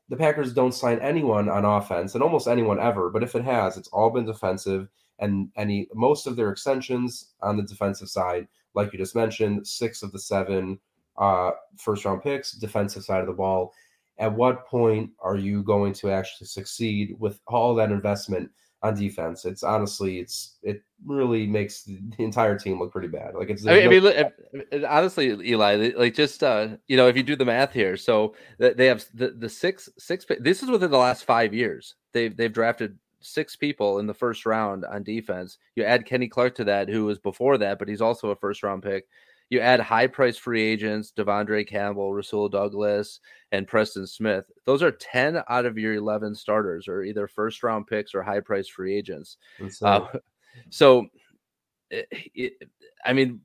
the 0.09 0.17
Packers 0.17 0.53
don't 0.53 0.73
sign 0.73 0.99
anyone 0.99 1.49
on 1.49 1.65
offense 1.65 2.15
and 2.15 2.23
almost 2.23 2.47
anyone 2.47 2.79
ever. 2.79 3.09
But 3.09 3.23
if 3.23 3.35
it 3.35 3.45
has, 3.45 3.77
it's 3.77 3.87
all 3.89 4.09
been 4.09 4.25
defensive 4.25 4.89
and 5.19 5.49
any 5.55 5.87
most 5.93 6.27
of 6.27 6.35
their 6.35 6.51
extensions 6.51 7.31
on 7.41 7.57
the 7.57 7.63
defensive 7.63 8.09
side, 8.09 8.47
like 8.73 8.91
you 8.91 8.99
just 8.99 9.15
mentioned, 9.15 9.67
six 9.67 10.03
of 10.03 10.11
the 10.11 10.19
seven 10.19 10.79
uh, 11.19 11.51
first 11.77 12.05
round 12.05 12.23
picks, 12.23 12.53
defensive 12.53 13.03
side 13.03 13.21
of 13.21 13.27
the 13.27 13.33
ball. 13.33 13.73
At 14.17 14.33
what 14.33 14.67
point 14.67 15.11
are 15.19 15.37
you 15.37 15.63
going 15.63 15.93
to 15.93 16.11
actually 16.11 16.47
succeed 16.47 17.15
with 17.19 17.39
all 17.47 17.75
that 17.75 17.91
investment 17.91 18.49
on 18.81 18.95
defense? 18.95 19.45
It's 19.45 19.63
honestly, 19.63 20.19
it's 20.19 20.57
it 20.63 20.81
really 21.05 21.47
makes 21.47 21.83
the 21.83 21.99
entire 22.17 22.57
team 22.57 22.79
look 22.79 22.91
pretty 22.91 23.07
bad. 23.07 23.35
Like 23.35 23.49
it's. 23.49 23.65
I 23.65 23.87
mean, 23.87 24.03
no- 24.03 24.09
I 24.09 24.57
mean, 24.57 24.85
honestly, 24.85 25.27
Eli, 25.29 25.91
like 25.95 26.15
just 26.15 26.43
uh, 26.43 26.69
you 26.87 26.97
know, 26.97 27.07
if 27.07 27.15
you 27.15 27.23
do 27.23 27.35
the 27.37 27.45
math 27.45 27.71
here, 27.71 27.95
so 27.95 28.35
they 28.57 28.87
have 28.87 29.05
the 29.13 29.29
the 29.31 29.49
six 29.49 29.87
six. 29.97 30.25
This 30.39 30.63
is 30.63 30.69
within 30.69 30.91
the 30.91 30.97
last 30.97 31.23
five 31.23 31.53
years. 31.53 31.95
They've 32.11 32.35
they've 32.35 32.51
drafted 32.51 32.97
six 33.21 33.55
people 33.55 33.99
in 33.99 34.07
the 34.07 34.13
first 34.13 34.45
round 34.45 34.85
on 34.85 35.03
defense. 35.03 35.57
You 35.75 35.83
add 35.83 36.05
Kenny 36.05 36.27
Clark 36.27 36.55
to 36.55 36.63
that, 36.65 36.89
who 36.89 37.05
was 37.05 37.19
before 37.19 37.57
that, 37.57 37.79
but 37.79 37.87
he's 37.87 38.01
also 38.01 38.29
a 38.29 38.35
first 38.35 38.63
round 38.63 38.83
pick. 38.83 39.07
You 39.49 39.59
add 39.61 39.79
high 39.79 40.07
price 40.07 40.37
free 40.37 40.61
agents, 40.61 41.11
De'Vondre 41.15 41.67
Campbell, 41.67 42.13
Rasul 42.13 42.49
Douglas, 42.49 43.19
and 43.51 43.67
Preston 43.67 44.05
Smith. 44.05 44.49
Those 44.65 44.83
are 44.83 44.91
10 44.91 45.41
out 45.49 45.65
of 45.65 45.77
your 45.77 45.95
11 45.95 46.35
starters, 46.35 46.87
or 46.87 47.03
either 47.03 47.27
first 47.27 47.63
round 47.63 47.87
picks 47.87 48.13
or 48.13 48.21
high 48.21 48.41
price 48.41 48.67
free 48.67 48.95
agents. 48.95 49.37
Uh, 49.81 50.05
so, 50.69 51.07
it, 51.89 52.07
it, 52.35 52.53
I 53.03 53.13
mean, 53.13 53.41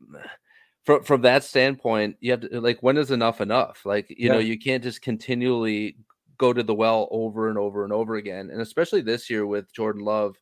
from 0.85 1.03
from 1.03 1.23
that 1.23 1.45
standpoint, 1.45 2.17
you 2.21 2.31
have 2.31 2.41
to 2.41 2.61
like 2.61 2.83
when 2.83 2.99
is 2.99 3.11
enough 3.11 3.41
enough? 3.41 3.85
Like 3.85 4.11
you 4.11 4.29
yeah. 4.29 4.33
know, 4.33 4.39
you 4.39 4.59
can't 4.59 4.83
just 4.83 5.03
continually 5.03 5.97
go 6.37 6.53
to 6.53 6.63
the 6.63 6.75
well 6.75 7.09
over 7.11 7.49
and 7.49 7.59
over 7.59 7.85
and 7.85 7.93
over 7.93 8.17
again. 8.17 8.51
And 8.51 8.61
especially 8.61 9.01
this 9.01 9.31
year 9.31 9.47
with 9.47 9.73
Jordan 9.73 10.03
Love 10.03 10.37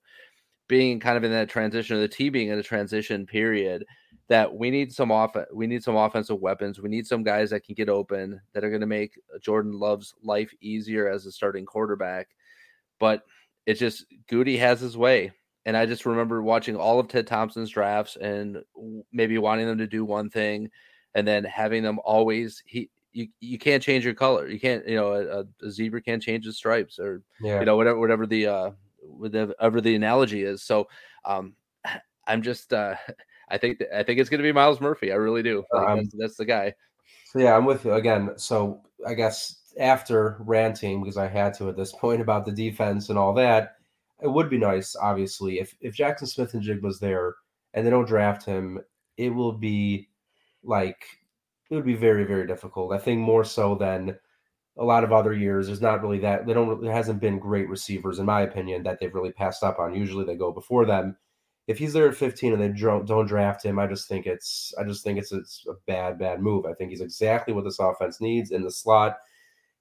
being 0.68 0.98
kind 1.00 1.16
of 1.16 1.24
in 1.24 1.30
that 1.32 1.48
transition, 1.48 1.96
or 1.96 2.00
the 2.00 2.08
T 2.08 2.28
being 2.28 2.48
in 2.48 2.58
a 2.58 2.62
transition 2.62 3.26
period, 3.26 3.84
that 4.28 4.54
we 4.54 4.70
need 4.70 4.92
some 4.92 5.10
off 5.10 5.36
we 5.52 5.66
need 5.66 5.82
some 5.82 5.96
offensive 5.96 6.40
weapons. 6.40 6.80
We 6.80 6.88
need 6.88 7.06
some 7.06 7.22
guys 7.22 7.50
that 7.50 7.64
can 7.64 7.74
get 7.74 7.88
open 7.88 8.40
that 8.52 8.64
are 8.64 8.70
going 8.70 8.80
to 8.80 8.86
make 8.86 9.18
Jordan 9.40 9.78
Love's 9.78 10.14
life 10.22 10.52
easier 10.60 11.08
as 11.08 11.26
a 11.26 11.32
starting 11.32 11.66
quarterback. 11.66 12.28
But 12.98 13.24
it's 13.66 13.80
just 13.80 14.06
Goody 14.28 14.56
has 14.58 14.80
his 14.80 14.96
way. 14.96 15.32
And 15.64 15.76
I 15.76 15.86
just 15.86 16.06
remember 16.06 16.42
watching 16.42 16.76
all 16.76 16.98
of 16.98 17.08
Ted 17.08 17.26
Thompson's 17.26 17.70
drafts 17.70 18.16
and 18.16 18.62
maybe 19.12 19.38
wanting 19.38 19.66
them 19.66 19.78
to 19.78 19.86
do 19.86 20.04
one 20.04 20.28
thing 20.28 20.70
and 21.14 21.26
then 21.26 21.44
having 21.44 21.82
them 21.82 22.00
always 22.04 22.62
he 22.66 22.90
you, 23.12 23.28
you 23.40 23.58
can't 23.58 23.82
change 23.82 24.04
your 24.06 24.14
color. 24.14 24.48
You 24.48 24.58
can't, 24.58 24.88
you 24.88 24.96
know, 24.96 25.12
a, 25.12 25.44
a 25.66 25.70
zebra 25.70 26.00
can't 26.00 26.22
change 26.22 26.46
its 26.46 26.56
stripes 26.56 26.98
or 26.98 27.22
yeah. 27.40 27.60
you 27.60 27.66
know 27.66 27.76
whatever 27.76 27.98
whatever 27.98 28.26
the 28.26 28.46
uh 28.46 28.70
whatever 29.02 29.80
the 29.80 29.94
analogy 29.94 30.42
is. 30.42 30.62
So 30.62 30.88
um 31.24 31.54
I'm 32.26 32.42
just 32.42 32.72
uh 32.72 32.94
I 33.52 33.58
think 33.58 33.82
I 33.94 34.02
think 34.02 34.18
it's 34.18 34.30
going 34.30 34.38
to 34.38 34.48
be 34.48 34.52
Myles 34.52 34.80
Murphy. 34.80 35.12
I 35.12 35.16
really 35.16 35.42
do. 35.42 35.62
Um, 35.76 35.98
that's, 35.98 36.14
that's 36.18 36.36
the 36.36 36.46
guy. 36.46 36.72
So 37.26 37.38
yeah, 37.38 37.56
I'm 37.56 37.66
with 37.66 37.84
you 37.84 37.92
again. 37.92 38.30
So 38.36 38.80
I 39.06 39.14
guess 39.14 39.74
after 39.78 40.38
ranting 40.40 41.02
because 41.02 41.18
I 41.18 41.28
had 41.28 41.54
to 41.54 41.68
at 41.68 41.76
this 41.76 41.92
point 41.92 42.20
about 42.20 42.44
the 42.44 42.52
defense 42.52 43.10
and 43.10 43.18
all 43.18 43.34
that, 43.34 43.76
it 44.22 44.28
would 44.28 44.50
be 44.50 44.58
nice, 44.58 44.96
obviously, 44.96 45.60
if 45.60 45.76
if 45.80 45.96
Jaxon 45.96 46.28
Smith-Njigba 46.28 46.82
was 46.82 46.98
there 46.98 47.34
and 47.74 47.86
they 47.86 47.90
don't 47.90 48.08
draft 48.08 48.44
him, 48.44 48.80
it 49.16 49.30
will 49.30 49.52
be 49.52 50.08
like 50.64 51.04
it 51.70 51.74
would 51.74 51.84
be 51.84 51.94
very 51.94 52.24
very 52.24 52.46
difficult. 52.46 52.92
I 52.92 52.98
think 52.98 53.20
more 53.20 53.44
so 53.44 53.74
than 53.74 54.18
a 54.78 54.84
lot 54.84 55.04
of 55.04 55.12
other 55.12 55.34
years. 55.34 55.66
There's 55.66 55.82
not 55.82 56.02
really 56.02 56.20
that 56.20 56.46
they 56.46 56.54
don't 56.54 56.80
there 56.80 56.92
hasn't 56.92 57.20
been 57.20 57.38
great 57.38 57.68
receivers 57.68 58.18
in 58.18 58.26
my 58.26 58.42
opinion 58.42 58.82
that 58.84 58.98
they've 59.00 59.14
really 59.14 59.32
passed 59.32 59.62
up 59.62 59.78
on. 59.78 59.94
Usually 59.94 60.24
they 60.24 60.36
go 60.36 60.52
before 60.52 60.86
them. 60.86 61.16
If 61.68 61.78
he's 61.78 61.92
there 61.92 62.08
at 62.08 62.16
15 62.16 62.52
and 62.52 62.60
they 62.60 62.68
don't, 62.68 63.06
don't 63.06 63.26
draft 63.26 63.64
him, 63.64 63.78
I 63.78 63.86
just 63.86 64.08
think 64.08 64.26
it's 64.26 64.74
I 64.78 64.84
just 64.84 65.04
think 65.04 65.18
it's, 65.18 65.32
it's 65.32 65.64
a 65.68 65.74
bad 65.86 66.18
bad 66.18 66.42
move. 66.42 66.66
I 66.66 66.74
think 66.74 66.90
he's 66.90 67.00
exactly 67.00 67.54
what 67.54 67.64
this 67.64 67.78
offense 67.78 68.20
needs 68.20 68.50
in 68.50 68.62
the 68.62 68.70
slot. 68.70 69.18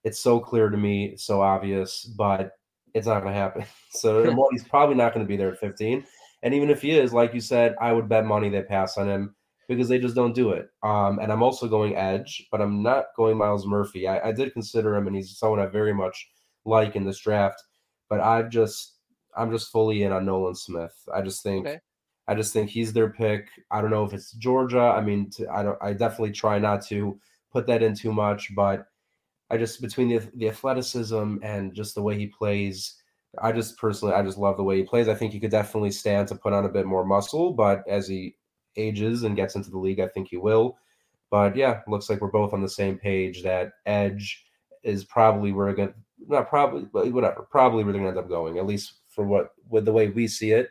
It's 0.04 0.20
so 0.20 0.40
clear 0.40 0.70
to 0.70 0.78
me, 0.78 1.08
it's 1.08 1.24
so 1.24 1.42
obvious, 1.42 2.06
but 2.06 2.52
it's 2.94 3.08
not 3.08 3.22
going 3.22 3.34
to 3.34 3.40
happen. 3.40 3.66
So 3.94 4.24
he's 4.52 4.64
probably 4.64 4.96
not 4.96 5.14
going 5.14 5.26
to 5.26 5.28
be 5.28 5.36
there 5.36 5.52
at 5.52 5.60
15. 5.60 6.06
And 6.44 6.54
even 6.54 6.70
if 6.70 6.82
he 6.82 6.92
is, 6.92 7.14
like 7.14 7.34
you 7.34 7.42
said, 7.42 7.76
I 7.82 7.92
would 7.92 8.08
bet 8.08 8.26
money 8.26 8.50
they 8.50 8.64
pass 8.64 8.98
on 8.98 9.10
him 9.10 9.36
because 9.68 9.88
they 9.88 10.00
just 10.00 10.16
don't 10.16 10.34
do 10.34 10.52
it. 10.52 10.70
Um, 10.82 11.20
and 11.20 11.32
I'm 11.32 11.44
also 11.44 11.68
going 11.68 11.96
edge, 11.96 12.48
but 12.52 12.62
I'm 12.62 12.82
not 12.82 13.08
going 13.16 13.38
Myles 13.38 13.68
Murphy. 13.68 14.08
I, 14.08 14.30
I 14.30 14.32
did 14.32 14.54
consider 14.54 14.96
him, 14.96 15.08
and 15.08 15.16
he's 15.16 15.38
someone 15.38 15.60
I 15.60 15.66
very 15.66 15.94
much 15.94 16.30
like 16.66 16.96
in 16.96 17.06
this 17.06 17.20
draft. 17.20 17.62
But 18.10 18.22
I've 18.22 18.50
just, 18.50 18.91
I'm 19.36 19.52
just 19.52 19.72
fully 19.72 20.04
in 20.04 20.12
on 20.12 20.26
Nolan 20.26 20.56
Smith. 20.56 20.94
I 21.14 21.22
just 21.22 21.44
think, 21.44 21.68
okay. 21.68 21.80
I 22.28 22.36
just 22.36 22.54
think 22.54 22.70
he's 22.70 22.94
their 22.94 23.10
pick. 23.10 23.50
I 23.72 23.82
don't 23.82 23.92
know 23.92 24.06
if 24.06 24.14
it's 24.14 24.32
Georgia. 24.34 24.80
I 24.80 25.02
mean, 25.02 25.30
to, 25.32 25.50
I 25.50 25.64
don't. 25.64 25.78
I 25.82 25.94
definitely 25.94 26.32
try 26.32 26.60
not 26.60 26.86
to 26.88 27.20
put 27.52 27.68
that 27.68 27.84
in 27.84 27.96
too 27.96 28.14
much, 28.14 28.54
but 28.56 28.86
I 29.50 29.58
just 29.58 29.82
between 29.82 30.08
the 30.08 30.20
the 30.36 30.48
athleticism 30.48 31.38
and 31.44 31.74
just 31.74 31.96
the 31.96 32.02
way 32.02 32.18
he 32.18 32.28
plays, 32.28 32.96
I 33.42 33.52
just 33.52 33.78
personally 33.78 34.14
I 34.14 34.24
just 34.24 34.38
love 34.38 34.58
the 34.58 34.64
way 34.64 34.78
he 34.78 34.84
plays. 34.84 35.08
I 35.08 35.16
think 35.16 35.34
he 35.34 35.40
could 35.40 35.52
definitely 35.52 35.92
stand 35.92 36.28
to 36.30 36.36
put 36.36 36.54
on 36.54 36.66
a 36.66 36.70
bit 36.70 36.86
more 36.86 37.06
muscle, 37.06 37.52
but 37.52 37.84
as 37.88 38.08
he 38.08 38.36
ages 38.78 39.24
and 39.24 39.36
gets 39.36 39.56
into 39.56 39.70
the 39.70 39.78
league, 39.78 40.00
I 40.00 40.08
think 40.08 40.30
he 40.30 40.38
will. 40.38 40.78
But 41.30 41.56
yeah, 41.56 41.82
looks 41.88 42.10
like 42.10 42.22
we're 42.22 42.30
both 42.30 42.54
on 42.54 42.62
the 42.62 42.70
same 42.70 42.98
page 42.98 43.44
that 43.44 43.74
edge 43.86 44.46
is 44.84 45.04
probably 45.04 45.52
where 45.52 45.68
we're 45.68 45.74
gonna 45.74 45.94
not 46.28 46.50
probably 46.50 46.86
but 46.94 47.12
whatever, 47.12 47.48
probably 47.50 47.84
where 47.84 47.94
they're 47.94 48.02
gonna 48.02 48.12
end 48.12 48.20
up 48.20 48.30
going, 48.30 48.58
at 48.58 48.66
least 48.66 49.01
for 49.12 49.26
what 49.26 49.52
with 49.70 49.86
the 49.86 49.94
way 49.94 50.10
we 50.10 50.28
see 50.28 50.52
it. 50.52 50.70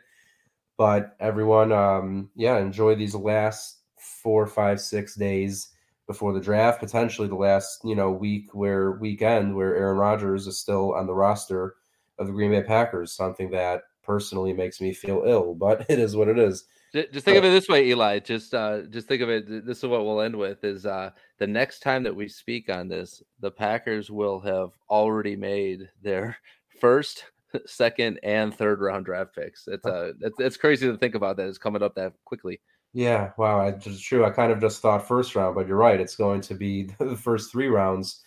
But 0.77 1.15
everyone, 1.19 1.71
um, 1.71 2.29
yeah, 2.35 2.57
enjoy 2.57 2.95
these 2.95 3.15
last 3.15 3.81
four, 3.97 4.47
five, 4.47 4.81
six 4.81 5.15
days 5.15 5.69
before 6.07 6.33
the 6.33 6.41
draft, 6.41 6.79
potentially 6.79 7.27
the 7.27 7.35
last 7.35 7.79
you 7.83 7.95
know 7.95 8.11
week 8.11 8.53
where 8.53 8.93
weekend 8.93 9.55
where 9.55 9.75
Aaron 9.75 9.97
Rodgers 9.97 10.47
is 10.47 10.57
still 10.57 10.93
on 10.93 11.07
the 11.07 11.13
roster 11.13 11.75
of 12.19 12.27
the 12.27 12.33
Green 12.33 12.51
Bay 12.51 12.63
Packers. 12.63 13.13
Something 13.13 13.51
that 13.51 13.83
personally 14.03 14.53
makes 14.53 14.81
me 14.81 14.93
feel 14.93 15.23
ill, 15.25 15.53
but 15.59 15.85
it 15.89 15.99
is 15.99 16.15
what 16.15 16.27
it 16.27 16.37
is. 16.37 16.65
Just 16.93 17.23
think 17.23 17.37
of 17.37 17.45
it 17.45 17.51
this 17.51 17.69
way, 17.69 17.87
Eli. 17.87 18.19
Just 18.19 18.53
uh, 18.53 18.81
just 18.89 19.07
think 19.07 19.21
of 19.21 19.29
it. 19.29 19.65
This 19.65 19.77
is 19.77 19.85
what 19.85 20.03
we'll 20.03 20.19
end 20.19 20.35
with: 20.35 20.63
is 20.65 20.85
uh, 20.85 21.11
the 21.37 21.47
next 21.47 21.79
time 21.79 22.03
that 22.03 22.15
we 22.15 22.27
speak 22.27 22.69
on 22.69 22.89
this, 22.89 23.23
the 23.39 23.51
Packers 23.51 24.11
will 24.11 24.41
have 24.41 24.71
already 24.89 25.37
made 25.37 25.89
their 26.01 26.37
first, 26.81 27.23
second, 27.65 28.19
and 28.23 28.53
third 28.53 28.81
round 28.81 29.05
draft 29.05 29.35
picks. 29.35 29.67
It's 29.67 29.85
uh, 29.85 30.13
it's, 30.21 30.39
it's 30.39 30.57
crazy 30.57 30.87
to 30.87 30.97
think 30.97 31.15
about 31.15 31.37
that. 31.37 31.47
It's 31.47 31.57
coming 31.57 31.83
up 31.83 31.95
that 31.95 32.13
quickly. 32.25 32.61
Yeah, 32.93 33.31
wow, 33.37 33.65
it's 33.67 34.01
true. 34.01 34.25
I 34.25 34.31
kind 34.31 34.51
of 34.51 34.59
just 34.59 34.81
thought 34.81 35.07
first 35.07 35.35
round, 35.35 35.55
but 35.55 35.67
you're 35.67 35.77
right. 35.77 35.99
It's 35.99 36.15
going 36.15 36.41
to 36.41 36.53
be 36.53 36.83
the 36.99 37.15
first 37.15 37.51
three 37.51 37.67
rounds, 37.67 38.21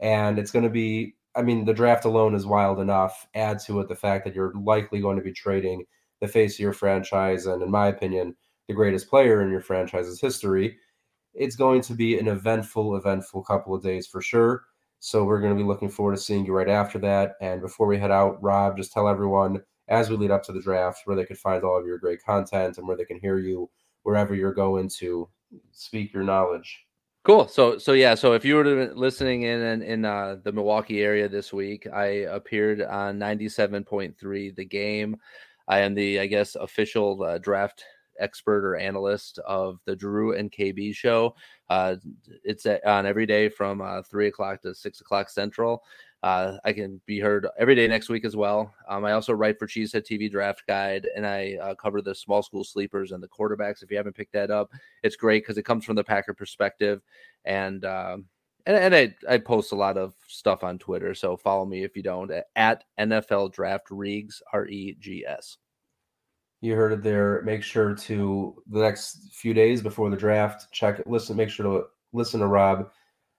and 0.00 0.38
it's 0.38 0.50
going 0.50 0.64
to 0.64 0.70
be. 0.70 1.14
I 1.36 1.42
mean, 1.42 1.64
the 1.64 1.74
draft 1.74 2.04
alone 2.04 2.34
is 2.34 2.44
wild 2.44 2.80
enough. 2.80 3.28
Add 3.34 3.60
to 3.60 3.80
it 3.80 3.88
the 3.88 3.94
fact 3.94 4.24
that 4.24 4.34
you're 4.34 4.52
likely 4.54 5.00
going 5.00 5.16
to 5.16 5.22
be 5.22 5.32
trading 5.32 5.84
the 6.20 6.26
face 6.26 6.56
of 6.56 6.60
your 6.60 6.72
franchise, 6.72 7.46
and 7.46 7.62
in 7.62 7.70
my 7.70 7.86
opinion, 7.86 8.34
the 8.66 8.74
greatest 8.74 9.08
player 9.08 9.42
in 9.42 9.50
your 9.50 9.60
franchise's 9.60 10.20
history. 10.20 10.76
It's 11.32 11.56
going 11.56 11.80
to 11.82 11.94
be 11.94 12.18
an 12.18 12.26
eventful, 12.26 12.96
eventful 12.96 13.44
couple 13.44 13.74
of 13.74 13.82
days 13.82 14.08
for 14.08 14.20
sure. 14.20 14.64
So 15.00 15.24
we're 15.24 15.40
going 15.40 15.52
to 15.52 15.58
be 15.60 15.66
looking 15.66 15.88
forward 15.88 16.16
to 16.16 16.22
seeing 16.22 16.44
you 16.44 16.52
right 16.52 16.68
after 16.68 16.98
that. 17.00 17.32
And 17.40 17.60
before 17.60 17.86
we 17.86 17.98
head 17.98 18.10
out, 18.10 18.40
Rob, 18.42 18.76
just 18.76 18.92
tell 18.92 19.08
everyone 19.08 19.62
as 19.88 20.08
we 20.08 20.16
lead 20.16 20.30
up 20.30 20.42
to 20.44 20.52
the 20.52 20.60
draft 20.60 21.02
where 21.04 21.16
they 21.16 21.24
could 21.24 21.38
find 21.38 21.64
all 21.64 21.78
of 21.78 21.86
your 21.86 21.98
great 21.98 22.22
content 22.22 22.78
and 22.78 22.86
where 22.86 22.96
they 22.96 23.06
can 23.06 23.18
hear 23.18 23.38
you 23.38 23.68
wherever 24.02 24.34
you're 24.34 24.54
going 24.54 24.88
to 25.00 25.28
speak 25.72 26.12
your 26.12 26.22
knowledge. 26.22 26.86
Cool. 27.24 27.48
So 27.48 27.76
so 27.76 27.92
yeah. 27.92 28.14
So 28.14 28.32
if 28.32 28.44
you 28.44 28.56
were 28.56 28.94
listening 28.94 29.42
in 29.42 29.60
in, 29.60 29.82
in 29.82 30.04
uh, 30.04 30.36
the 30.42 30.52
Milwaukee 30.52 31.02
area 31.02 31.28
this 31.28 31.52
week, 31.52 31.86
I 31.92 32.04
appeared 32.32 32.80
on 32.80 33.18
ninety 33.18 33.48
seven 33.48 33.84
point 33.84 34.18
three. 34.18 34.50
The 34.50 34.64
game. 34.64 35.16
I 35.68 35.80
am 35.80 35.94
the 35.94 36.20
I 36.20 36.26
guess 36.26 36.56
official 36.56 37.22
uh, 37.22 37.38
draft 37.38 37.84
expert 38.20 38.64
or 38.64 38.76
analyst 38.76 39.38
of 39.40 39.80
the 39.84 39.96
Drew 39.96 40.36
and 40.36 40.52
KB 40.52 40.94
show. 40.94 41.34
Uh, 41.68 41.96
it's 42.44 42.66
on 42.66 43.06
every 43.06 43.26
day 43.26 43.48
from 43.48 43.80
uh, 43.80 44.02
three 44.02 44.28
o'clock 44.28 44.62
to 44.62 44.74
six 44.74 45.00
o'clock 45.00 45.28
central. 45.28 45.82
Uh, 46.22 46.58
I 46.64 46.72
can 46.72 47.00
be 47.06 47.18
heard 47.18 47.46
every 47.58 47.74
day 47.74 47.88
next 47.88 48.10
week 48.10 48.26
as 48.26 48.36
well. 48.36 48.74
Um, 48.88 49.04
I 49.06 49.12
also 49.12 49.32
write 49.32 49.58
for 49.58 49.66
Cheesehead 49.66 50.06
TV 50.06 50.30
Draft 50.30 50.62
Guide, 50.66 51.08
and 51.16 51.26
I 51.26 51.54
uh, 51.62 51.74
cover 51.74 52.02
the 52.02 52.14
small 52.14 52.42
school 52.42 52.62
sleepers 52.62 53.12
and 53.12 53.22
the 53.22 53.28
quarterbacks. 53.28 53.82
If 53.82 53.90
you 53.90 53.96
haven't 53.96 54.16
picked 54.16 54.34
that 54.34 54.50
up, 54.50 54.70
it's 55.02 55.16
great 55.16 55.42
because 55.42 55.56
it 55.56 55.64
comes 55.64 55.84
from 55.84 55.96
the 55.96 56.04
Packer 56.04 56.34
perspective, 56.34 57.00
and 57.46 57.84
um, 57.86 58.26
and, 58.66 58.76
and 58.76 58.94
I, 58.94 59.14
I 59.28 59.38
post 59.38 59.72
a 59.72 59.76
lot 59.76 59.96
of 59.96 60.14
stuff 60.26 60.62
on 60.62 60.78
Twitter. 60.78 61.14
So 61.14 61.36
follow 61.36 61.64
me 61.64 61.84
if 61.84 61.96
you 61.96 62.02
don't 62.02 62.30
at 62.54 62.84
NFL 62.98 63.52
Draft 63.52 63.88
Regs 63.88 64.42
R 64.52 64.66
E 64.66 64.96
G 65.00 65.24
S. 65.26 65.56
You 66.60 66.74
heard 66.74 66.92
it 66.92 67.02
there. 67.02 67.42
Make 67.42 67.62
sure 67.62 67.94
to 67.94 68.62
the 68.70 68.80
next 68.80 69.32
few 69.32 69.54
days 69.54 69.80
before 69.82 70.10
the 70.10 70.16
draft, 70.16 70.70
check 70.72 71.00
listen. 71.06 71.36
Make 71.36 71.48
sure 71.48 71.64
to 71.64 71.86
listen 72.12 72.40
to 72.40 72.46
Rob 72.46 72.90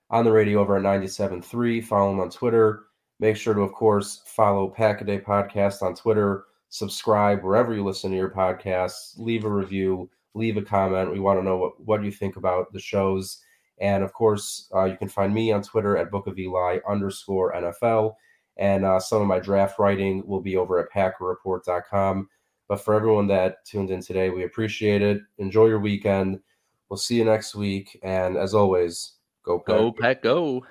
on 0.09 0.25
the 0.25 0.31
radio 0.31 0.59
over 0.59 0.77
at 0.77 0.83
97.3. 0.83 1.83
Follow 1.83 2.11
him 2.11 2.19
on 2.19 2.29
Twitter. 2.29 2.85
Make 3.19 3.37
sure 3.37 3.53
to, 3.53 3.61
of 3.61 3.73
course, 3.73 4.23
follow 4.25 4.69
Pack 4.69 5.01
a 5.01 5.05
Day 5.05 5.19
Podcast 5.19 5.83
on 5.83 5.93
Twitter. 5.93 6.45
Subscribe 6.69 7.43
wherever 7.43 7.73
you 7.73 7.83
listen 7.83 8.09
to 8.09 8.17
your 8.17 8.31
podcasts. 8.31 9.13
Leave 9.17 9.45
a 9.45 9.49
review. 9.49 10.09
Leave 10.33 10.57
a 10.57 10.61
comment. 10.61 11.11
We 11.11 11.19
want 11.19 11.39
to 11.39 11.43
know 11.43 11.57
what, 11.57 11.79
what 11.85 12.03
you 12.03 12.11
think 12.11 12.37
about 12.37 12.73
the 12.73 12.79
shows. 12.79 13.43
And 13.79 14.03
of 14.03 14.13
course, 14.13 14.69
uh, 14.73 14.85
you 14.85 14.97
can 14.97 15.09
find 15.09 15.33
me 15.33 15.51
on 15.51 15.61
Twitter 15.61 15.97
at 15.97 16.09
Book 16.09 16.27
of 16.27 16.39
Eli 16.39 16.79
underscore 16.87 17.53
NFL. 17.53 18.15
And 18.57 18.85
uh, 18.85 18.99
some 18.99 19.21
of 19.21 19.27
my 19.27 19.39
draft 19.39 19.77
writing 19.77 20.25
will 20.25 20.41
be 20.41 20.55
over 20.55 20.79
at 20.79 20.91
PackerReport.com. 20.91 22.27
But 22.71 22.79
for 22.79 22.93
everyone 22.93 23.27
that 23.27 23.65
tuned 23.65 23.91
in 23.91 23.99
today, 23.99 24.29
we 24.29 24.45
appreciate 24.45 25.01
it. 25.01 25.21
Enjoy 25.39 25.65
your 25.65 25.81
weekend. 25.81 26.39
We'll 26.87 26.95
see 26.95 27.17
you 27.17 27.25
next 27.25 27.53
week. 27.53 27.99
And 28.01 28.37
as 28.37 28.53
always, 28.53 29.15
Go 29.43 29.59
Pack. 29.59 29.65
Go 29.65 29.91
Pack, 29.91 30.23
go. 30.23 30.65